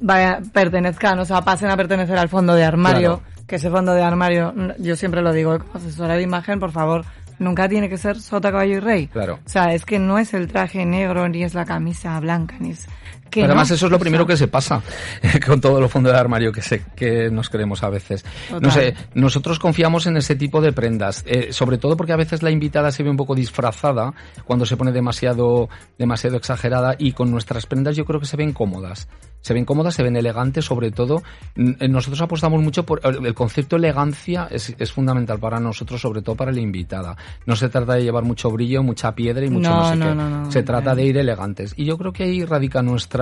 vaya, 0.00 0.40
pertenezcan, 0.52 1.18
o 1.18 1.24
sea, 1.24 1.42
pasen 1.42 1.70
a 1.70 1.76
pertenecer 1.76 2.16
al 2.16 2.28
fondo 2.28 2.54
de 2.54 2.64
armario, 2.64 3.22
que 3.50 3.56
ese 3.56 3.68
fondo 3.68 3.92
de 3.94 4.02
armario, 4.02 4.54
yo 4.78 4.94
siempre 4.94 5.22
lo 5.22 5.32
digo, 5.32 5.58
como 5.58 5.74
asesora 5.74 6.14
de 6.14 6.22
imagen, 6.22 6.60
por 6.60 6.70
favor, 6.70 7.04
nunca 7.40 7.68
tiene 7.68 7.88
que 7.88 7.98
ser 7.98 8.20
sota, 8.20 8.52
caballo 8.52 8.76
y 8.76 8.78
rey. 8.78 9.06
Claro. 9.08 9.40
O 9.44 9.48
sea, 9.48 9.74
es 9.74 9.84
que 9.84 9.98
no 9.98 10.20
es 10.20 10.34
el 10.34 10.46
traje 10.46 10.86
negro, 10.86 11.28
ni 11.28 11.42
es 11.42 11.52
la 11.52 11.64
camisa 11.64 12.20
blanca, 12.20 12.54
ni 12.60 12.70
es... 12.70 12.86
Que 13.30 13.44
Además, 13.44 13.68
no. 13.70 13.76
eso 13.76 13.86
es 13.86 13.92
lo 13.92 13.98
primero 13.98 14.26
que 14.26 14.36
se 14.36 14.48
pasa 14.48 14.82
con 15.46 15.60
todo 15.60 15.80
lo 15.80 15.88
fondo 15.88 16.08
del 16.10 16.18
armario 16.18 16.50
que, 16.52 16.62
se, 16.62 16.82
que 16.96 17.30
nos 17.30 17.48
creemos 17.48 17.82
a 17.82 17.90
veces. 17.90 18.24
Total. 18.48 18.62
No 18.62 18.70
sé, 18.70 18.94
nosotros 19.14 19.58
confiamos 19.58 20.06
en 20.06 20.16
ese 20.16 20.34
tipo 20.36 20.60
de 20.60 20.72
prendas, 20.72 21.22
eh, 21.26 21.52
sobre 21.52 21.78
todo 21.78 21.96
porque 21.96 22.12
a 22.12 22.16
veces 22.16 22.42
la 22.42 22.50
invitada 22.50 22.90
se 22.90 23.02
ve 23.02 23.10
un 23.10 23.16
poco 23.16 23.34
disfrazada 23.34 24.12
cuando 24.44 24.66
se 24.66 24.76
pone 24.76 24.92
demasiado, 24.92 25.68
demasiado 25.98 26.36
exagerada 26.36 26.96
y 26.98 27.12
con 27.12 27.30
nuestras 27.30 27.66
prendas 27.66 27.96
yo 27.96 28.04
creo 28.04 28.20
que 28.20 28.26
se 28.26 28.36
ven 28.36 28.52
cómodas. 28.52 29.08
Se 29.42 29.54
ven 29.54 29.64
cómodas, 29.64 29.94
se 29.94 30.02
ven 30.02 30.16
elegantes, 30.16 30.66
sobre 30.66 30.90
todo. 30.90 31.22
Eh, 31.56 31.88
Nosotros 31.88 32.20
apostamos 32.20 32.62
mucho 32.62 32.84
por 32.84 33.00
el 33.04 33.32
concepto 33.32 33.76
elegancia 33.76 34.46
es, 34.50 34.74
es 34.78 34.92
fundamental 34.92 35.38
para 35.38 35.58
nosotros, 35.58 35.98
sobre 35.98 36.20
todo 36.20 36.36
para 36.36 36.52
la 36.52 36.60
invitada. 36.60 37.16
No 37.46 37.56
se 37.56 37.70
trata 37.70 37.94
de 37.94 38.02
llevar 38.02 38.22
mucho 38.24 38.50
brillo, 38.50 38.82
mucha 38.82 39.14
piedra 39.14 39.42
y 39.46 39.48
mucho 39.48 39.70
no, 39.70 39.94
No, 39.96 40.08
sé 40.08 40.14
no, 40.14 40.42
qué. 40.44 40.52
se 40.52 40.62
trata 40.62 40.94
de 40.94 41.04
ir 41.06 41.16
elegantes. 41.16 41.72
Y 41.78 41.86
yo 41.86 41.96
creo 41.96 42.12
que 42.12 42.24
ahí 42.24 42.44
radica 42.44 42.82
nuestra, 42.82 43.19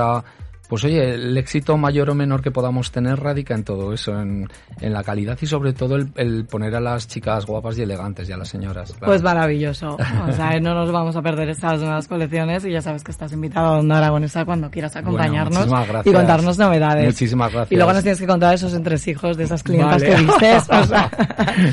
pues 0.68 0.84
oye, 0.84 1.14
el 1.14 1.36
éxito 1.38 1.78
mayor 1.78 2.10
o 2.10 2.14
menor 2.14 2.42
que 2.42 2.50
podamos 2.50 2.92
tener 2.92 3.18
radica 3.18 3.54
en 3.54 3.64
todo 3.64 3.92
eso, 3.94 4.20
en, 4.20 4.46
en 4.80 4.92
la 4.92 5.02
calidad 5.02 5.38
y 5.40 5.46
sobre 5.46 5.72
todo 5.72 5.96
el, 5.96 6.12
el 6.14 6.44
poner 6.44 6.74
a 6.74 6.80
las 6.80 7.08
chicas 7.08 7.46
guapas 7.46 7.78
y 7.78 7.82
elegantes 7.82 8.28
y 8.28 8.32
a 8.32 8.36
las 8.36 8.48
señoras. 8.48 8.90
claro. 8.92 9.06
Pues 9.06 9.22
maravilloso. 9.22 9.96
O 9.96 10.32
sea, 10.32 10.50
no 10.60 10.74
nos 10.74 10.92
vamos 10.92 11.16
a 11.16 11.22
perder 11.22 11.48
estas 11.48 11.80
nuevas 11.80 12.06
colecciones 12.06 12.66
y 12.66 12.70
ya 12.70 12.82
sabes 12.82 13.02
que 13.02 13.12
estás 13.12 13.32
invitado 13.32 13.66
a 13.66 13.78
Onda 13.78 13.96
Aragonesa 13.96 14.44
cuando 14.44 14.70
quieras 14.70 14.94
acompañarnos 14.94 15.66
gracias. 15.66 16.06
y 16.06 16.12
contarnos 16.12 16.58
novedades. 16.58 17.06
Muchísimas 17.06 17.50
gracias. 17.50 17.72
Y 17.72 17.76
luego 17.76 17.92
nos 17.94 18.02
tienes 18.02 18.20
que 18.20 18.26
contar 18.26 18.54
esos 18.54 18.74
entresijos 18.74 19.38
de 19.38 19.44
esas 19.44 19.62
clientas 19.62 20.02
Vale. 20.02 20.14
que 20.16 20.22
vistes. 20.22 20.68
O 20.68 20.84
sea, 20.84 21.10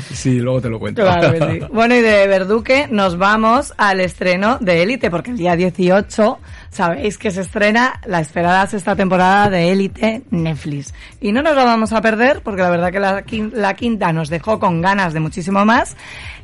sí, 0.10 0.40
luego 0.40 0.62
te 0.62 0.70
lo 0.70 0.78
cuento. 0.78 1.02
claro 1.02 1.32
que 1.32 1.60
sí. 1.60 1.66
Bueno, 1.70 1.94
y 1.94 2.00
de 2.00 2.26
Verduque 2.28 2.88
nos 2.90 3.18
vamos 3.18 3.74
al 3.76 4.00
estreno 4.00 4.56
de 4.58 4.82
Élite, 4.82 5.10
porque 5.10 5.32
el 5.32 5.36
día 5.36 5.54
18 5.54 6.38
sabéis 6.76 7.18
que 7.18 7.30
se 7.30 7.40
estrena 7.40 8.00
la 8.06 8.20
esperada 8.20 8.66
sexta 8.66 8.94
temporada 8.94 9.50
de 9.50 9.72
Élite 9.72 10.22
Netflix. 10.30 10.94
Y 11.20 11.32
no 11.32 11.42
nos 11.42 11.56
la 11.56 11.64
vamos 11.64 11.92
a 11.92 12.00
perder 12.00 12.40
porque 12.42 12.62
la 12.62 12.70
verdad 12.70 12.92
que 12.92 13.00
la, 13.00 13.24
la 13.52 13.74
quinta 13.74 14.12
nos 14.12 14.28
dejó 14.28 14.58
con 14.60 14.80
ganas 14.80 15.12
de 15.12 15.20
muchísimo 15.20 15.64
más. 15.64 15.96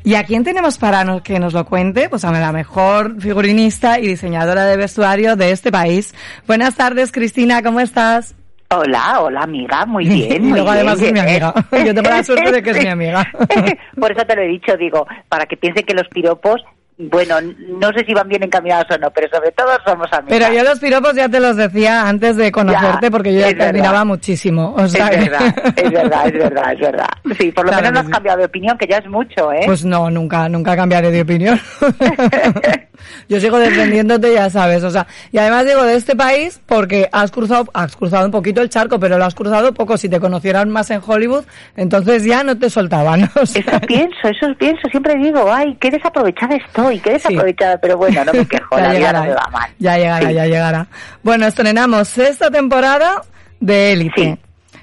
¿Y 0.03 0.15
a 0.15 0.23
quién 0.25 0.43
tenemos 0.43 0.77
para 0.77 1.03
no- 1.05 1.23
que 1.23 1.39
nos 1.39 1.53
lo 1.53 1.65
cuente? 1.65 2.09
Pues 2.09 2.25
a 2.25 2.31
la 2.31 2.51
mejor 2.51 3.21
figurinista 3.21 3.99
y 3.99 4.07
diseñadora 4.07 4.65
de 4.65 4.75
vestuario 4.77 5.35
de 5.35 5.51
este 5.51 5.71
país. 5.71 6.13
Buenas 6.47 6.75
tardes, 6.75 7.11
Cristina, 7.11 7.61
¿cómo 7.63 7.79
estás? 7.79 8.35
Hola, 8.75 9.21
hola 9.21 9.41
amiga, 9.43 9.85
muy 9.85 10.05
bien. 10.09 10.45
Y 10.45 10.49
luego 10.49 10.65
bien, 10.65 10.75
además 10.75 10.99
es 11.01 11.13
mi 11.13 11.19
amiga. 11.19 11.53
Yo 11.85 11.93
tengo 11.93 12.09
la 12.09 12.23
suerte 12.23 12.51
de 12.51 12.63
que 12.63 12.71
es 12.71 12.81
mi 12.83 12.89
amiga. 12.89 13.25
Por 13.99 14.11
eso 14.11 14.25
te 14.25 14.35
lo 14.35 14.41
he 14.41 14.47
dicho, 14.47 14.75
digo, 14.77 15.05
para 15.29 15.45
que 15.45 15.55
piensen 15.57 15.85
que 15.85 15.93
los 15.93 16.07
piropos, 16.09 16.61
bueno, 16.97 17.35
no 17.41 17.87
sé 17.95 18.05
si 18.05 18.13
van 18.13 18.27
bien 18.27 18.43
encaminados 18.43 18.85
o 18.91 18.97
no, 18.97 19.11
pero 19.11 19.27
sobre 19.33 19.51
todo 19.51 19.69
somos 19.85 20.07
amigas. 20.13 20.39
Pero 20.39 20.53
yo 20.53 20.63
los 20.63 20.79
piropos 20.79 21.15
ya 21.15 21.27
te 21.27 21.39
los 21.39 21.55
decía 21.57 22.07
antes 22.07 22.37
de 22.37 22.51
conocerte 22.51 23.07
Ya, 23.07 23.11
porque 23.11 23.33
yo 23.33 23.39
ya 23.41 23.55
te 23.55 23.63
admiraba 23.63 24.05
muchísimo. 24.05 24.73
O 24.77 24.81
es 24.85 24.91
sea 24.91 25.09
verdad, 25.09 25.55
es 25.75 25.91
verdad, 25.91 26.27
es 26.27 26.33
verdad, 26.33 26.73
es 26.73 26.79
verdad. 26.79 27.07
Sí, 27.39 27.51
por 27.51 27.65
lo 27.65 27.71
Claro 27.71 27.83
menos 27.85 27.93
no 27.93 27.99
has 28.01 28.05
sí. 28.07 28.11
cambiado 28.11 28.39
de 28.39 28.45
opinión, 28.45 28.77
que 28.77 28.87
ya 28.87 28.97
es 28.97 29.07
mucho, 29.09 29.51
¿eh? 29.51 29.61
Pues 29.65 29.83
no, 29.85 30.09
nunca, 30.09 30.47
nunca 30.49 30.75
cambiaré 30.75 31.11
de 31.11 31.21
opinión. 31.21 31.59
Yo 33.27 33.39
sigo 33.39 33.57
defendiéndote, 33.57 34.33
ya 34.33 34.49
sabes, 34.49 34.83
o 34.83 34.91
sea, 34.91 35.07
y 35.31 35.37
además 35.37 35.65
digo 35.65 35.83
de 35.83 35.95
este 35.95 36.15
país 36.15 36.61
porque 36.65 37.09
has 37.11 37.31
cruzado, 37.31 37.65
has 37.73 37.95
cruzado 37.95 38.25
un 38.25 38.31
poquito 38.31 38.61
el 38.61 38.69
charco, 38.69 38.99
pero 38.99 39.17
lo 39.17 39.25
has 39.25 39.33
cruzado 39.35 39.73
poco. 39.73 39.97
Si 39.97 40.09
te 40.09 40.19
conocieran 40.19 40.69
más 40.69 40.89
en 40.91 41.01
Hollywood, 41.05 41.43
entonces 41.75 42.23
ya 42.23 42.43
no 42.43 42.57
te 42.57 42.69
soltaban. 42.69 43.29
o 43.35 43.45
sea, 43.45 43.61
Eso 43.61 43.79
pienso, 43.81 44.27
eso 44.27 44.47
pienso, 44.59 44.81
siempre 44.91 45.15
digo, 45.15 45.51
ay, 45.51 45.75
qué 45.79 45.89
desaprovechada 45.91 46.55
estoy, 46.55 46.99
qué 46.99 47.11
desaprovechada, 47.13 47.77
pero 47.77 47.97
bueno, 47.97 48.23
no 48.25 48.33
me 48.33 48.45
quejo, 48.45 48.77
la 48.77 48.93
vida 48.93 49.13
no 49.13 49.23
me 49.23 49.33
va 49.33 49.47
mal. 49.51 49.69
ya 49.79 49.97
llegará, 49.97 50.27
Sí. 50.27 50.33
ya 50.35 50.45
llegará. 50.45 50.87
Bueno, 51.23 51.45
estrenamos 51.47 52.07
sexta 52.07 52.49
temporada 52.51 53.21
de 53.59 53.93
Élite. 53.93 54.21
Sí, 54.21 54.39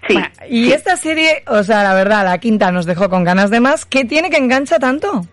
sí, 0.09 0.15
Bueno, 0.15 0.29
y 0.49 0.65
sí. 0.67 0.73
esta 0.73 0.97
serie, 0.97 1.43
o 1.47 1.63
sea, 1.63 1.83
la 1.85 1.95
verdad, 1.95 2.25
la 2.25 2.39
quinta 2.39 2.73
nos 2.73 2.87
dejó 2.87 3.09
con 3.09 3.23
ganas 3.25 3.51
de 3.51 3.61
más. 3.61 3.85
¿Qué 3.85 4.05
tiene 4.05 4.31
que 4.31 4.39
engancha 4.39 4.79
tanto? 4.79 5.25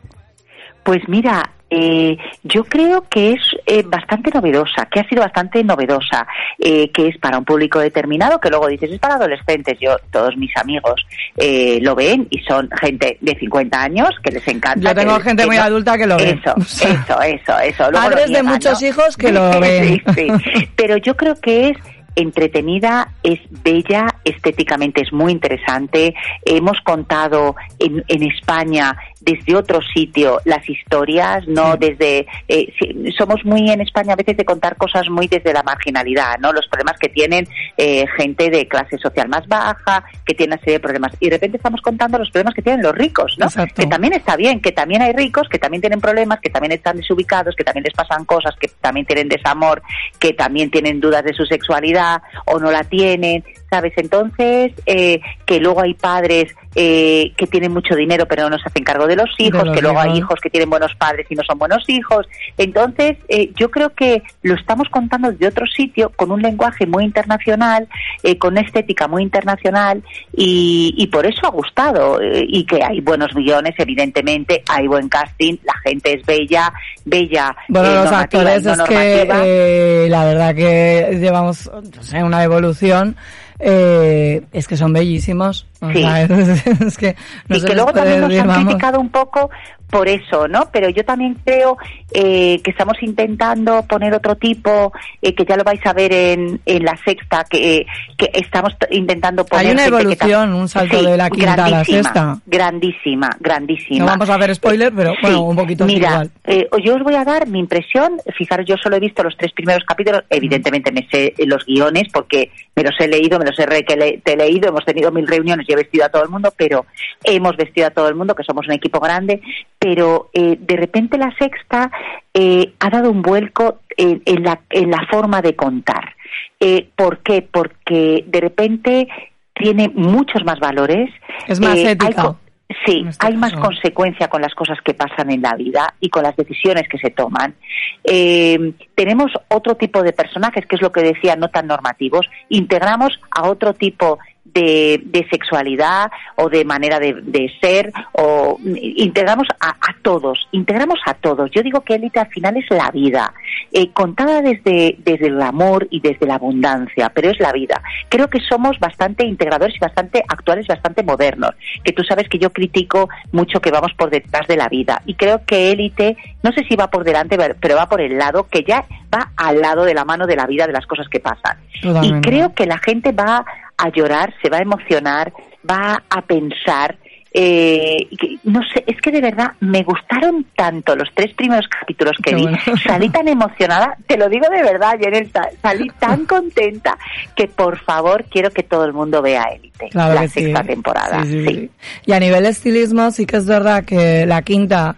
Pues 0.84 1.00
mira, 1.08 1.47
eh, 1.80 2.18
yo 2.44 2.64
creo 2.64 3.06
que 3.10 3.34
es 3.34 3.42
eh, 3.66 3.84
bastante 3.86 4.32
novedosa, 4.34 4.86
que 4.92 5.00
ha 5.00 5.08
sido 5.08 5.22
bastante 5.22 5.64
novedosa, 5.64 6.26
eh, 6.60 6.90
que 6.92 7.08
es 7.10 7.18
para 7.20 7.38
un 7.38 7.46
público 7.46 7.80
determinado, 7.80 8.40
que 8.40 8.50
luego 8.50 8.68
dices 8.68 8.92
es 8.92 9.00
para 9.00 9.16
adolescentes. 9.16 9.78
Yo, 9.80 9.98
todos 10.12 10.36
mis 10.38 10.56
amigos 10.58 11.06
eh, 11.38 11.80
lo 11.82 11.96
ven 11.96 12.28
y 12.30 12.40
son 12.40 12.70
gente 12.82 13.18
de 13.22 13.36
50 13.38 13.82
años 13.82 14.10
que 14.24 14.32
les 14.32 14.48
encanta. 14.48 14.90
Yo 14.90 14.96
tengo 14.96 15.18
que- 15.18 15.24
gente 15.24 15.44
que 15.44 15.48
muy 15.48 15.58
no- 15.58 15.64
adulta 15.64 15.98
que 15.98 16.08
lo 16.08 16.18
ve. 16.18 16.30
Eso, 16.42 16.54
O 16.58 16.62
sea, 16.62 16.90
eso, 16.92 17.22
eso, 17.22 17.60
eso. 17.60 17.92
Luego 17.92 18.10
padres 18.10 18.32
de 18.32 18.44
muchos 18.44 18.82
¿no? 18.82 18.88
hijos 18.88 19.18
que 19.18 19.32
lo 19.32 19.54
Sí, 19.58 19.60
ven. 19.60 20.02
sí. 20.16 20.70
Pero 20.76 20.98
yo 20.98 21.16
creo 21.16 21.36
que 21.40 21.70
es 21.70 21.78
entretenida, 22.16 23.10
es 23.24 23.40
bella, 23.64 24.08
estéticamente 24.26 25.02
es 25.04 25.14
muy 25.14 25.32
interesante. 25.32 26.16
Hemos 26.46 26.80
contado 26.82 27.56
en, 27.80 28.04
en 28.08 28.24
España 28.24 28.98
desde 29.28 29.56
otro 29.56 29.80
sitio 29.94 30.40
las 30.46 30.68
historias, 30.70 31.46
no 31.48 31.74
Sí. 31.74 31.80
desde 31.80 32.28
eh, 32.48 32.74
sí, 32.80 33.12
somos 33.18 33.44
muy 33.44 33.70
en 33.70 33.82
España 33.82 34.14
a 34.14 34.16
veces 34.16 34.38
de 34.38 34.46
contar 34.46 34.78
cosas 34.78 35.10
muy 35.10 35.28
desde 35.28 35.52
la 35.54 35.64
marginalidad, 35.64 36.38
¿no? 36.40 36.54
Los 36.54 36.68
problemas 36.68 36.98
que 36.98 37.10
tienen 37.10 37.46
eh, 37.76 38.06
gente 38.18 38.50
de 38.50 38.68
clase 38.68 38.98
social 38.98 39.28
más 39.28 39.46
baja, 39.48 40.04
que 40.26 40.34
tiene 40.34 40.54
una 40.54 40.60
serie 40.62 40.76
de 40.76 40.80
problemas 40.80 41.12
y 41.20 41.26
de 41.26 41.36
repente 41.36 41.58
estamos 41.58 41.82
contando 41.82 42.18
los 42.18 42.32
problemas 42.32 42.54
que 42.54 42.62
tienen 42.62 42.82
los 42.82 42.96
ricos, 42.96 43.36
¿no? 43.38 43.48
Exacto. 43.48 43.82
Que 43.82 43.88
también 43.88 44.14
está 44.14 44.36
bien, 44.38 44.62
que 44.62 44.72
también 44.72 45.02
hay 45.02 45.12
ricos 45.14 45.50
que 45.50 45.60
también 45.60 45.82
tienen 45.82 46.00
problemas, 46.00 46.40
que 46.40 46.50
también 46.50 46.72
están 46.72 46.96
desubicados, 46.98 47.56
que 47.56 47.64
también 47.64 47.84
les 47.84 47.94
pasan 47.94 48.24
cosas, 48.24 48.56
que 48.60 48.70
también 48.80 49.06
tienen 49.06 49.28
desamor, 49.28 49.82
que 50.20 50.34
también 50.34 50.72
tienen 50.72 51.02
dudas 51.02 51.24
de 51.24 51.34
su 51.34 51.46
sexualidad 51.46 52.22
o 52.46 52.60
no 52.60 52.72
la 52.72 52.84
tienen, 52.84 53.44
¿sabes? 53.70 53.94
Entonces, 53.98 54.72
eh, 54.86 55.20
que 55.46 55.60
luego 55.60 55.82
hay 55.82 55.94
padres 55.94 56.54
eh, 56.76 57.34
que 57.36 57.48
tienen 57.48 57.74
mucho 57.74 57.96
dinero 57.96 58.26
pero 58.28 58.50
no 58.50 58.58
se 58.58 58.68
hacen 58.68 58.84
cargo 58.84 59.08
de 59.08 59.16
los 59.16 59.30
hijos, 59.40 59.66
los 59.66 59.76
que 59.76 59.82
luego 59.82 60.00
hay 60.00 60.18
hijos. 60.18 60.40
que 60.42 60.50
tienen 60.50 60.70
buenos 60.70 60.94
padres 60.96 61.26
y 61.30 61.36
no 61.36 61.44
son 61.44 61.58
buenos 61.58 61.84
hijos. 61.88 62.28
Entonces, 62.58 63.18
eh, 63.30 63.52
yo 63.56 63.72
creo 63.72 63.90
que 63.94 64.22
lo 64.44 64.56
estamos 64.56 64.88
contando 64.90 65.32
de 65.32 65.48
otro 65.48 65.66
sitio, 65.66 66.12
con 66.16 66.32
un 66.32 66.42
lenguaje 66.42 66.86
muy 66.86 67.04
internacional, 67.04 67.88
eh, 68.24 68.38
con 68.38 68.54
una 68.54 68.62
estética 68.62 69.08
muy 69.08 69.24
internacional 69.24 70.04
y, 70.36 70.94
y 70.98 71.08
por 71.08 71.26
eso 71.26 71.48
ha 71.48 71.50
gustado. 71.50 72.22
eh, 72.22 72.46
y 72.48 72.66
que 72.66 72.84
hay 72.84 73.02
buenos 73.02 73.34
millones, 73.36 73.74
evidentemente, 73.78 74.64
hay 74.70 74.88
buen 74.88 75.10
casting, 75.10 75.56
la 75.64 75.74
gente 75.84 76.14
es 76.14 76.26
bella, 76.26 76.72
bella. 77.06 77.56
Bueno, 77.68 77.90
eh, 77.90 77.96
los 77.96 78.04
normativa 78.06 78.44
y 78.44 78.48
actores 78.48 78.78
no 78.78 78.84
es 78.84 78.90
que 78.90 80.06
eh, 80.06 80.10
la 80.10 80.26
verdad 80.26 80.56
que 80.56 81.18
llevamos 81.20 81.70
no 81.96 82.04
sé, 82.04 82.24
una 82.24 82.44
evolución. 82.44 83.16
Eh, 83.60 84.44
es 84.54 84.68
que 84.68 84.78
son 84.78 84.94
bellísimos. 84.94 85.66
O 85.82 85.92
Sí. 85.92 86.00
sea, 86.02 86.22
es, 86.24 86.32
es 86.82 86.98
que 86.98 87.16
no 87.48 87.56
y 87.58 87.60
se 87.60 87.68
que 87.68 87.76
luego 87.76 87.94
también 87.94 88.22
nos 88.22 88.34
han 88.34 88.48
vamos. 88.48 88.66
criticado 88.66 89.00
un 89.00 89.10
poco 89.10 89.50
por 89.90 90.08
eso, 90.10 90.48
¿no? 90.48 90.70
Pero 90.72 90.90
yo 90.90 91.06
también 91.06 91.38
creo 91.46 91.78
eh, 92.12 92.60
que 92.64 92.72
estamos 92.72 92.96
intentando 93.02 93.84
poner 93.84 94.14
otro 94.14 94.36
tipo, 94.36 94.92
eh, 95.22 95.34
que 95.34 95.46
ya 95.46 95.56
lo 95.56 95.64
vais 95.64 95.80
a 95.86 95.94
ver 95.94 96.12
en, 96.14 96.60
en 96.66 96.84
la 96.84 96.98
sexta, 97.06 97.46
que, 97.50 97.86
que 98.18 98.30
estamos 98.34 98.74
intentando 98.92 99.46
poner... 99.46 99.66
Hay 99.68 99.72
una 99.74 99.86
evolución, 99.86 100.54
un 100.54 100.68
salto 100.68 101.00
Sí, 101.00 101.06
de 101.06 101.18
la 101.18 101.30
quinta 101.30 101.66
a 101.66 101.70
la 101.70 101.84
sexta. 101.86 102.38
Grandísima, 102.46 103.30
grandísima. 103.40 104.00
No 104.00 104.06
vamos 104.08 104.30
a 104.30 104.36
hacer 104.36 104.56
spoiler, 104.56 104.92
pero 104.94 105.14
bueno, 105.22 105.42
un 105.44 105.56
poquito 105.56 105.86
Mira, 105.86 106.10
igual. 106.10 106.32
eh, 106.46 106.68
yo 106.84 106.96
os 106.96 107.04
voy 107.04 107.16
a 107.16 107.24
dar 107.24 107.48
mi 107.48 107.60
impresión. 107.60 108.18
Fijaros, 108.38 108.66
yo 108.66 108.76
solo 108.78 108.98
he 108.98 109.00
visto 109.00 109.24
los 109.24 109.38
tres 109.38 109.54
primeros 109.54 109.84
capítulos. 109.86 110.24
Evidentemente 110.30 110.92
me 110.92 111.08
sé 111.10 111.34
los 111.46 111.66
guiones 111.66 112.04
porque 112.12 112.52
me 112.76 112.84
los 112.84 112.94
he 113.00 113.08
leído, 113.08 113.40
me 113.40 113.46
los 113.46 113.58
he 113.58 113.66
re- 113.66 113.86
que 113.86 113.96
le- 113.96 114.18
te 114.24 114.34
he 114.34 114.38
leído. 114.38 114.70
Hemos 114.70 114.84
tenido 114.86 115.12
mil 115.12 115.26
reuniones 115.28 115.66
y 115.70 115.74
he 115.74 115.76
vestido 115.78 116.06
a 116.06 116.10
todo 116.10 116.24
el 116.24 116.30
mundo, 116.30 116.54
pero 116.58 116.86
hemos 117.24 117.56
vestido 117.56 117.88
a 117.88 117.92
todo 117.92 118.10
el 118.10 118.16
mundo, 118.16 118.36
que 118.36 118.44
somos 118.44 118.68
un 118.68 118.74
equipo 118.74 119.00
grande. 119.00 119.42
Pero 119.80 120.30
eh, 120.34 120.58
de 120.60 120.76
repente 120.76 121.18
la 121.18 121.34
sexta 121.38 121.92
eh, 122.34 122.74
ha 122.80 122.90
dado 122.90 123.12
un 123.12 123.22
vuelco 123.22 123.80
en, 123.96 124.22
en 124.26 124.44
la, 124.44 124.60
en 124.70 124.90
la 124.92 125.06
forma 125.10 125.42
de 125.42 125.56
contar. 125.56 126.16
Eh, 126.60 126.90
¿Por 126.96 127.20
qué? 127.20 127.42
Porque 127.44 128.24
de 128.28 128.40
repente 128.42 129.08
tiene 129.54 129.90
muchos 129.94 130.44
más 130.44 130.60
valores. 130.60 131.10
Es 131.48 131.60
más 131.60 131.76
Eh, 131.78 131.86
hay 131.88 131.92
ética. 131.94 132.22
co- 132.24 132.40
Sí, 132.86 133.06
este 133.08 133.26
hay 133.26 133.38
más 133.38 133.54
consecuencia 133.54 134.28
con 134.28 134.42
las 134.42 134.54
cosas 134.54 134.78
que 134.84 134.94
pasan 134.94 135.32
en 135.32 135.42
la 135.42 135.56
vida 135.56 135.94
y 136.02 136.10
con 136.10 136.24
las 136.24 136.36
decisiones 136.36 136.88
que 136.90 136.98
se 136.98 137.12
toman. 137.12 137.56
Eh, 138.04 138.74
tenemos 138.94 139.32
otro 139.48 139.76
tipo 139.76 140.04
de 140.04 140.12
personajes, 140.12 140.66
que 140.66 140.76
es 140.76 140.82
lo 140.82 140.92
que 140.92 141.02
decía, 141.02 141.38
no 141.38 141.48
tan 141.48 141.68
normativos. 141.68 142.28
Integramos 142.50 143.18
a 143.32 143.48
otro 143.48 143.74
tipo 143.74 144.20
de, 144.54 145.02
de 145.04 145.28
sexualidad 145.30 146.12
o 146.36 146.50
de 146.50 146.66
manera 146.66 147.00
de, 147.00 147.14
de 147.22 147.52
ser 147.62 147.92
o 148.14 148.60
integramos 148.64 149.48
a, 149.60 149.70
a 149.70 149.96
todos, 150.02 150.48
integramos 150.52 151.00
a 151.06 151.14
todos. 151.14 151.50
Yo 151.52 151.62
digo 151.62 151.82
que 151.82 151.96
élite 151.96 152.20
al 152.20 152.28
final 152.28 152.58
es 152.58 152.66
la 152.70 152.92
vida, 152.92 153.34
eh, 153.72 153.92
contada 153.92 154.42
desde, 154.42 154.96
desde 155.00 155.28
el 155.28 155.42
amor 155.42 155.88
y 155.90 156.00
desde 156.00 156.26
la 156.26 156.36
abundancia, 156.36 157.12
pero 157.14 157.30
es 157.30 157.40
la 157.40 157.52
vida. 157.52 157.82
Creo 158.10 158.30
que 158.30 158.40
somos 158.40 158.80
bastante 158.80 159.26
integradores 159.26 159.76
y 159.76 159.80
bastante 159.80 160.24
actuales, 160.28 160.68
bastante 160.68 161.04
modernos, 161.04 161.52
que 161.84 161.94
tú 161.94 162.04
sabes 162.04 162.28
que 162.30 162.40
yo 162.40 162.52
critico 162.52 163.10
mucho 163.32 163.60
que 163.60 163.72
vamos 163.72 163.94
por 163.94 164.10
detrás 164.10 164.48
de 164.48 164.58
la 164.58 164.70
vida 164.70 165.02
y 165.06 165.16
creo 165.16 165.44
que 165.46 165.72
élite, 165.72 166.18
no 166.44 166.52
sé 166.52 166.64
si 166.66 166.76
va 166.76 166.88
por 166.88 167.04
delante, 167.04 167.38
pero 167.60 167.76
va 167.76 167.88
por 167.88 168.02
el 168.02 168.18
lado, 168.18 168.48
que 168.48 168.64
ya 168.64 168.86
va 169.14 169.32
al 169.38 169.62
lado 169.62 169.84
de 169.86 169.94
la 169.94 170.06
mano 170.06 170.28
de 170.28 170.36
la 170.36 170.46
vida, 170.46 170.68
de 170.68 170.74
las 170.74 170.86
cosas 170.86 171.08
que 171.10 171.20
pasan. 171.20 171.58
Totalmente. 171.82 172.18
Y 172.18 172.22
creo 172.22 172.54
que 172.54 172.66
la 172.66 172.78
gente 172.80 173.12
va 173.12 173.46
a 173.78 173.90
llorar, 173.90 174.34
se 174.42 174.50
va 174.50 174.58
a 174.58 174.62
emocionar, 174.62 175.32
va 175.70 176.04
a 176.10 176.22
pensar. 176.22 176.98
Eh, 177.40 178.08
no 178.46 178.62
sé, 178.74 178.84
es 178.88 179.00
que 179.00 179.12
de 179.12 179.22
verdad 179.22 179.52
me 179.60 179.84
gustaron 179.84 180.46
tanto 180.56 180.96
los 180.96 181.08
tres 181.14 181.36
primeros 181.36 181.68
capítulos 181.68 182.14
que 182.24 182.34
vi. 182.34 182.42
bueno. 182.44 182.58
Salí 182.88 183.10
tan 183.10 183.28
emocionada, 183.28 183.96
te 184.08 184.18
lo 184.18 184.28
digo 184.30 184.48
de 184.50 184.64
verdad, 184.64 184.94
sa- 185.32 185.50
salí 185.62 185.88
tan 186.00 186.26
contenta 186.26 186.98
que 187.36 187.48
por 187.48 187.78
favor 187.80 188.26
quiero 188.32 188.50
que 188.50 188.64
todo 188.64 188.86
el 188.86 188.94
mundo 188.94 189.22
vea 189.22 189.44
Élite, 189.54 189.90
Claro 189.90 190.16
la 190.16 190.22
sí. 190.28 190.42
sexta 190.46 190.64
temporada. 190.64 191.24
Sí, 191.26 191.30
sí, 191.32 191.46
sí. 191.48 191.54
sí. 191.56 191.70
Y 192.08 192.14
a 192.14 192.20
nivel 192.20 192.46
estilismo 192.48 193.12
sí 193.12 193.26
que 193.28 193.38
es 193.38 193.46
verdad 193.46 193.84
que 193.86 194.26
la 194.26 194.42
quinta, 194.42 194.96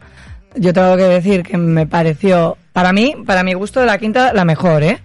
yo 0.55 0.71
tengo 0.71 0.95
que 0.95 1.03
decir 1.03 1.43
que 1.43 1.57
me 1.57 1.87
pareció, 1.87 2.55
para 2.71 2.93
mí, 2.93 3.15
para 3.25 3.43
mi 3.43 3.53
gusto 3.53 3.81
de 3.81 3.87
la 3.87 3.97
quinta, 3.97 4.31
la 4.33 4.45
mejor, 4.45 4.83
¿eh? 4.83 4.99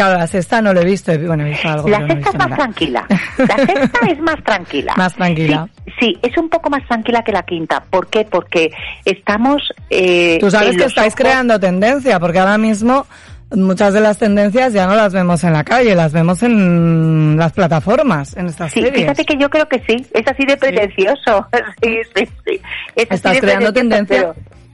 Claro, 0.00 0.18
la 0.18 0.26
sexta 0.26 0.62
no 0.62 0.72
lo 0.72 0.80
he 0.80 0.84
visto, 0.84 1.12
bueno, 1.26 1.44
he 1.44 1.50
visto 1.50 1.68
algo. 1.68 1.88
La 1.88 1.98
no 2.00 2.06
sexta 2.08 2.30
es 2.30 2.34
más 2.38 2.48
nada. 2.48 2.56
tranquila. 2.56 3.06
La 3.38 3.56
sexta 3.56 4.06
es 4.08 4.20
más 4.20 4.44
tranquila. 4.44 4.94
Más 4.96 5.14
tranquila. 5.14 5.68
Sí, 5.84 5.92
sí, 6.00 6.18
es 6.22 6.36
un 6.38 6.48
poco 6.48 6.70
más 6.70 6.86
tranquila 6.88 7.22
que 7.22 7.32
la 7.32 7.42
quinta. 7.42 7.82
¿Por 7.90 8.08
qué? 8.08 8.24
Porque 8.24 8.70
estamos. 9.04 9.62
Eh, 9.90 10.38
Tú 10.40 10.50
sabes 10.50 10.76
que 10.76 10.84
estáis 10.84 11.12
ojos- 11.12 11.16
creando 11.16 11.60
tendencia, 11.60 12.18
porque 12.18 12.38
ahora 12.38 12.56
mismo 12.58 13.06
muchas 13.52 13.92
de 13.92 14.00
las 14.00 14.16
tendencias 14.16 14.72
ya 14.72 14.86
no 14.86 14.94
las 14.94 15.12
vemos 15.12 15.42
en 15.44 15.52
la 15.52 15.64
calle, 15.64 15.94
las 15.96 16.12
vemos 16.12 16.42
en 16.44 17.36
las 17.36 17.52
plataformas, 17.52 18.36
en 18.36 18.46
estas 18.46 18.72
Sí, 18.72 18.80
series. 18.80 19.00
fíjate 19.02 19.24
que 19.24 19.36
yo 19.36 19.50
creo 19.50 19.68
que 19.68 19.80
sí, 19.88 20.06
es 20.14 20.26
así 20.26 20.46
de 20.46 20.56
pretencioso. 20.56 21.46
Sí, 21.82 21.98
sí, 22.14 22.28
sí. 22.46 22.60
Es 22.96 23.06
Estás 23.10 23.38
creando 23.40 23.72
tendencia. 23.72 24.32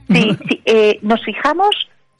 Sí, 0.09 0.37
sí, 0.47 0.61
eh, 0.65 0.99
nos 1.01 1.21
fijamos 1.25 1.69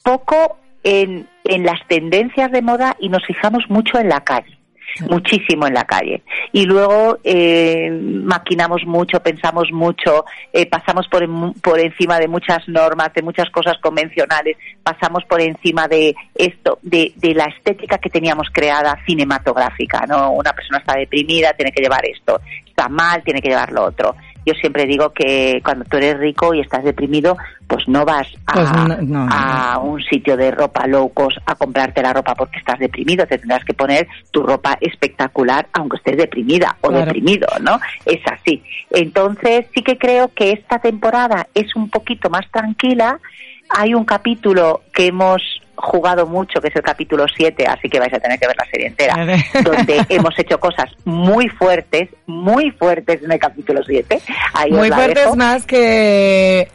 poco 0.02 0.58
en, 0.82 1.28
en 1.44 1.64
las 1.64 1.86
tendencias 1.88 2.50
de 2.52 2.62
moda 2.62 2.96
y 2.98 3.08
nos 3.08 3.24
fijamos 3.26 3.64
mucho 3.68 3.98
en 3.98 4.08
la 4.08 4.20
calle 4.20 4.58
muchísimo 5.08 5.66
en 5.66 5.74
la 5.74 5.84
calle. 5.84 6.22
Y 6.52 6.64
luego 6.66 7.18
eh, 7.24 7.90
maquinamos 7.90 8.84
mucho, 8.86 9.20
pensamos 9.20 9.70
mucho, 9.72 10.24
eh, 10.52 10.66
pasamos 10.66 11.06
por, 11.08 11.26
por 11.60 11.78
encima 11.78 12.18
de 12.18 12.28
muchas 12.28 12.66
normas, 12.68 13.12
de 13.14 13.22
muchas 13.22 13.50
cosas 13.50 13.78
convencionales, 13.78 14.56
pasamos 14.82 15.24
por 15.24 15.40
encima 15.40 15.88
de 15.88 16.14
esto, 16.34 16.78
de, 16.82 17.12
de 17.16 17.34
la 17.34 17.44
estética 17.44 17.98
que 17.98 18.10
teníamos 18.10 18.48
creada 18.52 18.98
cinematográfica. 19.06 20.04
¿no? 20.06 20.32
Una 20.32 20.52
persona 20.52 20.78
está 20.78 20.96
deprimida, 20.96 21.52
tiene 21.52 21.72
que 21.72 21.82
llevar 21.82 22.04
esto, 22.06 22.40
está 22.66 22.88
mal, 22.88 23.22
tiene 23.22 23.40
que 23.40 23.48
llevar 23.48 23.72
lo 23.72 23.84
otro. 23.84 24.16
Yo 24.48 24.54
siempre 24.54 24.86
digo 24.86 25.10
que 25.10 25.60
cuando 25.62 25.84
tú 25.84 25.98
eres 25.98 26.18
rico 26.18 26.54
y 26.54 26.60
estás 26.60 26.82
deprimido, 26.82 27.36
pues 27.66 27.86
no 27.86 28.06
vas 28.06 28.26
a, 28.46 28.52
Pues 28.54 28.72
no, 28.72 28.88
no, 28.88 28.96
no. 29.02 29.28
a 29.30 29.78
un 29.78 30.00
sitio 30.02 30.38
de 30.38 30.50
ropa 30.50 30.86
low 30.86 31.10
cost 31.12 31.36
a 31.44 31.54
comprarte 31.54 32.00
la 32.02 32.14
ropa 32.14 32.34
porque 32.34 32.58
estás 32.58 32.78
deprimido. 32.78 33.26
Te 33.26 33.36
tendrás 33.36 33.62
que 33.64 33.74
poner 33.74 34.08
tu 34.30 34.42
ropa 34.42 34.78
espectacular 34.80 35.68
aunque 35.74 35.98
estés 35.98 36.16
deprimida 36.16 36.76
o 36.80 36.88
Claro. 36.88 37.04
deprimido, 37.04 37.46
¿no? 37.60 37.78
Es 38.06 38.20
así. 38.26 38.62
Entonces 38.90 39.66
sí 39.74 39.82
que 39.82 39.98
creo 39.98 40.28
que 40.34 40.52
esta 40.52 40.78
temporada 40.78 41.46
es 41.54 41.76
un 41.76 41.90
poquito 41.90 42.30
más 42.30 42.50
tranquila. 42.50 43.20
Hay 43.68 43.92
un 43.92 44.06
capítulo 44.06 44.80
que 44.94 45.08
hemos 45.08 45.42
jugado 45.80 46.26
mucho, 46.26 46.60
que 46.60 46.68
es 46.68 46.76
el 46.76 46.82
capítulo 46.82 47.24
7, 47.34 47.64
así 47.66 47.88
que 47.88 47.98
vais 48.00 48.12
a 48.12 48.18
tener 48.18 48.38
que 48.38 48.46
ver 48.46 48.56
la 48.58 48.66
serie 48.70 48.86
entera, 48.88 49.14
donde 49.64 50.04
hemos 50.08 50.38
hecho 50.38 50.58
cosas 50.58 50.90
muy 51.04 51.48
fuertes, 51.48 52.08
muy 52.26 52.70
fuertes 52.72 53.22
en 53.22 53.32
el 53.32 53.38
capítulo 53.38 53.80
7. 53.86 54.20
Ahí 54.54 54.70
os 54.72 54.78
Muy 54.78 54.90
fuertes 54.90 55.24
dejo. 55.24 55.36
más 55.36 55.64
que, 55.66 56.68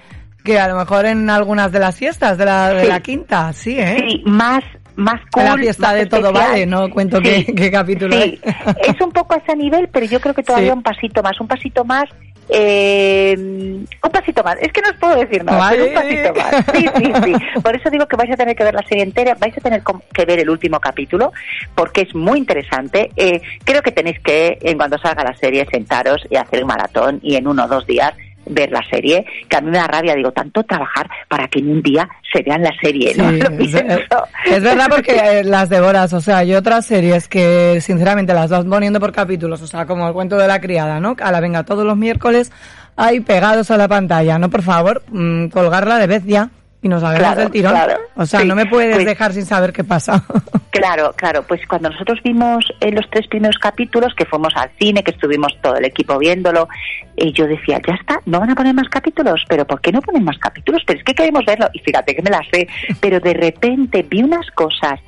que 0.43 0.59
a 0.59 0.67
lo 0.67 0.77
mejor 0.77 1.05
en 1.05 1.29
algunas 1.29 1.71
de 1.71 1.79
las 1.79 1.95
fiestas 1.97 2.37
de 2.37 2.45
la, 2.45 2.73
de 2.73 2.87
la 2.87 2.99
quinta, 3.01 3.51
sí, 3.53 3.77
¿eh? 3.79 4.03
Sí, 4.07 4.23
más 4.25 4.63
más 4.95 5.19
cool, 5.31 5.43
la 5.45 5.57
fiesta 5.57 5.87
más 5.87 5.95
de 5.95 6.05
todo 6.05 6.31
vale, 6.31 6.67
no 6.67 6.87
cuento 6.91 7.19
qué- 7.19 7.45
qué 7.45 7.71
capítulo 7.71 8.15
sí. 8.21 8.39
es. 8.43 8.93
es 8.93 9.01
un 9.01 9.11
poco 9.11 9.33
a 9.33 9.37
ese 9.37 9.55
nivel, 9.55 9.89
pero 9.91 10.05
yo 10.05 10.19
creo 10.21 10.35
que 10.35 10.43
todavía 10.43 10.71
Sí. 10.71 10.77
un 10.77 10.83
pasito 10.83 11.23
más, 11.23 11.41
un 11.41 11.47
pasito 11.47 11.83
más, 11.83 12.03
eh, 12.49 13.35
un 13.37 14.11
pasito 14.11 14.43
más. 14.43 14.57
Es 14.61 14.71
que 14.71 14.81
no 14.81 14.89
os 14.89 14.95
puedo 14.97 15.15
decir 15.15 15.43
nada, 15.43 15.57
Vale. 15.57 15.83
un 15.83 15.93
pasito 15.93 16.33
más. 16.35 16.65
Sí, 16.73 16.89
sí, 16.95 17.11
sí. 17.23 17.61
Por 17.61 17.75
eso 17.75 17.89
digo 17.89 18.07
que 18.07 18.15
vais 18.15 18.31
a 18.31 18.35
tener 18.35 18.55
que 18.55 18.63
ver 18.63 18.73
la 18.73 18.83
serie 18.83 19.03
entera, 19.03 19.35
vais 19.35 19.57
a 19.57 19.61
tener 19.61 19.81
que 20.13 20.25
ver 20.25 20.39
el 20.39 20.49
último 20.49 20.79
capítulo, 20.79 21.31
porque 21.75 22.01
es 22.01 22.15
muy 22.15 22.39
interesante. 22.39 23.11
Eh, 23.15 23.41
creo 23.63 23.81
que 23.81 23.91
tenéis 23.91 24.19
que, 24.19 24.57
en 24.61 24.77
cuando 24.77 24.97
salga 24.97 25.23
la 25.23 25.35
serie, 25.37 25.65
sentaros 25.71 26.25
y 26.29 26.35
hacer 26.35 26.61
un 26.61 26.67
maratón 26.67 27.19
y 27.21 27.35
en 27.35 27.47
uno 27.47 27.65
o 27.65 27.67
dos 27.67 27.85
días 27.85 28.13
ver 28.45 28.71
la 28.71 28.81
serie, 28.89 29.25
que 29.47 29.57
a 29.57 29.61
mí 29.61 29.71
me 29.71 29.77
da 29.77 29.87
rabia, 29.87 30.15
digo, 30.15 30.31
tanto 30.31 30.63
trabajar 30.63 31.09
para 31.27 31.47
que 31.47 31.59
en 31.59 31.69
un 31.69 31.81
día 31.81 32.07
se 32.31 32.41
vean 32.43 32.61
la 32.63 32.73
serie, 32.81 33.13
¿no? 33.15 33.29
Sí, 33.29 33.39
es, 34.45 34.63
verdad 34.63 34.87
porque 34.89 35.15
eh, 35.15 35.43
las 35.43 35.69
devoras, 35.69 36.13
o 36.13 36.21
sea, 36.21 36.39
hay 36.39 36.53
otras 36.53 36.85
series 36.85 37.27
que 37.27 37.79
sinceramente 37.81 38.33
las 38.33 38.49
vas 38.49 38.65
poniendo 38.65 38.99
por 38.99 39.11
capítulos, 39.11 39.61
o 39.61 39.67
sea, 39.67 39.85
como 39.85 40.07
el 40.07 40.13
cuento 40.13 40.37
de 40.37 40.47
la 40.47 40.59
criada, 40.59 40.99
¿no? 40.99 41.15
A 41.21 41.31
la 41.31 41.39
venga 41.39 41.63
todos 41.63 41.85
los 41.85 41.97
miércoles 41.97 42.51
ahí 42.95 43.19
pegados 43.19 43.71
a 43.71 43.77
la 43.77 43.87
pantalla, 43.87 44.37
¿no? 44.37 44.49
Por 44.49 44.61
favor, 44.61 45.03
mm, 45.09 45.47
colgarla 45.47 45.97
de 45.97 46.07
vez 46.07 46.23
ya 46.25 46.49
y 46.83 46.89
nos 46.89 47.01
la 47.01 47.09
vemos 47.09 47.19
Claro, 47.23 47.41
del 47.41 47.51
tirón. 47.51 47.71
claro. 47.71 47.97
O 48.15 48.25
sea, 48.27 48.41
Sí, 48.41 48.47
no 48.47 48.55
me 48.55 48.65
puedes 48.67 48.93
pues- 48.95 49.05
dejar 49.07 49.33
sin 49.33 49.45
saber 49.45 49.73
qué 49.73 49.83
pasa. 49.83 50.23
Claro, 50.73 51.13
claro. 51.15 51.43
Pues 51.43 51.61
cuando 51.67 51.91
nosotros 51.91 52.19
vimos 52.23 52.65
eh, 52.81 52.91
los 52.91 53.07
tres 53.11 53.27
primeros 53.27 53.57
capítulos, 53.59 54.11
que 54.15 54.25
fuimos 54.25 54.51
al 54.55 54.71
cine, 54.79 55.03
que 55.03 55.11
estuvimos 55.11 55.53
todo 55.61 55.75
el 55.75 55.85
equipo 55.85 56.17
viéndolo, 56.17 56.67
y 57.15 57.31
yo 57.31 57.45
decía, 57.45 57.79
ya 57.87 57.93
está, 57.93 58.19
no 58.25 58.39
van 58.39 58.49
a 58.49 58.55
poner 58.55 58.73
más 58.73 58.89
capítulos. 58.89 59.45
¿Pero 59.47 59.65
por 59.67 59.79
qué 59.81 59.91
no 59.91 60.01
ponen 60.01 60.23
más 60.23 60.39
capítulos? 60.39 60.81
Pero 60.87 60.97
es 60.97 61.05
que 61.05 61.13
queremos 61.13 61.45
verlo. 61.45 61.67
Y 61.73 61.79
fíjate 61.79 62.15
que 62.15 62.23
me 62.23 62.31
las 62.31 62.47
sé. 62.51 62.67
Pero 63.01 63.19
de 63.19 63.33
repente 63.35 64.01
vi 64.01 64.23
unas 64.23 64.49
cosas. 64.51 64.99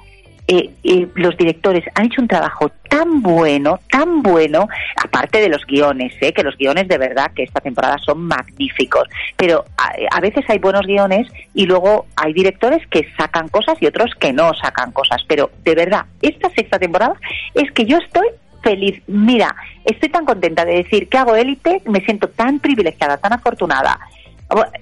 Eh, 0.47 0.69
eh, 0.83 1.07
los 1.15 1.35
directores 1.37 1.83
han 1.95 2.05
hecho 2.05 2.21
un 2.21 2.27
trabajo 2.27 2.71
tan 2.89 3.21
bueno, 3.21 3.79
tan 3.89 4.21
bueno, 4.21 4.67
aparte 5.03 5.41
de 5.41 5.49
los 5.49 5.65
guiones, 5.65 6.13
¿eh? 6.21 6.33
que 6.33 6.43
los 6.43 6.55
guiones 6.55 6.87
de 6.87 6.97
verdad 6.97 7.31
que 7.35 7.43
esta 7.43 7.61
temporada 7.61 7.97
son 7.97 8.21
magníficos, 8.21 9.07
pero 9.35 9.65
a, 9.77 9.93
a 10.11 10.21
veces 10.21 10.45
hay 10.47 10.59
buenos 10.59 10.85
guiones 10.85 11.27
y 11.53 11.65
luego 11.65 12.05
hay 12.15 12.33
directores 12.33 12.85
que 12.87 13.07
sacan 13.17 13.47
cosas 13.49 13.77
y 13.81 13.87
otros 13.87 14.11
que 14.19 14.33
no 14.33 14.53
sacan 14.53 14.91
cosas, 14.91 15.23
pero 15.27 15.49
de 15.63 15.75
verdad, 15.75 16.05
esta 16.21 16.49
sexta 16.51 16.77
temporada 16.77 17.15
es 17.55 17.71
que 17.71 17.85
yo 17.85 17.97
estoy 17.97 18.27
feliz. 18.65 19.01
Mira, 19.07 19.55
estoy 19.85 20.09
tan 20.09 20.25
contenta 20.25 20.65
de 20.65 20.77
decir 20.77 21.07
que 21.07 21.17
hago 21.17 21.35
élite, 21.35 21.81
me 21.85 22.01
siento 22.01 22.27
tan 22.29 22.59
privilegiada, 22.59 23.17
tan 23.17 23.33
afortunada. 23.33 23.99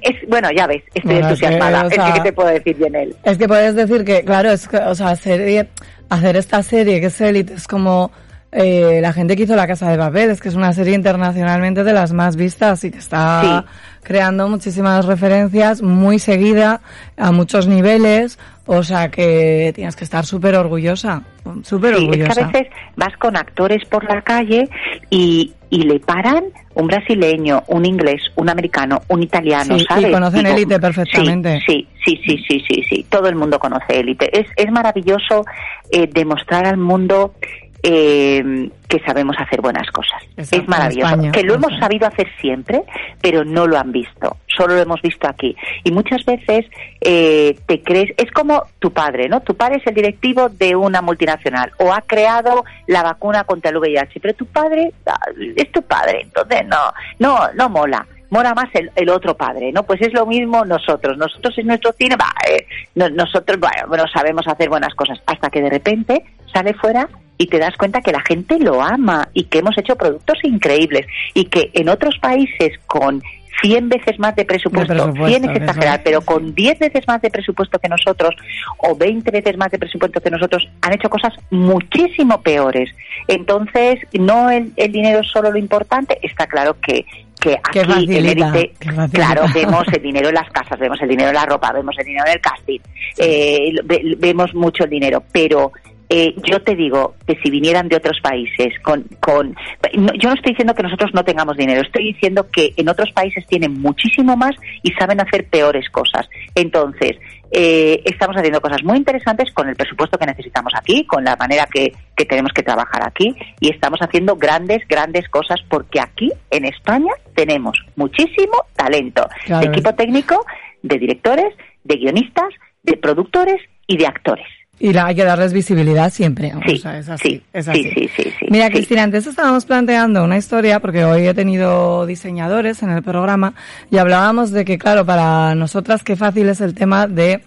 Es, 0.01 0.15
bueno, 0.27 0.49
ya 0.55 0.67
ves, 0.67 0.83
estoy 0.93 1.15
Bueno, 1.15 1.29
es 1.29 1.39
que, 1.39 1.45
entusiasmada. 1.45 1.87
Es 1.87 1.97
que, 1.97 2.13
¿qué 2.13 2.19
te 2.19 2.33
puedo 2.33 2.49
decir 2.49 2.75
bien 2.75 2.95
él? 2.95 3.15
Es 3.23 3.37
que 3.37 3.47
puedes 3.47 3.75
decir 3.75 4.03
que, 4.03 4.23
claro, 4.23 4.51
es 4.51 4.67
que, 4.67 4.77
o 4.77 4.93
sea, 4.93 5.15
serie, 5.15 5.69
hacer 6.09 6.35
esta 6.35 6.61
serie 6.61 6.99
que 6.99 7.07
es 7.07 7.21
Elite 7.21 7.53
es 7.53 7.67
como 7.67 8.11
eh, 8.55 8.99
la 9.01 9.13
gente 9.13 9.35
que 9.35 9.43
hizo 9.43 9.55
La 9.55 9.67
Casa 9.67 9.89
de 9.89 9.97
Papel, 9.97 10.29
es 10.29 10.39
que 10.41 10.49
es 10.49 10.55
una 10.55 10.73
serie 10.73 10.93
internacionalmente 10.95 11.83
de 11.83 11.93
las 11.93 12.13
más 12.13 12.35
vistas 12.35 12.83
y 12.83 12.91
que 12.91 12.99
está 12.99 13.41
Sí. 13.67 13.99
creando 14.03 14.47
muchísimas 14.47 15.05
referencias, 15.05 15.81
muy 15.81 16.19
seguida, 16.19 16.81
a 17.17 17.31
muchos 17.31 17.67
niveles, 17.67 18.37
o 18.65 18.83
sea 18.83 19.09
que 19.09 19.71
tienes 19.75 19.95
que 19.95 20.03
estar 20.03 20.25
súper 20.25 20.55
orgullosa, 20.55 21.23
súper 21.63 21.95
Sí, 21.95 22.03
es 22.03 22.09
que 22.11 22.21
orgullosa. 22.23 22.41
a 22.45 22.47
veces 22.51 22.67
vas 22.95 23.15
con 23.17 23.35
actores 23.35 23.83
por 23.89 24.03
la 24.09 24.21
calle 24.21 24.69
y, 25.09 25.53
y 25.69 25.83
le 25.83 25.99
paran 25.99 26.43
un 26.75 26.87
brasileño, 26.87 27.63
un 27.67 27.85
inglés, 27.85 28.21
un 28.35 28.49
americano, 28.49 29.01
un 29.09 29.23
italiano, 29.23 29.77
Sí, 29.77 29.83
y 29.83 29.85
¿sabes? 29.85 30.11
conocen 30.11 30.45
Élite 30.45 30.79
perfectamente. 30.79 31.59
Sí, 31.67 31.87
sí, 32.05 32.19
sí, 32.25 32.37
sí, 32.37 32.43
sí, 32.47 32.63
sí, 32.67 32.83
sí. 32.89 33.05
Todo 33.09 33.27
el 33.27 33.35
mundo 33.35 33.59
conoce 33.59 33.99
élite. 33.99 34.29
Es, 34.39 34.47
es 34.55 34.71
maravilloso 34.71 35.45
eh, 35.91 36.09
demostrar 36.11 36.65
al 36.65 36.77
mundo 36.77 37.35
eh, 37.83 38.69
que 38.87 38.99
sabemos 38.99 39.35
hacer 39.39 39.61
buenas 39.61 39.89
cosas. 39.91 40.21
Exacto, 40.37 40.55
es 40.63 40.67
maravilloso. 40.67 41.07
España, 41.13 41.31
que 41.31 41.43
lo 41.43 41.55
hemos 41.55 41.77
sabido 41.79 42.07
hacer 42.07 42.27
siempre, 42.39 42.81
pero 43.21 43.43
no 43.43 43.67
lo 43.67 43.77
han 43.77 43.91
visto. 43.91 44.37
Solo 44.47 44.75
lo 44.75 44.81
hemos 44.81 45.01
visto 45.01 45.27
aquí. 45.27 45.55
Y 45.83 45.91
muchas 45.91 46.23
veces 46.25 46.65
eh, 47.01 47.57
te 47.67 47.81
crees, 47.83 48.11
es 48.17 48.31
como 48.31 48.63
tu 48.79 48.91
padre, 48.93 49.27
¿no? 49.27 49.41
Tu 49.41 49.55
padre 49.55 49.77
es 49.77 49.87
el 49.87 49.95
directivo 49.95 50.47
de 50.49 50.75
una 50.75 51.01
multinacional 51.01 51.71
o 51.79 51.91
ha 51.93 52.01
creado 52.01 52.63
la 52.87 53.03
vacuna 53.03 53.43
contra 53.43 53.71
el 53.71 53.77
VIH, 53.77 54.19
pero 54.21 54.33
tu 54.33 54.45
padre 54.45 54.91
ah, 55.05 55.19
es 55.55 55.71
tu 55.71 55.81
padre, 55.81 56.21
entonces 56.23 56.61
no, 56.67 56.77
no, 57.19 57.51
no 57.53 57.69
mola. 57.69 58.05
Mola 58.29 58.55
más 58.55 58.69
el, 58.73 58.89
el 58.95 59.09
otro 59.09 59.37
padre, 59.37 59.71
¿no? 59.71 59.83
Pues 59.83 60.01
es 60.01 60.11
lo 60.11 60.25
mismo 60.25 60.65
nosotros. 60.65 61.15
Nosotros 61.19 61.55
en 61.59 61.67
nuestro 61.67 61.91
cine, 61.91 62.15
va, 62.15 62.33
eh, 62.49 62.65
no- 62.95 63.09
nosotros, 63.09 63.59
bueno, 63.87 64.05
sabemos 64.11 64.47
hacer 64.47 64.69
buenas 64.69 64.95
cosas. 64.95 65.19
Hasta 65.27 65.51
que 65.51 65.61
de 65.61 65.69
repente 65.69 66.23
sale 66.51 66.73
fuera 66.73 67.07
y 67.43 67.47
te 67.47 67.59
das 67.59 67.75
cuenta 67.75 67.99
que 68.01 68.11
la 68.13 68.21
gente 68.21 68.57
lo 68.59 68.81
ama 68.81 69.27
y 69.33 69.43
que 69.43 69.59
hemos 69.59 69.77
hecho 69.77 69.95
productos 69.97 70.37
increíbles 70.43 71.05
y 71.33 71.45
que 71.45 71.69
en 71.73 71.89
otros 71.89 72.15
países 72.21 72.71
con 72.87 73.21
100 73.61 73.87
veces 73.89 74.17
más 74.17 74.35
de 74.35 74.45
presupuesto, 74.45 74.93
De 74.93 74.99
presupuesto, 74.99 75.27
100 75.39 75.49
es 75.51 75.57
exagerar, 75.61 76.01
pero 76.03 76.21
con 76.21 76.55
10 76.55 76.79
veces 76.79 77.07
más 77.07 77.21
de 77.21 77.29
presupuesto 77.29 77.79
que 77.79 77.87
nosotros 77.89 78.33
o 78.77 78.95
20 78.95 79.29
veces 79.31 79.57
más 79.57 79.69
de 79.71 79.77
presupuesto 79.77 80.19
que 80.21 80.29
nosotros 80.31 80.67
han 80.81 80.93
hecho 80.93 81.09
cosas 81.09 81.33
muchísimo 81.51 82.41
peores. 82.41 82.89
Entonces, 83.27 83.99
no 84.13 84.49
el, 84.49 84.71
el 84.75 84.91
dinero 84.91 85.19
es 85.19 85.27
solo 85.27 85.51
lo 85.51 85.57
importante, 85.59 86.17
está 86.21 86.47
claro 86.47 86.77
que 86.79 87.05
que 87.39 87.55
aquí 87.61 87.79
en 87.79 87.85
facilita, 87.85 88.51
que 88.79 88.91
facilita. 88.93 89.09
claro, 89.09 89.43
vemos 89.53 89.83
el 89.93 90.01
dinero 90.01 90.29
en 90.29 90.35
las 90.35 90.49
casas, 90.49 90.79
vemos 90.79 91.01
el 91.01 91.09
dinero 91.09 91.27
en 91.29 91.35
la 91.35 91.45
ropa, 91.45 91.73
vemos 91.73 91.93
el 91.99 92.05
dinero 92.05 92.25
en 92.25 92.33
el 92.33 92.39
casting, 92.39 92.79
eh, 93.17 93.73
ve- 93.83 94.15
vemos 94.17 94.53
mucho 94.55 94.85
el 94.85 94.89
dinero, 94.89 95.21
pero 95.29 95.73
eh, 96.15 96.35
yo 96.43 96.61
te 96.61 96.75
digo 96.75 97.15
que 97.25 97.35
si 97.43 97.49
vinieran 97.49 97.87
de 97.89 97.95
otros 97.95 98.19
países 98.21 98.73
con, 98.83 99.03
con 99.19 99.55
no- 99.97 100.13
yo 100.13 100.29
no 100.29 100.35
estoy 100.35 100.51
diciendo 100.51 100.75
que 100.75 100.83
nosotros 100.83 101.09
no 101.13 101.23
tengamos 101.23 101.57
dinero, 101.57 101.81
estoy 101.81 102.13
diciendo 102.13 102.45
que 102.51 102.71
en 102.77 102.87
otros 102.87 103.11
países 103.13 103.45
tienen 103.47 103.73
muchísimo 103.81 104.37
más 104.37 104.55
y 104.83 104.91
saben 104.93 105.19
hacer 105.21 105.47
peores 105.47 105.89
cosas. 105.89 106.29
Entonces, 106.53 107.17
eh, 107.51 108.01
estamos 108.05 108.35
haciendo 108.35 108.61
cosas 108.61 108.83
muy 108.83 108.97
interesantes 108.97 109.51
con 109.53 109.67
el 109.69 109.75
presupuesto 109.75 110.17
que 110.19 110.25
necesitamos 110.27 110.73
aquí, 110.75 111.05
con 111.05 111.23
la 111.23 111.35
manera 111.35 111.65
que, 111.71 111.93
que 112.15 112.25
tenemos 112.25 112.51
que 112.53 112.61
trabajar 112.63 113.01
aquí 113.07 113.35
y 113.59 113.69
estamos 113.71 113.99
haciendo 114.01 114.35
grandes, 114.35 114.87
grandes 114.87 115.27
cosas 115.29 115.59
porque 115.69 115.99
aquí 115.99 116.31
en 116.51 116.65
España 116.65 117.13
tenemos 117.35 117.77
muchísimo 117.95 118.65
talento 118.75 119.27
Claro. 119.45 119.61
de 119.61 119.71
equipo 119.73 119.93
técnico, 119.95 120.45
de 120.83 120.97
directores, 120.99 121.53
de 121.83 121.95
guionistas, 121.95 122.49
de 122.83 122.97
productores 122.97 123.61
y 123.87 123.97
de 123.97 124.07
actores. 124.07 124.47
Y 124.79 124.91
la- 124.91 125.05
hay 125.05 125.15
que 125.15 125.23
darles 125.23 125.53
visibilidad 125.53 126.11
siempre. 126.11 126.51
Sí, 126.67 126.73
o 126.73 126.77
sea, 126.77 126.97
es 126.97 127.07
así, 127.07 127.29
sí, 127.29 127.43
es 127.53 127.65
sí, 127.65 127.71
así. 127.71 127.83
sí, 127.83 128.09
sí, 128.17 128.23
sí, 128.39 128.45
Mira. 128.49 128.69
Cristina, 128.69 129.03
antes 129.03 129.25
estábamos 129.27 129.65
planteando 129.65 130.23
una 130.23 130.37
historia, 130.37 130.79
porque 130.79 131.05
hoy 131.05 131.27
he 131.27 131.33
tenido 131.33 132.05
diseñadores 132.05 132.83
en 132.83 132.89
el 132.89 133.03
programa, 133.03 133.53
y 133.91 133.97
hablábamos 133.97 134.51
de 134.51 134.65
que, 134.65 134.77
claro, 134.77 135.05
para 135.05 135.55
nosotras 135.55 136.03
qué 136.03 136.15
fácil 136.15 136.49
es 136.49 136.59
el 136.59 136.73
tema 136.73 137.07
de 137.07 137.43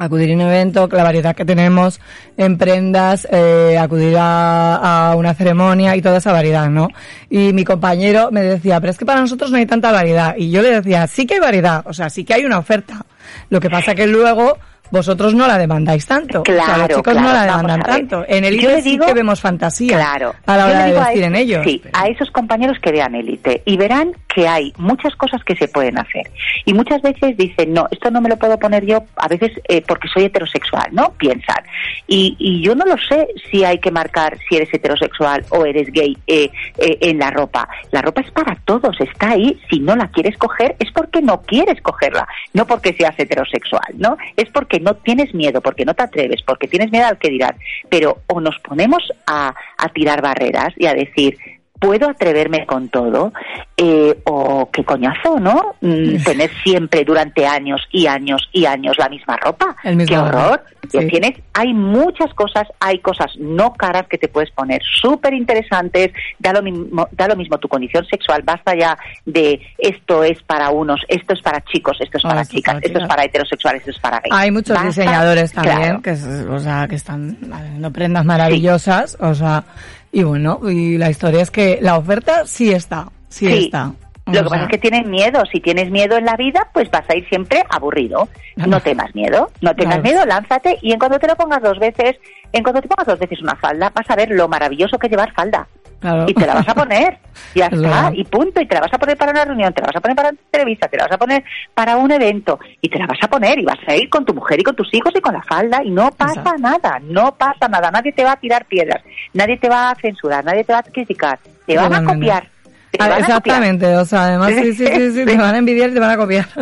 acudir 0.00 0.30
a 0.30 0.34
un 0.34 0.40
evento, 0.42 0.88
la 0.92 1.02
variedad 1.02 1.34
que 1.34 1.44
tenemos 1.44 2.00
en 2.36 2.56
prendas, 2.58 3.26
eh, 3.32 3.76
acudir 3.80 4.16
a, 4.16 5.10
a 5.10 5.16
una 5.16 5.34
ceremonia 5.34 5.96
y 5.96 6.02
toda 6.02 6.18
esa 6.18 6.30
variedad, 6.32 6.68
¿no? 6.68 6.88
Y 7.30 7.52
mi 7.52 7.64
compañero 7.64 8.28
me 8.30 8.42
decía, 8.42 8.78
pero 8.80 8.92
es 8.92 8.98
que 8.98 9.04
para 9.06 9.20
nosotros 9.20 9.50
no 9.50 9.56
hay 9.56 9.66
tanta 9.66 9.90
variedad. 9.90 10.36
Y 10.36 10.50
yo 10.52 10.62
le 10.62 10.70
decía, 10.70 11.06
sí 11.08 11.26
que 11.26 11.34
hay 11.34 11.40
variedad, 11.40 11.82
o 11.84 11.92
sea, 11.92 12.10
sí 12.10 12.24
que 12.24 12.34
hay 12.34 12.44
una 12.44 12.58
oferta. 12.58 13.04
Lo 13.50 13.58
que 13.58 13.70
pasa 13.70 13.94
que 13.96 14.06
luego, 14.06 14.56
vosotros 14.90 15.34
no 15.34 15.46
la 15.46 15.58
demandáis 15.58 16.06
tanto. 16.06 16.42
Claro, 16.42 16.62
o 16.62 16.66
sea, 16.66 16.78
los 16.78 16.88
chicos 16.88 17.12
claro, 17.12 17.20
no 17.28 17.32
la 17.32 17.42
demandan 17.44 17.80
a 17.80 17.84
tanto. 17.84 18.24
En 18.28 18.44
el 18.44 18.58
Yo 18.60 18.68
le 18.70 18.82
sí 18.82 18.90
digo- 18.90 19.06
que 19.06 19.14
vemos 19.14 19.40
fantasía 19.40 19.96
Claro. 19.96 20.34
a 20.46 20.56
la 20.56 20.66
hora 20.66 20.84
de 20.86 20.96
a 20.96 21.00
vestir 21.00 21.22
es- 21.22 21.26
en 21.28 21.34
ellos. 21.36 21.62
Sí, 21.64 21.82
a 21.92 22.06
esos 22.08 22.30
compañeros 22.30 22.78
que 22.82 22.92
vean 22.92 23.14
élite 23.14 23.62
y 23.64 23.76
verán 23.76 24.12
hay 24.46 24.72
muchas 24.76 25.16
cosas 25.16 25.42
que 25.42 25.56
se 25.56 25.68
pueden 25.68 25.98
hacer. 25.98 26.30
Y 26.64 26.74
muchas 26.74 27.02
veces 27.02 27.36
dicen, 27.36 27.72
no, 27.72 27.88
esto 27.90 28.10
no 28.10 28.20
me 28.20 28.28
lo 28.28 28.36
puedo 28.36 28.58
poner 28.58 28.84
yo, 28.84 29.04
a 29.16 29.28
veces 29.28 29.52
eh, 29.68 29.82
porque 29.86 30.08
soy 30.08 30.24
heterosexual, 30.24 30.88
¿no? 30.92 31.12
Piensan. 31.14 31.64
Y, 32.06 32.36
y 32.38 32.62
yo 32.62 32.74
no 32.74 32.84
lo 32.84 32.96
sé 32.98 33.28
si 33.50 33.64
hay 33.64 33.78
que 33.78 33.90
marcar 33.90 34.38
si 34.48 34.56
eres 34.56 34.72
heterosexual 34.72 35.44
o 35.50 35.64
eres 35.64 35.90
gay 35.92 36.16
eh, 36.26 36.50
eh, 36.78 36.98
en 37.00 37.18
la 37.18 37.30
ropa. 37.30 37.68
La 37.90 38.02
ropa 38.02 38.20
es 38.20 38.30
para 38.30 38.56
todos, 38.64 39.00
está 39.00 39.30
ahí. 39.30 39.58
Si 39.70 39.80
no 39.80 39.96
la 39.96 40.08
quieres 40.08 40.36
coger 40.36 40.76
es 40.78 40.90
porque 40.92 41.22
no 41.22 41.42
quieres 41.42 41.80
cogerla, 41.80 42.26
no 42.52 42.66
porque 42.66 42.92
seas 42.92 43.18
heterosexual, 43.18 43.94
¿no? 43.94 44.16
Es 44.36 44.48
porque 44.50 44.80
no 44.80 44.94
tienes 44.94 45.34
miedo, 45.34 45.60
porque 45.60 45.84
no 45.84 45.94
te 45.94 46.02
atreves, 46.02 46.42
porque 46.42 46.68
tienes 46.68 46.90
miedo 46.90 47.06
al 47.06 47.18
que 47.18 47.30
dirán. 47.30 47.56
Pero 47.88 48.18
o 48.26 48.40
nos 48.40 48.58
ponemos 48.60 49.02
a, 49.26 49.54
a 49.76 49.88
tirar 49.90 50.22
barreras 50.22 50.74
y 50.76 50.86
a 50.86 50.94
decir, 50.94 51.36
puedo 51.78 52.08
atreverme 52.08 52.66
con 52.66 52.88
todo 52.88 53.32
eh, 53.76 54.18
o 54.24 54.68
qué 54.70 54.84
coñazo, 54.84 55.38
¿no? 55.38 55.74
Mm, 55.80 56.22
tener 56.24 56.50
siempre 56.64 57.04
durante 57.04 57.46
años 57.46 57.80
y 57.92 58.06
años 58.06 58.48
y 58.52 58.66
años 58.66 58.96
la 58.98 59.08
misma 59.08 59.36
ropa. 59.36 59.76
El 59.84 60.04
qué 60.06 60.18
horror. 60.18 60.62
Sí. 60.90 61.06
Tienes, 61.06 61.34
hay 61.52 61.74
muchas 61.74 62.32
cosas, 62.34 62.66
hay 62.80 62.98
cosas 63.00 63.30
no 63.38 63.74
caras 63.74 64.06
que 64.08 64.16
te 64.16 64.28
puedes 64.28 64.50
poner, 64.52 64.80
súper 64.82 65.34
interesantes, 65.34 66.12
da 66.38 66.52
lo, 66.52 66.62
mismo, 66.62 67.06
da 67.12 67.28
lo 67.28 67.36
mismo 67.36 67.58
tu 67.58 67.68
condición 67.68 68.06
sexual, 68.06 68.42
basta 68.42 68.74
ya 68.74 68.96
de 69.26 69.60
esto 69.76 70.24
es 70.24 70.42
para 70.44 70.70
unos, 70.70 71.00
esto 71.08 71.34
es 71.34 71.42
para 71.42 71.60
chicos, 71.64 71.98
esto 72.00 72.16
es 72.16 72.22
para 72.22 72.44
chicas, 72.44 72.78
esto 72.80 73.00
es 73.00 73.06
para 73.06 73.24
heterosexuales, 73.24 73.80
esto 73.80 73.90
es 73.90 73.98
para 73.98 74.20
gays. 74.20 74.32
Hay 74.32 74.50
muchos 74.50 74.74
Basta, 74.74 74.88
diseñadores 74.88 75.52
también 75.52 76.00
claro. 76.00 76.02
que, 76.02 76.12
o 76.12 76.58
sea, 76.58 76.86
que 76.88 76.94
están 76.94 77.36
haciendo 77.52 77.92
prendas 77.92 78.24
maravillosas, 78.24 79.18
o 79.20 79.34
sea, 79.34 79.64
y 80.12 80.22
bueno, 80.22 80.60
y 80.68 80.96
la 80.98 81.10
historia 81.10 81.42
es 81.42 81.50
que 81.50 81.78
la 81.80 81.96
oferta 81.98 82.46
sí 82.46 82.72
está, 82.72 83.08
sí, 83.28 83.46
Sí. 83.46 83.64
está. 83.66 83.92
O 84.26 84.30
Lo 84.30 84.32
que 84.32 84.38
sea, 84.40 84.48
pasa 84.50 84.62
es 84.64 84.68
que 84.68 84.76
tienen 84.78 85.10
miedo. 85.10 85.42
Si 85.50 85.58
tienes 85.58 85.90
miedo 85.90 86.18
en 86.18 86.26
la 86.26 86.36
vida, 86.36 86.68
pues 86.74 86.90
vas 86.90 87.08
a 87.08 87.16
ir 87.16 87.26
siempre 87.30 87.64
aburrido. 87.70 88.28
No 88.56 88.78
temas 88.78 89.14
miedo. 89.14 89.50
No 89.62 89.74
tengas 89.74 90.00
Claro. 90.00 90.02
miedo, 90.02 90.26
lánzate. 90.26 90.78
Y 90.82 90.92
en 90.92 90.98
cuanto 90.98 91.18
te 91.18 91.28
lo 91.28 91.34
pongas 91.34 91.62
dos 91.62 91.78
veces, 91.78 92.16
en 92.52 92.62
cuanto 92.62 92.82
te 92.82 92.88
pongas 92.88 93.06
dos 93.06 93.18
veces 93.18 93.40
una 93.40 93.56
falda, 93.56 93.90
vas 93.94 94.10
a 94.10 94.16
ver 94.16 94.28
lo 94.30 94.46
maravilloso 94.46 94.98
que 94.98 95.06
es 95.06 95.10
llevar 95.12 95.32
falda. 95.32 95.66
Claro. 96.00 96.24
Y 96.28 96.34
te 96.34 96.46
la 96.46 96.54
vas 96.54 96.68
a 96.68 96.74
poner. 96.74 97.18
Ya 97.54 97.66
Es 97.66 97.72
está. 97.74 98.10
Y 98.14 98.24
punto. 98.24 98.60
Y 98.60 98.66
te 98.66 98.74
la 98.74 98.80
vas 98.82 98.92
a 98.92 98.98
poner 98.98 99.16
para 99.16 99.30
una 99.30 99.44
reunión, 99.44 99.72
te 99.72 99.80
la 99.80 99.86
vas 99.86 99.96
a 99.96 100.00
poner 100.00 100.16
para 100.16 100.28
una 100.30 100.38
entrevista, 100.44 100.88
te 100.88 100.96
la 100.96 101.04
vas 101.04 101.12
a 101.12 101.18
poner 101.18 101.44
para 101.72 101.96
un 101.96 102.10
evento. 102.10 102.58
Y 102.80 102.88
te 102.88 102.98
la 102.98 103.06
vas 103.06 103.18
a 103.22 103.28
poner. 103.28 103.58
Y 103.60 103.64
vas 103.64 103.78
a 103.86 103.94
ir 103.94 104.08
con 104.10 104.24
tu 104.24 104.34
mujer 104.34 104.60
y 104.60 104.64
con 104.64 104.74
tus 104.76 104.92
hijos 104.92 105.12
y 105.16 105.20
con 105.20 105.32
la 105.34 105.42
falda. 105.42 105.82
Y 105.84 105.90
no 105.90 106.10
pasa 106.10 106.40
Exacto. 106.40 106.58
nada. 106.60 106.98
No 107.02 107.34
pasa 107.36 107.68
nada. 107.68 107.90
Nadie 107.90 108.12
te 108.12 108.24
va 108.24 108.32
a 108.32 108.36
tirar 108.36 108.64
piedras. 108.66 109.02
Nadie 109.32 109.56
te 109.56 109.68
va 109.68 109.90
a 109.90 109.94
censurar. 109.94 110.44
Nadie 110.44 110.64
te 110.64 110.72
va 110.72 110.80
a 110.80 110.82
criticar. 110.82 111.38
Te 111.64 111.76
van 111.76 111.94
a 111.94 112.04
copiar. 112.04 112.48
Te 112.90 112.98
Ah, 113.02 113.08
van 113.08 113.12
a 113.12 113.14
copiar. 113.14 113.30
Exactamente, 113.30 113.96
o 113.96 114.04
sea, 114.04 114.24
además 114.24 114.52
sí, 114.54 114.72
sí, 114.74 114.86
sí, 114.86 115.12
sí, 115.12 115.24
te 115.26 115.36
van 115.36 115.54
a 115.54 115.58
envidiar 115.58 115.90
y 115.90 115.94
te 115.94 116.00
van 116.00 116.10
a 116.10 116.16
copiar. 116.16 116.46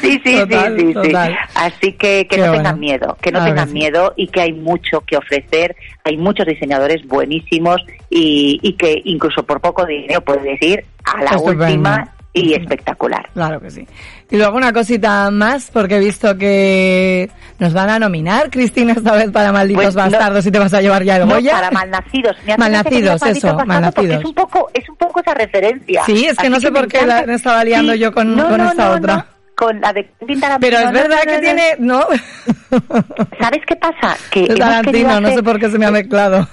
Sí, 0.00 0.18
sí, 0.24 0.36
Total, 0.38 0.74
sí, 0.78 0.86
sí, 0.94 1.10
sí. 1.10 1.16
Así 1.54 1.92
que 1.92 2.26
que 2.26 2.36
Qué 2.36 2.38
no 2.38 2.46
bueno. 2.48 2.56
tengan 2.62 2.80
miedo, 2.80 3.16
que 3.20 3.30
no 3.30 3.38
Claro 3.38 3.44
que 3.44 3.50
tengan 3.50 3.68
sí. 3.68 3.74
miedo 3.74 4.12
y 4.16 4.26
que 4.26 4.40
hay 4.40 4.52
mucho 4.52 5.00
que 5.02 5.16
ofrecer, 5.18 5.76
hay 6.04 6.16
muchos 6.16 6.46
diseñadores 6.46 7.06
buenísimos 7.06 7.76
y, 8.10 8.58
y 8.62 8.72
que 8.72 9.00
incluso 9.04 9.42
por 9.44 9.60
poco 9.60 9.84
dinero 9.84 10.20
puedes 10.22 10.60
ir 10.62 10.84
a 11.04 11.22
la 11.22 11.30
Estupendo. 11.32 11.64
última 11.66 12.08
y 12.34 12.54
espectacular. 12.54 13.28
Claro 13.34 13.60
que 13.60 13.70
sí. 13.70 13.86
Y 14.30 14.36
luego 14.36 14.56
una 14.56 14.72
cosita 14.72 15.30
más, 15.30 15.70
porque 15.70 15.96
he 15.96 16.00
visto 16.00 16.36
que 16.38 17.28
nos 17.58 17.74
van 17.74 17.90
a 17.90 17.98
nominar, 17.98 18.48
Cristina, 18.50 18.94
esta 18.94 19.12
vez 19.12 19.30
para 19.30 19.52
Malditos 19.52 19.82
Pues 19.84 19.94
no- 19.96 20.02
Bastardos 20.02 20.46
y 20.46 20.50
te 20.50 20.58
vas 20.58 20.72
a 20.72 20.80
llevar 20.80 21.04
ya 21.04 21.16
el 21.16 21.28
No, 21.28 21.34
Goya. 21.34 21.52
para 21.52 21.70
malnacidos. 21.70 22.36
Me 22.46 22.56
Malnacidos, 22.56 23.22
eso, 23.22 23.56
malnacidos. 23.66 24.20
Es 24.20 24.24
un 24.24 24.34
poco, 24.34 24.70
es 24.72 24.88
un 24.88 24.96
poco 24.96 25.20
esa 25.20 25.34
referencia. 25.34 26.02
Sí, 26.06 26.24
es 26.26 26.36
que 26.38 26.46
Así 26.46 26.50
no 26.50 26.60
sé 26.60 26.72
por 26.72 26.88
qué 26.88 27.04
la- 27.06 27.24
me 27.26 27.34
estaba 27.34 27.62
liando 27.64 27.94
yo 27.94 28.12
con- 28.12 28.34
no, 28.34 28.48
con 28.48 28.58
no, 28.58 28.70
esta 28.70 28.88
no, 28.88 28.94
otra. 28.94 29.16
no, 29.16 29.24
Con 29.54 29.80
la 29.82 29.92
de 29.92 30.10
Pero 30.60 30.78
es 30.78 30.86
no, 30.86 30.92
verdad 30.92 31.16
no, 31.26 31.30
que 31.30 31.34
no, 31.34 31.40
tiene, 31.40 31.62
¿no? 31.78 32.00
¿Sabes 33.40 33.60
qué 33.66 33.76
pasa? 33.76 34.16
Que 34.30 34.46
Tarantino, 34.46 35.20
no 35.20 35.28
sé 35.30 35.42
por 35.42 35.58
qué 35.60 35.70
se 35.70 35.78
me 35.78 35.86
ha 35.86 35.90
mezclado. 35.90 36.48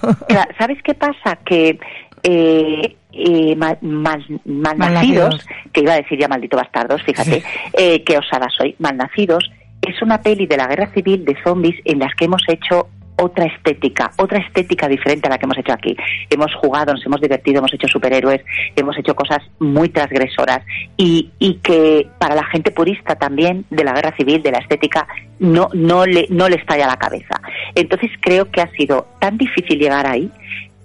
¿Sabes 0.58 0.78
qué 0.84 0.94
pasa? 0.94 1.38
Que 1.46 1.80
eh, 2.24 2.96
eh, 3.12 3.56
mal- 3.56 3.78
mal- 3.82 4.26
malnacidos, 4.46 5.46
que 5.74 5.82
iba 5.82 5.94
a 5.94 5.98
decir 5.98 6.20
ya 6.20 6.28
maldito 6.28 6.58
bastardos, 6.58 7.02
fíjate, 7.04 7.44
eh, 7.74 8.04
qué 8.04 8.18
osada 8.18 8.48
soy, 8.56 8.76
malnacidos, 8.80 9.52
es 9.82 10.02
una 10.02 10.22
peli 10.22 10.46
de 10.46 10.58
la 10.58 10.68
guerra 10.68 10.92
civil 10.94 11.24
de 11.26 11.36
zombies 11.44 11.76
en 11.86 12.00
las 12.00 12.14
que 12.16 12.26
hemos 12.26 12.44
hecho 12.48 12.88
otra 13.22 13.46
estética, 13.46 14.12
otra 14.18 14.40
estética 14.40 14.88
diferente 14.88 15.28
a 15.28 15.32
la 15.32 15.38
que 15.38 15.46
hemos 15.46 15.58
hecho 15.58 15.74
aquí. 15.74 15.94
Hemos 16.30 16.54
jugado, 16.56 16.94
nos 16.94 17.06
hemos 17.06 17.20
divertido, 17.20 17.60
hemos 17.60 17.74
hecho 17.74 17.88
superhéroes, 17.90 18.42
hemos 18.78 18.98
hecho 18.98 19.14
cosas 19.14 19.40
muy 19.60 19.90
transgresoras 19.90 20.62
y, 20.96 21.30
y 21.38 21.56
que 21.56 22.08
para 22.18 22.34
la 22.36 22.46
gente 22.46 22.72
purista 22.72 23.16
también 23.16 23.66
de 23.72 23.84
la 23.84 23.92
guerra 23.92 24.16
civil, 24.16 24.42
de 24.42 24.52
la 24.52 24.60
estética, 24.60 25.06
no, 25.40 25.68
no, 25.74 26.06
le, 26.06 26.28
no 26.30 26.48
le 26.48 26.56
estalla 26.56 26.88
la 26.88 26.96
cabeza. 26.98 27.42
Entonces 27.76 28.10
creo 28.22 28.50
que 28.52 28.62
ha 28.62 28.72
sido 28.72 29.06
tan 29.20 29.38
difícil 29.38 29.78
llegar 29.78 30.08
ahí 30.08 30.32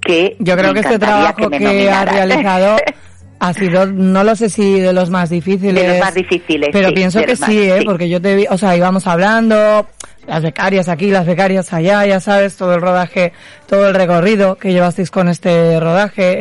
que 0.04 0.36
Yo 0.38 0.56
creo 0.56 0.68
me 0.72 0.80
que 0.80 0.86
este 0.86 0.98
trabajo 0.98 1.48
me 1.50 1.58
que, 1.58 1.90
ha 1.90 2.04
realizado 2.04 2.76
ha 3.40 3.52
sido, 3.52 3.84
no 3.86 4.24
lo 4.24 4.36
sé 4.36 4.48
si 4.48 4.78
de 4.80 4.92
los 4.92 5.10
más 5.10 5.28
difíciles. 5.28 5.74
De 5.74 5.88
los 5.88 5.98
más 6.00 6.14
difíciles, 6.14 6.70
Pero 6.72 6.88
sí, 6.88 6.94
pienso 6.94 7.20
que 7.20 7.36
más, 7.36 7.50
sí, 7.50 7.58
¿eh? 7.58 7.76
sí. 7.80 7.84
Porque 7.84 8.08
yo 8.08 8.20
te 8.22 8.36
vi, 8.36 8.46
o 8.48 8.56
sea, 8.56 8.74
íbamos 8.76 9.06
hablando, 9.06 9.86
las 10.26 10.42
becarias 10.42 10.88
aquí, 10.88 11.10
las 11.10 11.26
becarias 11.26 11.70
allá, 11.74 12.06
ya 12.06 12.20
sabes, 12.20 12.56
todo 12.56 12.74
el 12.74 12.80
rodaje, 12.80 13.32
todo 13.66 13.88
el 13.88 13.94
recorrido 13.94 14.54
que 14.56 14.72
llevasteis 14.72 15.10
con 15.10 15.28
este 15.28 15.78
rodaje, 15.78 16.36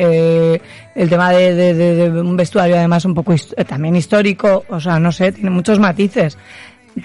eh, 0.56 0.62
el 0.96 1.10
tema 1.10 1.32
de, 1.32 1.54
de- 1.56 1.74
de- 1.74 2.10
de 2.12 2.22
un 2.22 2.38
vestuario 2.38 2.78
además 2.78 3.04
un 3.04 3.16
poco 3.16 3.34
también 3.68 3.96
histórico, 3.98 4.64
o 4.70 4.80
sea, 4.80 4.98
no 5.00 5.12
sé, 5.12 5.32
tiene 5.34 5.50
muchos 5.50 5.80
matices. 5.80 6.38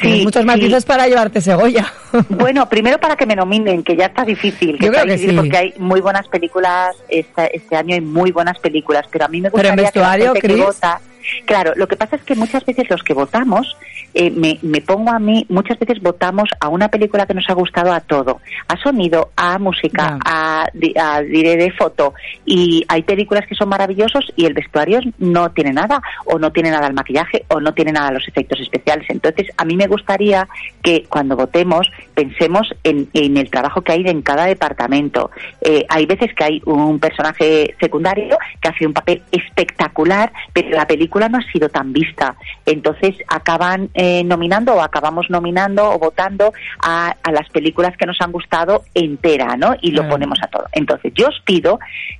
Tienes 0.00 0.24
muchos 0.24 0.42
sí. 0.42 0.46
matices 0.46 0.84
para 0.84 1.06
llevarte 1.06 1.38
ese 1.38 1.54
Goya. 1.54 1.86
Bueno, 2.28 2.68
primero 2.68 2.98
para 2.98 3.16
que 3.16 3.26
me 3.26 3.36
nominen, 3.36 3.82
que 3.82 3.96
ya 3.96 4.06
está 4.06 4.24
difícil. 4.24 4.78
Que 4.78 4.86
Yo 4.86 4.92
está 4.92 5.02
creo 5.02 5.16
que 5.16 5.18
sí. 5.26 5.32
Porque 5.34 5.56
hay 5.56 5.74
muy 5.78 6.00
buenas 6.00 6.26
películas, 6.28 6.96
este, 7.08 7.56
este 7.56 7.76
año 7.76 7.94
hay 7.94 8.00
muy 8.00 8.32
buenas 8.32 8.58
películas, 8.58 9.06
pero 9.10 9.26
a 9.26 9.28
mí 9.28 9.40
me 9.40 9.50
Pero 9.50 9.68
en 9.68 9.76
gustaría 9.76 9.90
que 9.92 10.00
la 10.00 10.32
gente 10.32 10.40
que 10.40 10.48
Cris. 10.48 10.64
vota... 10.64 11.00
Claro, 11.44 11.72
lo 11.76 11.86
que 11.86 11.96
pasa 11.96 12.16
es 12.16 12.22
que 12.22 12.34
muchas 12.34 12.64
veces 12.64 12.88
los 12.90 13.02
que 13.02 13.14
votamos, 13.14 13.76
eh, 14.14 14.30
me, 14.30 14.58
me 14.62 14.80
pongo 14.80 15.10
a 15.10 15.18
mí, 15.18 15.46
muchas 15.48 15.78
veces 15.78 16.00
votamos 16.02 16.48
a 16.60 16.68
una 16.68 16.88
película 16.88 17.26
que 17.26 17.34
nos 17.34 17.48
ha 17.48 17.54
gustado 17.54 17.92
a 17.92 18.00
todo, 18.00 18.40
a 18.68 18.76
sonido, 18.76 19.30
a 19.36 19.58
música, 19.58 20.18
a, 20.24 20.66
a 21.00 21.22
diré 21.22 21.56
de 21.56 21.70
foto, 21.72 22.14
y 22.44 22.84
hay 22.88 23.02
películas 23.02 23.46
que 23.46 23.54
son 23.54 23.68
maravillosos 23.68 24.32
y 24.36 24.46
el 24.46 24.54
vestuario 24.54 25.00
no 25.18 25.50
tiene 25.50 25.72
nada, 25.72 26.00
o 26.24 26.38
no 26.38 26.50
tiene 26.52 26.70
nada 26.70 26.86
el 26.86 26.94
maquillaje, 26.94 27.44
o 27.48 27.60
no 27.60 27.72
tiene 27.74 27.92
nada 27.92 28.10
los 28.10 28.26
efectos 28.26 28.60
especiales. 28.60 29.06
Entonces, 29.08 29.48
a 29.56 29.64
mí 29.64 29.76
me 29.76 29.86
gustaría 29.86 30.48
que 30.82 31.04
cuando 31.08 31.36
votemos 31.36 31.88
pensemos 32.18 32.74
en, 32.82 33.08
en 33.14 33.36
el 33.36 33.48
trabajo 33.48 33.82
que 33.82 33.92
hay 33.92 34.02
en 34.04 34.22
cada 34.22 34.46
departamento. 34.46 35.30
Eh, 35.60 35.86
hay 35.88 36.04
veces 36.04 36.34
que 36.34 36.42
hay 36.42 36.62
un 36.66 36.98
personaje 36.98 37.76
secundario 37.78 38.36
que 38.60 38.68
hace 38.68 38.84
un 38.88 38.92
papel 38.92 39.22
espectacular, 39.30 40.32
pero 40.52 40.70
la 40.70 40.84
película 40.84 41.28
no 41.28 41.38
ha 41.38 41.52
sido 41.52 41.68
tan 41.68 41.92
vista. 41.92 42.34
Entonces 42.66 43.14
acaban 43.28 43.90
eh, 43.94 44.24
nominando 44.24 44.74
o 44.74 44.80
acabamos 44.80 45.30
nominando 45.30 45.88
o 45.88 45.96
votando 46.00 46.52
a, 46.82 47.14
a 47.22 47.30
las 47.30 47.48
películas 47.50 47.96
que 47.96 48.06
nos 48.06 48.20
han 48.20 48.32
gustado 48.32 48.82
entera, 48.94 49.56
¿no? 49.56 49.76
Y 49.80 49.92
lo 49.92 50.08
ponemos 50.08 50.40
a 50.42 50.48
todo. 50.48 50.64
Entonces 50.72 51.12
yo 51.14 51.28
os 51.28 51.40
pido, 51.44 51.78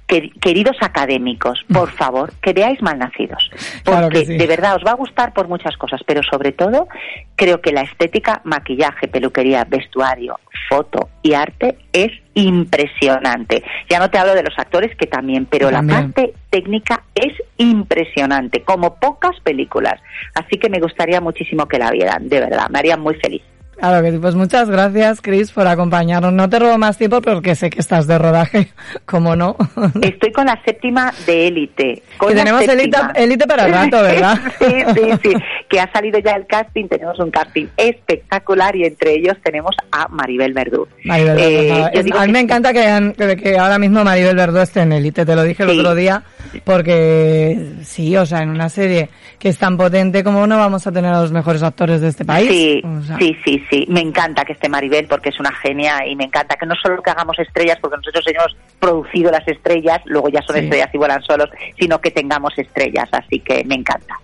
queridos 0.09 0.77
académicos, 0.81 1.65
por 1.73 1.91
favor, 1.91 2.33
que 2.41 2.53
veáis 2.55 2.81
Malnacidos. 2.83 3.51
Porque 3.51 3.83
Claro 3.85 4.09
que 4.09 4.25
sí. 4.25 4.37
de 4.39 4.47
verdad 4.47 4.77
os 4.77 4.85
va 4.85 4.93
a 4.93 4.95
gustar 4.95 5.35
por 5.35 5.49
muchas 5.49 5.77
cosas, 5.77 6.01
pero 6.07 6.23
sobre 6.23 6.53
todo 6.53 6.89
creo 7.37 7.61
que 7.61 7.73
la 7.73 7.83
estética, 7.83 8.41
maquillaje, 8.45 9.07
peluquería, 9.09 9.65
vestuario, 9.65 10.41
foto 10.69 11.11
y 11.23 11.35
arte 11.35 11.77
es 11.93 12.11
impresionante. 12.35 13.63
Ya 13.91 13.99
no 13.99 14.11
te 14.11 14.19
hablo 14.19 14.35
de 14.35 14.43
los 14.43 14.59
actores 14.59 14.97
que 14.97 15.07
también, 15.07 15.47
pero 15.47 15.71
También. 15.71 15.97
la 15.97 16.03
parte 16.03 16.35
técnica 16.51 17.03
es 17.15 17.33
impresionante, 17.59 18.63
como 18.63 18.95
pocas 18.97 19.39
películas. 19.41 20.01
Así 20.35 20.57
que 20.59 20.69
me 20.71 20.81
gustaría 20.81 21.21
muchísimo 21.21 21.67
que 21.67 21.79
la 21.79 21.91
vieran, 21.91 22.29
de 22.29 22.41
verdad, 22.41 22.69
me 22.71 22.79
haría 22.79 22.97
muy 22.97 23.15
feliz. 23.17 23.43
Claro 23.79 24.03
que 24.03 24.11
sí, 24.13 24.19
pues 24.19 24.35
muchas 24.35 24.69
gracias, 24.69 25.21
Chris, 25.21 25.53
por 25.53 25.67
acompañarnos. 25.67 26.33
No 26.33 26.49
te 26.49 26.59
robo 26.59 26.79
más 26.79 26.99
tiempo 26.99 27.21
porque 27.21 27.55
sé 27.55 27.71
que 27.71 27.79
estás 27.81 28.07
de 28.07 28.19
rodaje, 28.19 28.69
como 29.07 29.37
no. 29.37 29.57
Estoy 30.03 30.33
con 30.33 30.47
la 30.47 30.61
séptima 30.65 31.13
de 31.27 31.47
élite. 31.49 32.03
Que 32.21 32.35
tenemos 32.35 32.63
élite- 32.63 33.13
élite 33.15 33.47
para 33.47 33.69
rato, 33.69 34.03
¿verdad? 34.03 34.39
sí, 34.59 34.67
sí, 34.95 35.11
sí. 35.23 35.33
que 35.69 35.79
ha 35.81 35.91
salido 35.93 36.19
ya 36.19 36.33
el 36.33 36.47
casting, 36.47 36.87
tenemos 36.89 37.19
un 37.21 37.31
casting 37.31 37.67
espectacular 37.77 38.75
y 38.75 38.85
entre 38.85 39.13
ellos 39.15 39.37
tenemos 39.45 39.77
a 39.93 40.09
Maribel 40.09 40.53
Verdú. 40.53 40.89
Maribel 41.05 41.37
Verdú, 41.37 41.89
Eh, 41.93 42.03
digo 42.03 42.19
a 42.19 42.21
mí 42.23 42.27
que- 42.27 42.33
me 42.33 42.41
encanta 42.41 42.73
que, 42.73 43.37
que, 43.43 43.59
ahora 43.59 43.79
mismo 43.79 44.03
Maribel 44.03 44.35
Verdú 44.37 44.59
esté 44.59 44.81
en 44.81 44.93
Elite, 44.93 45.25
te 45.25 45.35
lo 45.37 45.43
dije 45.45 45.63
el 45.63 45.71
Sí. 45.71 45.79
otro 45.79 45.95
día, 45.95 46.23
porque 46.65 47.75
sí, 47.83 48.17
o 48.17 48.27
sea, 48.27 48.43
en 48.43 48.51
una 48.51 48.69
serie 48.69 49.09
que 49.39 49.49
es 49.51 49.59
tan 49.59 49.77
potente, 49.77 50.25
como 50.25 50.47
no 50.47 50.57
vamos 50.59 50.87
a 50.87 50.93
tener 50.93 51.13
a 51.15 51.21
los 51.21 51.31
mejores 51.31 51.63
actores 51.63 52.01
de 52.01 52.09
este 52.09 52.25
país? 52.25 52.49
Sí, 52.51 52.83
O 52.85 53.03
sea, 53.03 53.17
sí, 53.19 53.37
sí, 53.45 53.63
sí. 53.71 53.85
Me 53.89 54.01
encanta 54.01 54.45
que 54.45 54.53
esté 54.53 54.69
Maribel 54.69 55.07
porque 55.07 55.29
es 55.31 55.39
una 55.41 55.53
genia 55.53 56.07
y 56.07 56.15
me 56.17 56.25
encanta 56.25 56.57
que 56.57 56.67
no 56.67 56.75
solo 56.77 57.03
que 57.03 57.11
hagamos 57.11 57.39
estrellas, 57.39 57.79
porque 57.81 57.97
nosotros 57.99 58.25
hemos 58.27 58.57
producido 58.79 59.31
las 59.31 59.47
estrellas, 59.49 60.01
luego 60.07 60.29
ya 60.29 60.43
son 60.43 60.57
Sí. 60.57 60.63
estrellas 60.65 60.91
y 60.93 60.99
vuelan 60.99 61.23
solos, 61.23 61.49
sino 61.79 62.01
que 62.01 62.11
tengamos 62.11 62.53
estrellas. 62.59 63.09
Así 63.13 63.41
que 63.41 63.65
me 63.65 63.75
encanta. 63.77 64.15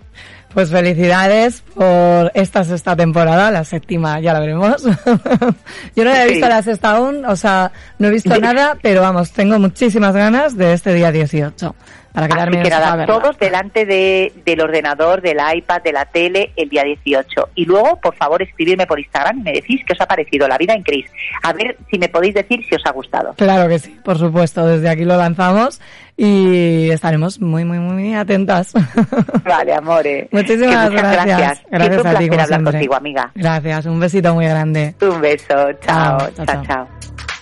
Pues 0.53 0.71
felicidades 0.71 1.63
por 1.75 2.31
esta 2.35 2.63
sexta 2.63 2.95
temporada, 2.95 3.51
la 3.51 3.65
séptima 3.65 4.21
ya 4.21 4.33
la 4.33 4.39
veremos. 4.39 4.85
Yo 5.97 6.05
no 6.05 6.11
la 6.11 6.25
he 6.25 6.29
Sí. 6.29 6.35
visto 6.35 6.49
la 6.49 6.63
sexta 6.63 6.97
aún, 6.97 7.25
o 7.27 7.35
sea, 7.35 7.73
no 7.99 8.07
he 8.07 8.11
visto 8.13 8.39
nada, 8.39 8.77
pero 8.81 9.01
vamos, 9.01 9.33
tengo 9.33 9.59
muchísimas 9.59 10.15
ganas 10.15 10.57
de 10.57 10.73
este 10.73 10.95
día 10.95 11.11
18 11.11 11.75
para 12.15 12.29
quedarme 12.29 12.61
Así 12.61 12.71
que 12.71 12.71
nada, 12.71 13.07
todos 13.07 13.37
delante 13.39 13.85
de, 13.85 14.33
del 14.47 14.61
ordenador, 14.61 15.21
del 15.21 15.39
iPad, 15.57 15.83
de 15.83 15.93
la 15.93 16.05
tele 16.05 16.53
el 16.55 16.69
día 16.69 16.85
18. 16.85 17.49
Y 17.57 17.65
luego, 17.65 17.99
por 18.01 18.15
favor, 18.15 18.41
escribirme 18.41 18.87
por 18.87 19.01
Instagram 19.01 19.41
y 19.41 19.43
me 19.43 19.53
decís 19.53 19.81
qué 19.85 19.95
os 19.95 20.01
ha 20.01 20.07
parecido 20.07 20.47
La 20.47 20.57
vida 20.57 20.75
en 20.75 20.85
Cris. 20.85 21.11
A 21.43 21.53
ver 21.53 21.77
si 21.91 21.99
me 21.99 22.09
podéis 22.09 22.35
decir 22.35 22.65
si 22.69 22.77
os 22.77 22.83
ha 22.87 22.93
gustado. 22.93 23.35
Claro 23.37 23.69
que 23.69 23.81
sí, 23.81 23.99
por 24.05 24.17
supuesto, 24.17 24.65
desde 24.65 24.89
aquí 24.89 25.05
lo 25.05 25.17
lanzamos 25.17 25.81
y 26.17 26.89
estaremos 26.91 27.41
muy, 27.41 27.65
muy, 27.65 27.81
muy 27.81 28.15
atentas. 28.15 28.73
Vale, 29.45 29.75
amore. 29.75 30.29
Muchísimas 30.31 30.91
Que 30.91 30.97
gracias. 30.97 31.27
gracias. 31.27 31.63
Gracias 31.69 31.69
Siempre 31.71 32.01
un 32.01 32.07
a 32.07 32.11
ti, 32.11 32.29
placer 32.29 32.29
como 32.29 32.43
hablar 32.43 32.47
siempre. 32.47 32.73
contigo, 32.75 32.95
amiga. 32.95 33.33
Gracias, 33.35 33.87
un 33.87 33.99
besito 33.99 34.35
muy 34.35 34.47
grande. 34.47 34.95
Un 35.03 35.21
beso. 35.21 35.73
Chao. 35.85 36.19
Chao, 36.19 36.31
chao, 36.37 36.47
chao. 36.47 36.63
chao. 36.65 37.34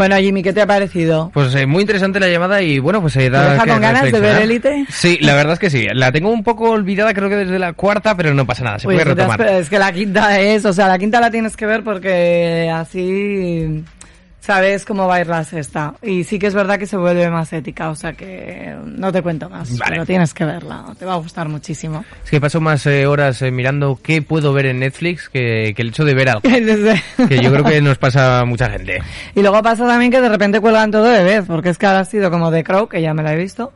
Bueno, 0.00 0.16
Jimmy, 0.16 0.42
¿qué 0.42 0.54
te 0.54 0.62
ha 0.62 0.66
parecido? 0.66 1.30
Pues 1.34 1.54
eh, 1.54 1.66
muy 1.66 1.82
interesante 1.82 2.18
la 2.20 2.28
llamada 2.28 2.62
y 2.62 2.78
bueno, 2.78 3.02
pues 3.02 3.12
se 3.12 3.28
da 3.28 3.44
¿Te 3.44 3.50
deja 3.52 3.64
que 3.64 3.70
con 3.70 3.80
ganas 3.82 4.10
de 4.10 4.18
ver. 4.20 4.40
Élite? 4.42 4.86
Sí, 4.88 5.18
la 5.20 5.34
verdad 5.34 5.52
es 5.52 5.58
que 5.58 5.68
sí. 5.68 5.86
La 5.92 6.10
tengo 6.10 6.30
un 6.30 6.42
poco 6.42 6.70
olvidada, 6.70 7.12
creo 7.12 7.28
que 7.28 7.36
desde 7.36 7.58
la 7.58 7.74
cuarta, 7.74 8.16
pero 8.16 8.32
no 8.32 8.46
pasa 8.46 8.64
nada, 8.64 8.78
se 8.78 8.88
Uy, 8.88 8.94
puede 8.94 9.10
si 9.10 9.14
te 9.16 9.22
has- 9.22 9.30
retomar. 9.36 9.60
es 9.60 9.68
que 9.68 9.78
la 9.78 9.92
quinta 9.92 10.40
es, 10.40 10.64
o 10.64 10.72
sea, 10.72 10.88
la 10.88 10.98
quinta 10.98 11.20
la 11.20 11.30
tienes 11.30 11.54
que 11.54 11.66
ver 11.66 11.84
porque 11.84 12.70
así 12.74 13.84
sabes 14.50 14.84
cómo 14.84 15.06
va 15.06 15.14
a 15.14 15.20
ir 15.20 15.28
la 15.28 15.44
sexta. 15.44 15.94
Y 16.02 16.24
sí 16.24 16.36
que 16.40 16.48
es 16.48 16.54
verdad 16.54 16.76
que 16.76 16.86
se 16.86 16.96
vuelve 16.96 17.30
más 17.30 17.52
ética, 17.52 17.88
o 17.88 17.94
sea 17.94 18.14
que 18.14 18.74
no 18.84 19.12
te 19.12 19.22
cuento 19.22 19.48
más, 19.48 19.78
Vale. 19.78 19.92
pero 19.92 20.06
tienes 20.06 20.34
que 20.34 20.44
verla, 20.44 20.86
te 20.98 21.04
va 21.04 21.12
a 21.12 21.18
gustar 21.18 21.48
muchísimo. 21.48 22.04
Es 22.24 22.30
que 22.30 22.40
paso 22.40 22.60
más 22.60 22.84
eh, 22.86 23.06
horas 23.06 23.42
eh, 23.42 23.52
mirando 23.52 24.00
qué 24.02 24.22
puedo 24.22 24.52
ver 24.52 24.66
en 24.66 24.80
Netflix 24.80 25.28
que, 25.28 25.72
que 25.76 25.82
el 25.82 25.90
hecho 25.90 26.04
de 26.04 26.14
ver 26.14 26.30
algo. 26.30 26.42
Que 27.28 27.40
yo 27.40 27.52
creo 27.52 27.64
que 27.64 27.80
nos 27.80 27.98
pasa 27.98 28.40
a 28.40 28.44
mucha 28.44 28.68
gente. 28.68 29.00
Y 29.36 29.40
luego 29.40 29.62
pasa 29.62 29.86
también 29.86 30.10
que 30.10 30.20
de 30.20 30.28
repente 30.28 30.58
cuelgan 30.58 30.90
todo 30.90 31.04
de 31.04 31.22
vez, 31.22 31.44
porque 31.46 31.68
es 31.68 31.78
que 31.78 31.86
ahora 31.86 32.00
ha 32.00 32.04
sido 32.04 32.28
como 32.28 32.50
The 32.50 32.64
Crow, 32.64 32.88
que 32.88 33.00
ya 33.00 33.14
me 33.14 33.22
la 33.22 33.34
he 33.34 33.36
visto. 33.36 33.72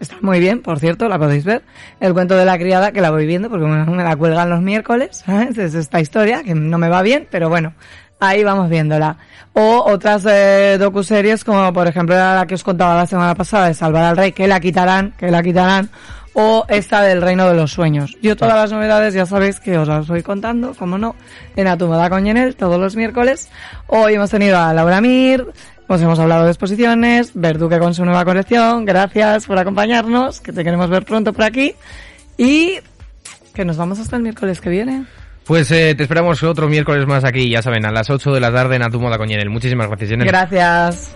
Está 0.00 0.16
muy 0.20 0.40
bien, 0.40 0.62
por 0.62 0.80
cierto, 0.80 1.08
la 1.08 1.18
podéis 1.18 1.44
ver. 1.44 1.62
El 2.00 2.12
cuento 2.12 2.36
de 2.36 2.44
la 2.44 2.58
criada, 2.58 2.90
que 2.90 3.00
la 3.00 3.10
voy 3.10 3.26
viendo, 3.26 3.48
porque 3.50 3.66
me 3.66 3.84
me 3.84 4.02
la 4.02 4.16
cuelgan 4.16 4.50
los 4.50 4.62
miércoles, 4.62 5.22
¿sabes? 5.26 5.56
Es 5.58 5.74
esta 5.74 6.00
historia, 6.00 6.42
que 6.42 6.56
no 6.56 6.78
me 6.78 6.88
va 6.88 7.02
bien, 7.02 7.28
pero 7.30 7.48
bueno, 7.48 7.72
ahí 8.20 8.44
vamos 8.44 8.68
viéndola. 8.68 9.16
O 9.52 9.84
otras 9.86 10.24
eh, 10.26 10.76
docuseries, 10.78 11.44
como 11.44 11.72
por 11.72 11.86
ejemplo 11.86 12.14
la 12.14 12.46
que 12.46 12.54
os 12.54 12.64
contaba 12.64 12.94
la 12.94 13.06
semana 13.06 13.34
pasada, 13.34 13.68
de 13.68 13.74
Salvar 13.74 14.04
al 14.04 14.16
Rey, 14.16 14.32
que 14.32 14.46
la 14.46 14.60
quitarán, 14.60 15.12
que 15.16 15.30
la 15.30 15.42
quitarán. 15.42 15.90
O 16.34 16.64
esta 16.68 17.02
del 17.02 17.20
Reino 17.20 17.48
de 17.48 17.54
los 17.54 17.72
Sueños. 17.72 18.16
Yo 18.22 18.36
todas 18.36 18.54
las 18.54 18.70
novedades 18.70 19.14
ya 19.14 19.26
sabéis 19.26 19.58
que 19.58 19.76
os 19.76 19.88
las 19.88 20.06
voy 20.06 20.22
contando, 20.22 20.72
como 20.74 20.96
no, 20.96 21.16
en 21.56 21.66
Atumada 21.66 22.08
con 22.08 22.24
Yenel, 22.24 22.54
todos 22.54 22.78
los 22.78 22.94
miércoles. 22.94 23.48
Hoy 23.88 24.14
hemos 24.14 24.30
tenido 24.30 24.56
a 24.56 24.72
Laura 24.72 25.00
Mir, 25.00 25.44
os 25.88 26.00
hemos 26.00 26.18
hablado 26.18 26.44
de 26.44 26.50
exposiciones, 26.50 27.32
Verduque 27.34 27.80
con 27.80 27.92
su 27.92 28.04
nueva 28.04 28.24
colección, 28.24 28.84
gracias 28.84 29.46
por 29.46 29.58
acompañarnos, 29.58 30.40
que 30.40 30.52
te 30.52 30.62
queremos 30.62 30.88
ver 30.90 31.04
pronto 31.04 31.32
por 31.32 31.42
aquí. 31.44 31.74
Y 32.36 32.74
que 33.52 33.64
nos 33.64 33.76
vamos 33.76 33.98
hasta 33.98 34.14
el 34.14 34.22
miércoles 34.22 34.60
que 34.60 34.70
viene. 34.70 35.06
Pues 35.48 35.70
eh, 35.70 35.94
te 35.94 36.02
esperamos 36.02 36.42
otro 36.42 36.68
miércoles 36.68 37.06
más 37.06 37.24
aquí, 37.24 37.48
ya 37.48 37.62
saben, 37.62 37.86
a 37.86 37.90
las 37.90 38.10
8 38.10 38.32
de 38.32 38.38
la 38.38 38.52
tarde 38.52 38.76
en 38.76 38.82
A 38.82 38.90
Tu 38.90 39.00
Moda 39.00 39.16
con 39.16 39.28
Yenel. 39.28 39.48
Muchísimas 39.48 39.88
gracias, 39.88 40.10
Yenel. 40.10 40.26
Gracias. 40.26 41.14